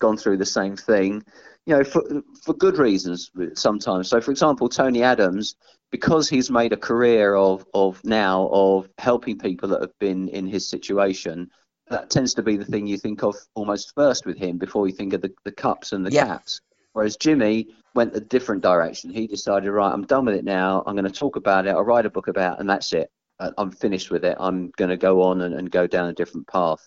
gone 0.00 0.16
through 0.16 0.38
the 0.38 0.46
same 0.46 0.76
thing, 0.76 1.22
you 1.66 1.76
know, 1.76 1.84
for 1.84 2.02
for 2.44 2.54
good 2.54 2.78
reasons 2.78 3.30
sometimes. 3.54 4.08
So, 4.08 4.20
for 4.20 4.30
example, 4.30 4.68
Tony 4.68 5.02
Adams, 5.02 5.56
because 5.90 6.28
he's 6.28 6.50
made 6.50 6.72
a 6.72 6.76
career 6.76 7.34
of 7.34 7.64
of 7.72 8.04
now 8.04 8.48
of 8.52 8.90
helping 8.98 9.38
people 9.38 9.70
that 9.70 9.80
have 9.80 9.98
been 9.98 10.28
in 10.28 10.46
his 10.46 10.68
situation 10.68 11.50
that 11.90 12.08
tends 12.08 12.32
to 12.34 12.42
be 12.42 12.56
the 12.56 12.64
thing 12.64 12.86
you 12.86 12.96
think 12.96 13.22
of 13.22 13.36
almost 13.54 13.94
first 13.94 14.24
with 14.24 14.38
him 14.38 14.56
before 14.56 14.86
you 14.86 14.94
think 14.94 15.12
of 15.12 15.20
the, 15.20 15.32
the 15.44 15.52
cups 15.52 15.92
and 15.92 16.06
the 16.06 16.10
yeah. 16.10 16.24
caps. 16.24 16.60
Whereas 16.92 17.16
Jimmy 17.16 17.68
went 17.94 18.16
a 18.16 18.20
different 18.20 18.62
direction. 18.62 19.10
He 19.10 19.26
decided, 19.26 19.70
right, 19.70 19.92
I'm 19.92 20.06
done 20.06 20.24
with 20.24 20.36
it 20.36 20.44
now. 20.44 20.82
I'm 20.86 20.94
going 20.94 21.04
to 21.04 21.10
talk 21.10 21.36
about 21.36 21.66
it. 21.66 21.70
I'll 21.70 21.82
write 21.82 22.06
a 22.06 22.10
book 22.10 22.28
about 22.28 22.54
it, 22.54 22.60
and 22.60 22.70
that's 22.70 22.92
it. 22.92 23.10
Uh, 23.38 23.50
I'm 23.58 23.70
finished 23.70 24.10
with 24.10 24.24
it. 24.24 24.36
I'm 24.40 24.70
going 24.76 24.90
to 24.90 24.96
go 24.96 25.22
on 25.22 25.42
and, 25.42 25.54
and 25.54 25.70
go 25.70 25.86
down 25.86 26.08
a 26.08 26.12
different 26.12 26.46
path. 26.46 26.86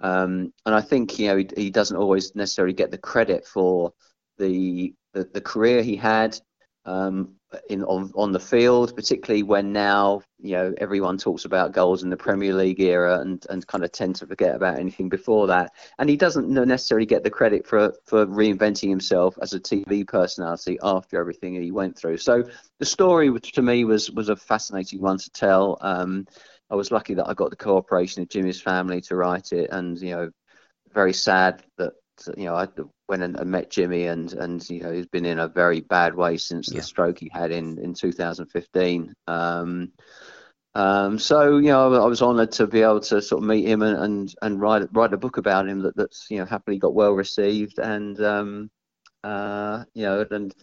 Um, 0.00 0.52
and 0.66 0.74
I 0.74 0.80
think 0.80 1.18
you 1.18 1.28
know 1.28 1.36
he, 1.36 1.48
he, 1.56 1.70
doesn't 1.70 1.96
always 1.96 2.34
necessarily 2.34 2.74
get 2.74 2.90
the 2.90 2.98
credit 2.98 3.46
for 3.46 3.92
the 4.38 4.92
the, 5.12 5.24
the 5.32 5.40
career 5.40 5.82
he 5.82 5.96
had. 5.96 6.38
Um, 6.86 7.36
in 7.68 7.84
on, 7.84 8.12
on 8.14 8.32
the 8.32 8.40
field, 8.40 8.94
particularly 8.94 9.42
when 9.42 9.72
now 9.72 10.22
you 10.38 10.52
know 10.52 10.74
everyone 10.78 11.18
talks 11.18 11.44
about 11.44 11.72
goals 11.72 12.02
in 12.02 12.10
the 12.10 12.16
Premier 12.16 12.52
League 12.52 12.80
era 12.80 13.20
and, 13.20 13.44
and 13.50 13.66
kind 13.66 13.84
of 13.84 13.92
tend 13.92 14.16
to 14.16 14.26
forget 14.26 14.54
about 14.54 14.78
anything 14.78 15.08
before 15.08 15.46
that. 15.46 15.72
And 15.98 16.08
he 16.08 16.16
doesn't 16.16 16.48
necessarily 16.48 17.06
get 17.06 17.22
the 17.22 17.30
credit 17.30 17.66
for 17.66 17.94
for 18.04 18.26
reinventing 18.26 18.88
himself 18.88 19.38
as 19.40 19.54
a 19.54 19.60
TV 19.60 20.06
personality 20.06 20.78
after 20.82 21.18
everything 21.18 21.54
he 21.60 21.70
went 21.70 21.96
through. 21.96 22.18
So 22.18 22.44
the 22.78 22.86
story, 22.86 23.30
which 23.30 23.52
to 23.52 23.62
me 23.62 23.84
was 23.84 24.10
was 24.10 24.28
a 24.28 24.36
fascinating 24.36 25.00
one 25.00 25.18
to 25.18 25.30
tell. 25.30 25.78
Um, 25.80 26.26
I 26.70 26.76
was 26.76 26.90
lucky 26.90 27.14
that 27.14 27.28
I 27.28 27.34
got 27.34 27.50
the 27.50 27.56
cooperation 27.56 28.22
of 28.22 28.28
Jimmy's 28.28 28.60
family 28.60 29.00
to 29.02 29.16
write 29.16 29.52
it, 29.52 29.70
and 29.70 29.98
you 30.00 30.10
know, 30.10 30.30
very 30.92 31.12
sad 31.12 31.62
that 31.78 31.92
you 32.36 32.44
know 32.44 32.54
I 32.54 32.68
went 33.08 33.22
and, 33.22 33.38
and, 33.38 33.50
met 33.50 33.70
Jimmy, 33.70 34.06
and 34.06 34.32
and 34.32 34.68
you 34.68 34.82
know 34.82 34.92
he's 34.92 35.06
been 35.06 35.24
in 35.24 35.38
a 35.38 35.48
very 35.48 35.80
bad 35.80 36.14
way 36.14 36.36
since 36.36 36.70
yeah. 36.70 36.78
the 36.78 36.82
stroke 36.82 37.18
he 37.18 37.30
had 37.32 37.50
in 37.50 37.78
in 37.78 37.94
2015. 37.94 39.14
Um, 39.26 39.92
um, 40.74 41.18
so 41.18 41.58
you 41.58 41.68
know 41.68 41.94
I 41.94 42.06
was 42.06 42.22
honoured 42.22 42.52
to 42.52 42.66
be 42.66 42.82
able 42.82 43.00
to 43.00 43.22
sort 43.22 43.42
of 43.42 43.48
meet 43.48 43.66
him 43.66 43.82
and 43.82 43.98
and, 43.98 44.34
and 44.42 44.60
write 44.60 44.88
write 44.92 45.12
a 45.12 45.18
book 45.18 45.36
about 45.36 45.68
him 45.68 45.80
that 45.82 45.96
that's 45.96 46.26
you 46.30 46.38
know 46.38 46.44
happily 46.44 46.78
got 46.78 46.94
well 46.94 47.12
received, 47.12 47.78
and 47.78 48.20
um, 48.20 48.70
uh, 49.22 49.84
you 49.94 50.04
know 50.04 50.26
and 50.30 50.54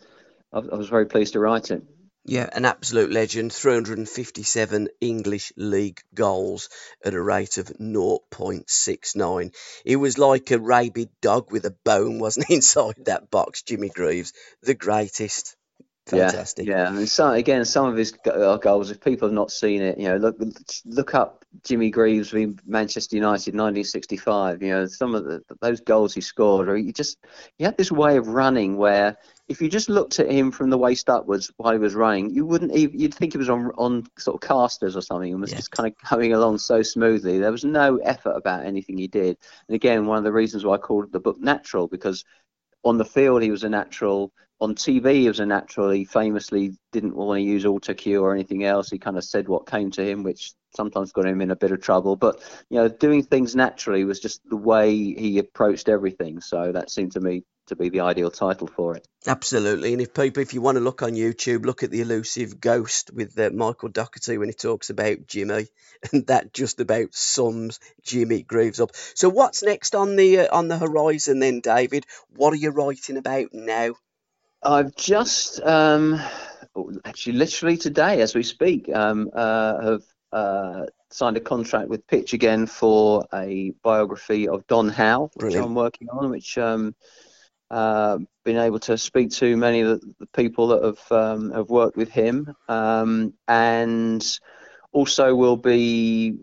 I, 0.53 0.59
I 0.59 0.75
was 0.75 0.89
very 0.89 1.05
pleased 1.05 1.33
to 1.33 1.39
write 1.39 1.71
it. 1.71 1.83
Yeah, 2.23 2.47
an 2.53 2.65
absolute 2.65 3.11
legend. 3.11 3.51
357 3.51 4.89
English 4.99 5.53
League 5.55 6.01
goals 6.13 6.69
at 7.03 7.15
a 7.15 7.21
rate 7.21 7.57
of 7.57 7.67
0.69. 7.67 9.55
He 9.83 9.95
was 9.95 10.17
like 10.17 10.51
a 10.51 10.59
rabid 10.59 11.09
dog 11.21 11.51
with 11.51 11.65
a 11.65 11.75
bone, 11.83 12.19
wasn't 12.19 12.45
he, 12.47 12.55
inside 12.61 13.05
that 13.05 13.31
box, 13.31 13.63
Jimmy 13.63 13.89
Greaves? 13.89 14.33
The 14.61 14.75
greatest. 14.75 15.55
Fantastic. 16.07 16.67
Yeah, 16.67 16.91
yeah. 16.91 16.97
And 16.97 17.09
so, 17.09 17.31
again, 17.31 17.63
some 17.63 17.87
of 17.87 17.95
his 17.95 18.13
uh, 18.25 18.57
goals, 18.57 18.91
if 18.91 19.01
people 19.01 19.27
have 19.27 19.35
not 19.35 19.51
seen 19.51 19.81
it, 19.81 19.97
you 19.99 20.07
know, 20.09 20.17
look 20.17 20.37
look 20.85 21.13
up 21.13 21.45
Jimmy 21.63 21.91
Greaves 21.91 22.31
v 22.31 22.55
Manchester 22.65 23.15
United 23.15 23.53
1965. 23.53 24.63
You 24.63 24.69
know, 24.69 24.85
some 24.87 25.13
of 25.13 25.25
the, 25.25 25.43
those 25.61 25.79
goals 25.81 26.13
he 26.13 26.21
scored, 26.21 26.69
or 26.69 26.75
he 26.75 26.91
just 26.91 27.17
he 27.57 27.63
had 27.63 27.77
this 27.77 27.91
way 27.91 28.17
of 28.17 28.27
running 28.27 28.77
where 28.77 29.17
if 29.51 29.61
you 29.61 29.69
just 29.69 29.89
looked 29.89 30.19
at 30.19 30.31
him 30.31 30.49
from 30.49 30.69
the 30.69 30.77
waist 30.77 31.09
upwards 31.09 31.51
while 31.57 31.73
he 31.73 31.77
was 31.77 31.93
running, 31.93 32.29
you 32.33 32.45
wouldn't 32.45 32.73
even 32.73 32.97
you'd 32.97 33.13
think 33.13 33.33
he 33.33 33.37
was 33.37 33.49
on 33.49 33.71
on 33.77 34.07
sort 34.17 34.35
of 34.35 34.47
casters 34.47 34.95
or 34.95 35.01
something 35.01 35.31
and 35.31 35.41
was 35.41 35.51
yeah. 35.51 35.57
just 35.57 35.71
kind 35.71 35.87
of 35.91 35.97
coming 35.97 36.33
along 36.33 36.57
so 36.57 36.81
smoothly. 36.81 37.37
There 37.37 37.51
was 37.51 37.65
no 37.65 37.97
effort 37.97 38.31
about 38.31 38.65
anything 38.65 38.97
he 38.97 39.07
did. 39.07 39.37
And 39.67 39.75
again, 39.75 40.05
one 40.05 40.17
of 40.17 40.23
the 40.23 40.31
reasons 40.31 40.63
why 40.63 40.75
I 40.75 40.77
called 40.77 41.11
the 41.11 41.19
book 41.19 41.39
natural 41.39 41.87
because 41.87 42.23
on 42.83 42.97
the 42.97 43.05
field 43.05 43.43
he 43.43 43.51
was 43.51 43.63
a 43.63 43.69
natural. 43.69 44.31
On 44.61 44.73
TV 44.73 45.15
he 45.15 45.27
was 45.27 45.41
a 45.41 45.45
natural. 45.45 45.89
He 45.89 46.05
famously 46.05 46.77
didn't 46.93 47.15
want 47.15 47.37
to 47.37 47.43
use 47.43 47.65
autocue 47.65 48.21
or 48.21 48.33
anything 48.33 48.63
else. 48.63 48.89
He 48.89 48.99
kind 48.99 49.17
of 49.17 49.25
said 49.25 49.49
what 49.49 49.67
came 49.67 49.91
to 49.91 50.07
him, 50.07 50.23
which 50.23 50.53
sometimes 50.75 51.11
got 51.11 51.25
him 51.25 51.41
in 51.41 51.51
a 51.51 51.55
bit 51.55 51.71
of 51.71 51.81
trouble. 51.81 52.15
But 52.15 52.41
you 52.69 52.77
know, 52.77 52.87
doing 52.87 53.23
things 53.23 53.55
naturally 53.55 54.05
was 54.05 54.21
just 54.21 54.41
the 54.47 54.55
way 54.55 54.95
he 54.95 55.39
approached 55.39 55.89
everything. 55.89 56.39
So 56.39 56.71
that 56.71 56.89
seemed 56.89 57.11
to 57.13 57.19
me 57.19 57.43
to 57.71 57.75
be 57.75 57.89
the 57.89 58.01
ideal 58.01 58.29
title 58.29 58.67
for 58.67 58.95
it. 58.95 59.07
Absolutely, 59.25 59.93
and 59.93 60.01
if 60.01 60.13
people, 60.13 60.41
if 60.41 60.53
you 60.53 60.61
want 60.61 60.75
to 60.75 60.83
look 60.83 61.01
on 61.01 61.13
YouTube, 61.13 61.65
look 61.65 61.83
at 61.83 61.91
the 61.91 62.01
elusive 62.01 62.59
ghost 62.59 63.11
with 63.13 63.37
uh, 63.39 63.49
Michael 63.51 63.89
Doherty 63.89 64.37
when 64.37 64.49
he 64.49 64.53
talks 64.53 64.89
about 64.89 65.27
Jimmy, 65.27 65.67
and 66.11 66.27
that 66.27 66.53
just 66.53 66.79
about 66.79 67.13
sums 67.13 67.79
Jimmy 68.03 68.43
Greaves 68.43 68.79
up. 68.79 68.91
So, 69.15 69.29
what's 69.29 69.63
next 69.63 69.95
on 69.95 70.15
the 70.15 70.39
uh, 70.39 70.55
on 70.55 70.67
the 70.67 70.77
horizon 70.77 71.39
then, 71.39 71.61
David? 71.61 72.05
What 72.35 72.53
are 72.53 72.57
you 72.57 72.69
writing 72.71 73.17
about 73.17 73.53
now? 73.53 73.95
I've 74.63 74.95
just 74.95 75.59
um, 75.61 76.21
actually, 77.05 77.33
literally 77.33 77.77
today, 77.77 78.21
as 78.21 78.35
we 78.35 78.43
speak, 78.43 78.89
um, 78.93 79.29
uh, 79.33 79.83
have 79.83 80.03
uh, 80.31 80.85
signed 81.09 81.37
a 81.37 81.41
contract 81.41 81.89
with 81.89 82.07
Pitch 82.07 82.33
again 82.33 82.65
for 82.65 83.25
a 83.33 83.71
biography 83.83 84.47
of 84.47 84.67
Don 84.67 84.89
Howe, 84.89 85.29
which 85.33 85.39
Brilliant. 85.39 85.65
I'm 85.65 85.75
working 85.75 86.09
on, 86.09 86.29
which 86.29 86.57
um, 86.57 86.95
uh, 87.71 88.19
been 88.43 88.57
able 88.57 88.79
to 88.79 88.97
speak 88.97 89.31
to 89.31 89.55
many 89.55 89.81
of 89.81 90.01
the, 90.01 90.27
people 90.33 90.67
that 90.67 90.83
have 90.83 91.11
um, 91.11 91.51
have 91.51 91.69
worked 91.69 91.95
with 91.95 92.09
him, 92.09 92.53
um, 92.67 93.33
and 93.47 94.39
also 94.91 95.33
will 95.33 95.57
be 95.57 96.35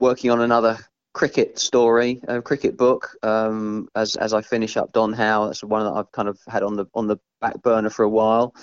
working 0.00 0.30
on 0.30 0.40
another 0.40 0.78
cricket 1.16 1.58
story, 1.58 2.20
a 2.28 2.42
cricket 2.42 2.76
book. 2.76 3.16
Um, 3.22 3.88
as 3.94 4.16
as 4.16 4.34
I 4.34 4.42
finish 4.42 4.76
up 4.76 4.92
Don 4.92 5.12
Howe, 5.12 5.46
that's 5.46 5.62
one 5.62 5.84
that 5.84 5.92
I've 5.92 6.12
kind 6.12 6.28
of 6.28 6.38
had 6.48 6.62
on 6.62 6.76
the 6.76 6.86
on 6.94 7.06
the 7.06 7.16
back 7.40 7.62
burner 7.62 7.88
for 7.88 8.02
a 8.02 8.08
while. 8.08 8.54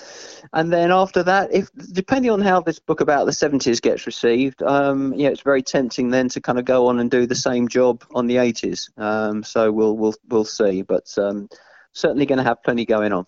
And 0.52 0.72
then 0.72 0.92
after 0.92 1.22
that, 1.22 1.52
if 1.52 1.68
depending 1.92 2.30
on 2.30 2.40
how 2.40 2.60
this 2.60 2.78
book 2.78 3.00
about 3.00 3.24
the 3.24 3.32
70s 3.32 3.80
gets 3.80 4.06
received, 4.06 4.62
um, 4.62 5.14
yeah, 5.14 5.30
it's 5.30 5.40
very 5.40 5.62
tempting 5.62 6.10
then 6.10 6.28
to 6.28 6.40
kind 6.40 6.58
of 6.58 6.64
go 6.64 6.86
on 6.86 7.00
and 7.00 7.10
do 7.10 7.26
the 7.26 7.34
same 7.34 7.66
job 7.66 8.04
on 8.14 8.26
the 8.26 8.36
80s. 8.36 8.90
Um, 8.98 9.42
so 9.42 9.72
we'll 9.72 9.96
we'll 9.96 10.14
we'll 10.28 10.44
see, 10.44 10.82
but 10.82 11.06
um, 11.18 11.48
certainly 11.94 12.26
going 12.26 12.36
to 12.38 12.44
have 12.44 12.62
plenty 12.62 12.84
going 12.84 13.14
on. 13.14 13.24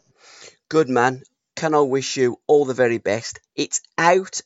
Good 0.69 0.91
man. 0.91 1.23
Can 1.55 1.75
I 1.75 1.81
wish 1.81 2.19
you 2.19 2.37
all 2.47 2.67
the 2.67 2.75
very 2.75 2.99
best? 2.99 3.41
It's 3.55 3.81
out 3.97 4.43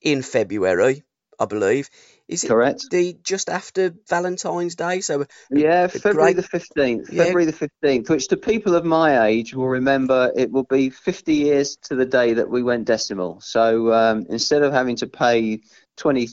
in 0.00 0.22
February, 0.22 1.02
I 1.40 1.46
believe. 1.46 1.90
Is 2.28 2.44
it 2.44 2.48
correct? 2.48 2.84
The 2.90 3.16
just 3.22 3.48
after 3.48 3.92
Valentine's 4.08 4.76
Day, 4.76 5.00
so 5.00 5.26
yeah, 5.50 5.88
February 5.88 6.34
great... 6.34 6.36
the 6.36 6.42
fifteenth. 6.42 7.12
Yeah. 7.12 7.24
February 7.24 7.46
the 7.46 7.52
fifteenth, 7.52 8.08
which 8.08 8.28
to 8.28 8.36
people 8.36 8.76
of 8.76 8.84
my 8.84 9.26
age 9.26 9.52
will 9.54 9.68
remember, 9.68 10.30
it 10.36 10.52
will 10.52 10.62
be 10.62 10.90
fifty 10.90 11.34
years 11.34 11.76
to 11.88 11.96
the 11.96 12.06
day 12.06 12.34
that 12.34 12.48
we 12.48 12.62
went 12.62 12.86
decimal. 12.86 13.40
So 13.40 13.92
um, 13.92 14.26
instead 14.30 14.62
of 14.62 14.72
having 14.72 14.96
to 14.96 15.08
pay 15.08 15.60
twenty 15.96 16.28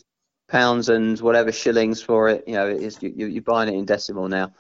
pounds 0.48 0.90
and 0.90 1.20
whatever 1.20 1.52
shillings 1.52 2.02
for 2.02 2.30
it, 2.30 2.44
you 2.48 2.54
know, 2.54 2.68
it 2.68 2.82
is, 2.82 3.02
you, 3.02 3.26
you're 3.28 3.42
buying 3.42 3.74
it 3.74 3.78
in 3.78 3.86
decimal 3.86 4.30
now. 4.30 4.52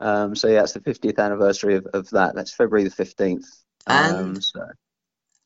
Um, 0.00 0.36
so 0.36 0.48
yeah, 0.48 0.62
it's 0.62 0.72
the 0.72 0.80
50th 0.80 1.18
anniversary 1.18 1.76
of, 1.76 1.86
of 1.86 2.10
that. 2.10 2.34
That's 2.34 2.52
February 2.52 2.84
the 2.84 2.90
15th. 2.90 3.46
Um, 3.86 4.14
and, 4.14 4.44
so. 4.44 4.66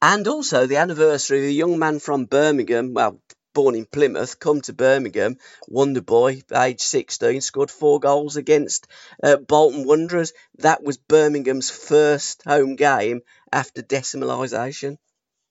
and 0.02 0.26
also 0.26 0.66
the 0.66 0.78
anniversary 0.78 1.38
of 1.38 1.44
a 1.44 1.52
young 1.52 1.78
man 1.78 1.98
from 1.98 2.24
Birmingham, 2.24 2.94
well, 2.94 3.20
born 3.52 3.74
in 3.74 3.84
Plymouth, 3.84 4.38
come 4.38 4.60
to 4.62 4.72
Birmingham, 4.72 5.36
wonder 5.68 6.00
boy, 6.00 6.42
age 6.54 6.80
16, 6.80 7.40
scored 7.40 7.70
four 7.70 8.00
goals 8.00 8.36
against 8.36 8.86
uh, 9.22 9.36
Bolton 9.36 9.86
Wanderers. 9.86 10.32
That 10.58 10.82
was 10.82 10.96
Birmingham's 10.96 11.70
first 11.70 12.42
home 12.44 12.76
game 12.76 13.20
after 13.52 13.82
decimalisation. 13.82 14.96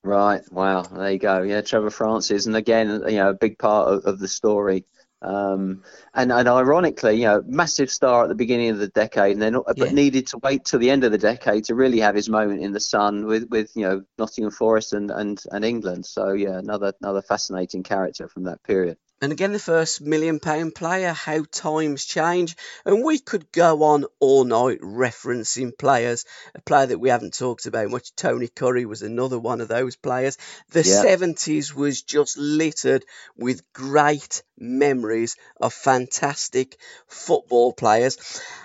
Right, 0.03 0.41
wow, 0.51 0.83
there 0.83 1.11
you 1.11 1.19
go. 1.19 1.41
Yeah, 1.41 1.61
Trevor 1.61 1.89
Francis, 1.89 2.45
and 2.45 2.55
again, 2.55 3.03
you 3.07 3.17
know, 3.17 3.29
a 3.29 3.33
big 3.33 3.59
part 3.59 3.89
of, 3.89 4.05
of 4.05 4.19
the 4.19 4.29
story. 4.29 4.85
Um, 5.21 5.83
and, 6.13 6.31
and 6.31 6.47
ironically, 6.47 7.15
you 7.15 7.25
know, 7.25 7.43
massive 7.45 7.91
star 7.91 8.23
at 8.23 8.29
the 8.29 8.35
beginning 8.35 8.69
of 8.69 8.77
the 8.77 8.87
decade, 8.87 9.33
and 9.33 9.41
then 9.41 9.53
yeah. 9.53 9.73
but 9.77 9.93
needed 9.93 10.27
to 10.27 10.37
wait 10.39 10.65
till 10.65 10.79
the 10.79 10.89
end 10.89 11.03
of 11.03 11.11
the 11.11 11.17
decade 11.17 11.65
to 11.65 11.75
really 11.75 11.99
have 11.99 12.15
his 12.15 12.29
moment 12.29 12.61
in 12.61 12.71
the 12.71 12.79
sun 12.79 13.25
with, 13.25 13.49
with 13.49 13.71
you 13.75 13.83
know 13.83 14.01
Nottingham 14.17 14.51
Forest 14.51 14.93
and, 14.93 15.11
and, 15.11 15.43
and 15.51 15.65
England. 15.65 16.05
So 16.05 16.31
yeah, 16.31 16.57
another 16.57 16.93
another 17.01 17.21
fascinating 17.21 17.83
character 17.83 18.27
from 18.27 18.43
that 18.43 18.63
period. 18.63 18.97
And 19.21 19.33
again, 19.33 19.51
the 19.51 19.59
first 19.59 19.99
million 19.99 20.39
pound 20.39 20.75
player, 20.75 21.11
how 21.11 21.43
times 21.51 22.05
change. 22.05 22.55
And 22.85 23.03
we 23.03 23.19
could 23.19 23.51
go 23.51 23.83
on 23.83 24.05
all 24.19 24.45
night 24.45 24.79
referencing 24.79 25.77
players. 25.77 26.23
A 26.55 26.61
player 26.61 26.85
that 26.85 26.99
we 26.99 27.09
haven't 27.09 27.37
talked 27.37 27.65
about 27.65 27.89
much, 27.89 28.15
Tony 28.15 28.47
Currie, 28.47 28.85
was 28.85 29.01
another 29.01 29.37
one 29.37 29.59
of 29.59 29.67
those 29.67 29.97
players. 29.97 30.37
The 30.69 30.83
yeah. 30.83 31.03
70s 31.03 31.73
was 31.73 32.01
just 32.01 32.37
littered 32.37 33.03
with 33.35 33.61
great 33.73 34.41
memories 34.57 35.35
of 35.59 35.73
fantastic 35.73 36.77
football 37.07 37.73
players. 37.73 38.17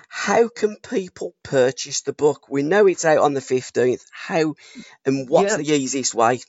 How 0.08 0.46
can 0.46 0.76
people 0.76 1.34
purchase 1.42 2.02
the 2.02 2.12
book? 2.12 2.48
We 2.48 2.62
know 2.62 2.86
it's 2.86 3.04
out 3.04 3.18
on 3.18 3.34
the 3.34 3.40
15th. 3.40 4.04
How 4.12 4.54
and 5.04 5.28
what's 5.28 5.50
yeah. 5.50 5.56
the 5.56 5.82
easiest 5.82 6.14
way? 6.14 6.40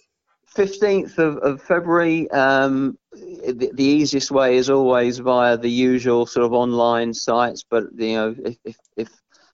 15th 0.56 1.18
of, 1.18 1.38
of 1.38 1.62
February. 1.62 2.30
Um, 2.32 2.97
the, 3.12 3.72
the, 3.74 3.84
easiest 3.84 4.32
way 4.32 4.56
is 4.56 4.70
always 4.70 5.20
via 5.20 5.58
the 5.58 5.70
usual 5.70 6.26
sort 6.26 6.45
of 6.45 6.53
online 6.53 7.14
sites, 7.14 7.64
but 7.70 7.86
you 7.95 8.16
know, 8.16 8.36
if, 8.43 8.58
if, 8.64 8.78
if 8.97 9.10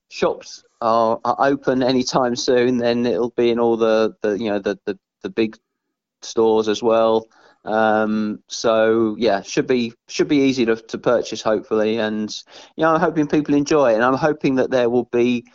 shops 0.08 0.64
are, 0.80 1.20
are, 1.24 1.36
open 1.40 1.82
anytime 1.82 2.36
soon, 2.36 2.78
then 2.78 3.04
it'll 3.04 3.30
be 3.30 3.50
in 3.50 3.58
all 3.58 3.76
the, 3.76 4.14
the 4.22 4.38
you 4.38 4.50
know 4.50 4.58
the, 4.58 4.78
the, 4.84 4.98
the 5.22 5.30
big 5.30 5.56
stores 6.22 6.68
as 6.68 6.82
well. 6.82 7.26
Um, 7.64 8.42
so 8.48 9.16
yeah, 9.18 9.42
should 9.42 9.66
be 9.66 9.94
should 10.08 10.28
be 10.28 10.38
easy 10.38 10.64
to, 10.66 10.76
to 10.76 10.98
purchase 10.98 11.42
hopefully, 11.42 11.98
and 11.98 12.34
you 12.76 12.82
know 12.82 12.94
I'm 12.94 13.00
hoping 13.00 13.26
people 13.26 13.54
enjoy 13.54 13.92
it, 13.92 13.94
and 13.94 14.04
I'm 14.04 14.14
hoping 14.14 14.56
that 14.56 14.70
there 14.70 14.90
will 14.90 15.08
be 15.12 15.46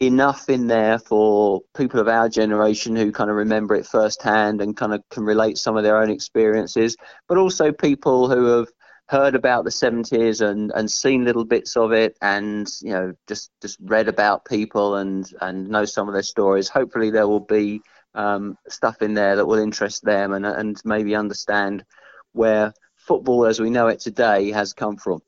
enough 0.00 0.50
in 0.50 0.66
there 0.66 0.98
for 0.98 1.62
people 1.76 2.00
of 2.00 2.08
our 2.08 2.28
generation 2.28 2.94
who 2.94 3.12
kind 3.12 3.30
of 3.30 3.36
remember 3.36 3.74
it 3.74 3.86
firsthand 3.86 4.60
and 4.60 4.76
kind 4.76 4.92
of 4.92 5.02
can 5.10 5.24
relate 5.24 5.56
some 5.56 5.76
of 5.76 5.84
their 5.84 6.00
own 6.00 6.10
experiences, 6.10 6.96
but 7.28 7.38
also 7.38 7.72
people 7.72 8.28
who 8.28 8.44
have 8.44 8.68
heard 9.08 9.34
about 9.34 9.64
the 9.64 9.70
70s 9.70 10.46
and, 10.46 10.72
and 10.74 10.90
seen 10.90 11.24
little 11.24 11.44
bits 11.44 11.76
of 11.76 11.92
it 11.92 12.16
and 12.20 12.68
you 12.82 12.90
know 12.90 13.12
just 13.28 13.50
just 13.62 13.78
read 13.80 14.08
about 14.08 14.44
people 14.44 14.96
and 14.96 15.32
and 15.40 15.68
know 15.68 15.84
some 15.84 16.08
of 16.08 16.12
their 16.12 16.22
stories. 16.22 16.68
Hopefully 16.68 17.10
there 17.10 17.28
will 17.28 17.40
be 17.40 17.80
um, 18.14 18.58
stuff 18.68 19.02
in 19.02 19.14
there 19.14 19.36
that 19.36 19.46
will 19.46 19.58
interest 19.58 20.04
them 20.04 20.32
and 20.32 20.44
and 20.44 20.80
maybe 20.84 21.14
understand 21.14 21.84
where 22.32 22.74
football 22.96 23.46
as 23.46 23.60
we 23.60 23.70
know 23.70 23.86
it 23.86 24.00
today 24.00 24.50
has 24.50 24.72
come 24.72 24.96
from. 24.96 25.20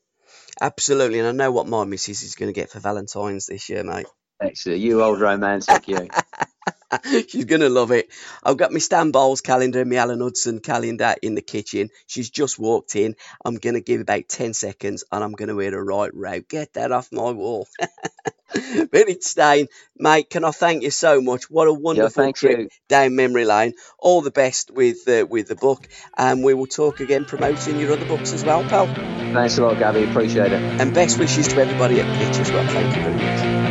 Absolutely 0.61 1.19
and 1.19 1.27
i 1.27 1.31
know 1.31 1.51
what 1.51 1.67
my 1.67 1.85
missus 1.85 2.21
is 2.21 2.35
going 2.35 2.49
to 2.49 2.59
get 2.59 2.69
for 2.69 2.79
valentine's 2.79 3.45
this 3.45 3.69
year 3.69 3.83
mate 3.83 4.05
Excellent. 4.41 4.79
You 4.79 5.03
old 5.03 5.19
romantic, 5.19 5.87
you. 5.87 6.07
She's 7.27 7.45
going 7.45 7.61
to 7.61 7.69
love 7.69 7.91
it. 7.91 8.09
I've 8.43 8.57
got 8.57 8.71
my 8.71 8.79
Stan 8.79 9.11
Bowles 9.11 9.41
calendar 9.41 9.81
and 9.81 9.89
my 9.89 9.97
Alan 9.97 10.21
Hudson 10.21 10.59
calendar 10.59 11.15
in 11.21 11.35
the 11.35 11.41
kitchen. 11.41 11.89
She's 12.07 12.29
just 12.29 12.57
walked 12.57 12.95
in. 12.95 13.15
I'm 13.45 13.55
going 13.55 13.75
to 13.75 13.81
give 13.81 14.01
about 14.01 14.27
10 14.27 14.53
seconds 14.53 15.03
and 15.11 15.23
I'm 15.23 15.33
going 15.33 15.49
to 15.49 15.59
hit 15.59 15.73
a 15.73 15.81
right 15.81 16.13
row. 16.13 16.39
Get 16.41 16.73
that 16.73 16.91
off 16.91 17.11
my 17.11 17.31
wall. 17.31 17.67
Vinny 18.53 19.17
Stein, 19.21 19.67
mate, 19.95 20.29
can 20.29 20.43
I 20.43 20.51
thank 20.51 20.81
you 20.81 20.89
so 20.89 21.21
much? 21.21 21.51
What 21.51 21.67
a 21.67 21.73
wonderful 21.73 22.25
yeah, 22.25 22.31
trip 22.31 22.59
you. 22.59 22.69
down 22.87 23.15
memory 23.15 23.45
lane. 23.45 23.73
All 23.99 24.21
the 24.21 24.31
best 24.31 24.71
with 24.71 25.07
uh, 25.07 25.27
with 25.29 25.47
the 25.47 25.55
book. 25.55 25.87
And 26.17 26.43
we 26.43 26.55
will 26.55 26.65
talk 26.65 26.99
again 26.99 27.25
promoting 27.25 27.79
your 27.79 27.93
other 27.93 28.05
books 28.07 28.33
as 28.33 28.43
well, 28.43 28.63
pal. 28.63 28.87
Thanks 28.87 29.59
a 29.59 29.61
lot, 29.61 29.77
Gabbie. 29.77 30.09
Appreciate 30.09 30.51
it. 30.51 30.61
And 30.81 30.93
best 30.95 31.19
wishes 31.19 31.49
to 31.49 31.61
everybody 31.61 31.99
at 31.99 32.17
Pitch 32.17 32.39
as 32.39 32.51
well. 32.51 32.65
Thank 32.67 32.95
you 32.95 33.03
very 33.03 33.15
much. 33.15 33.68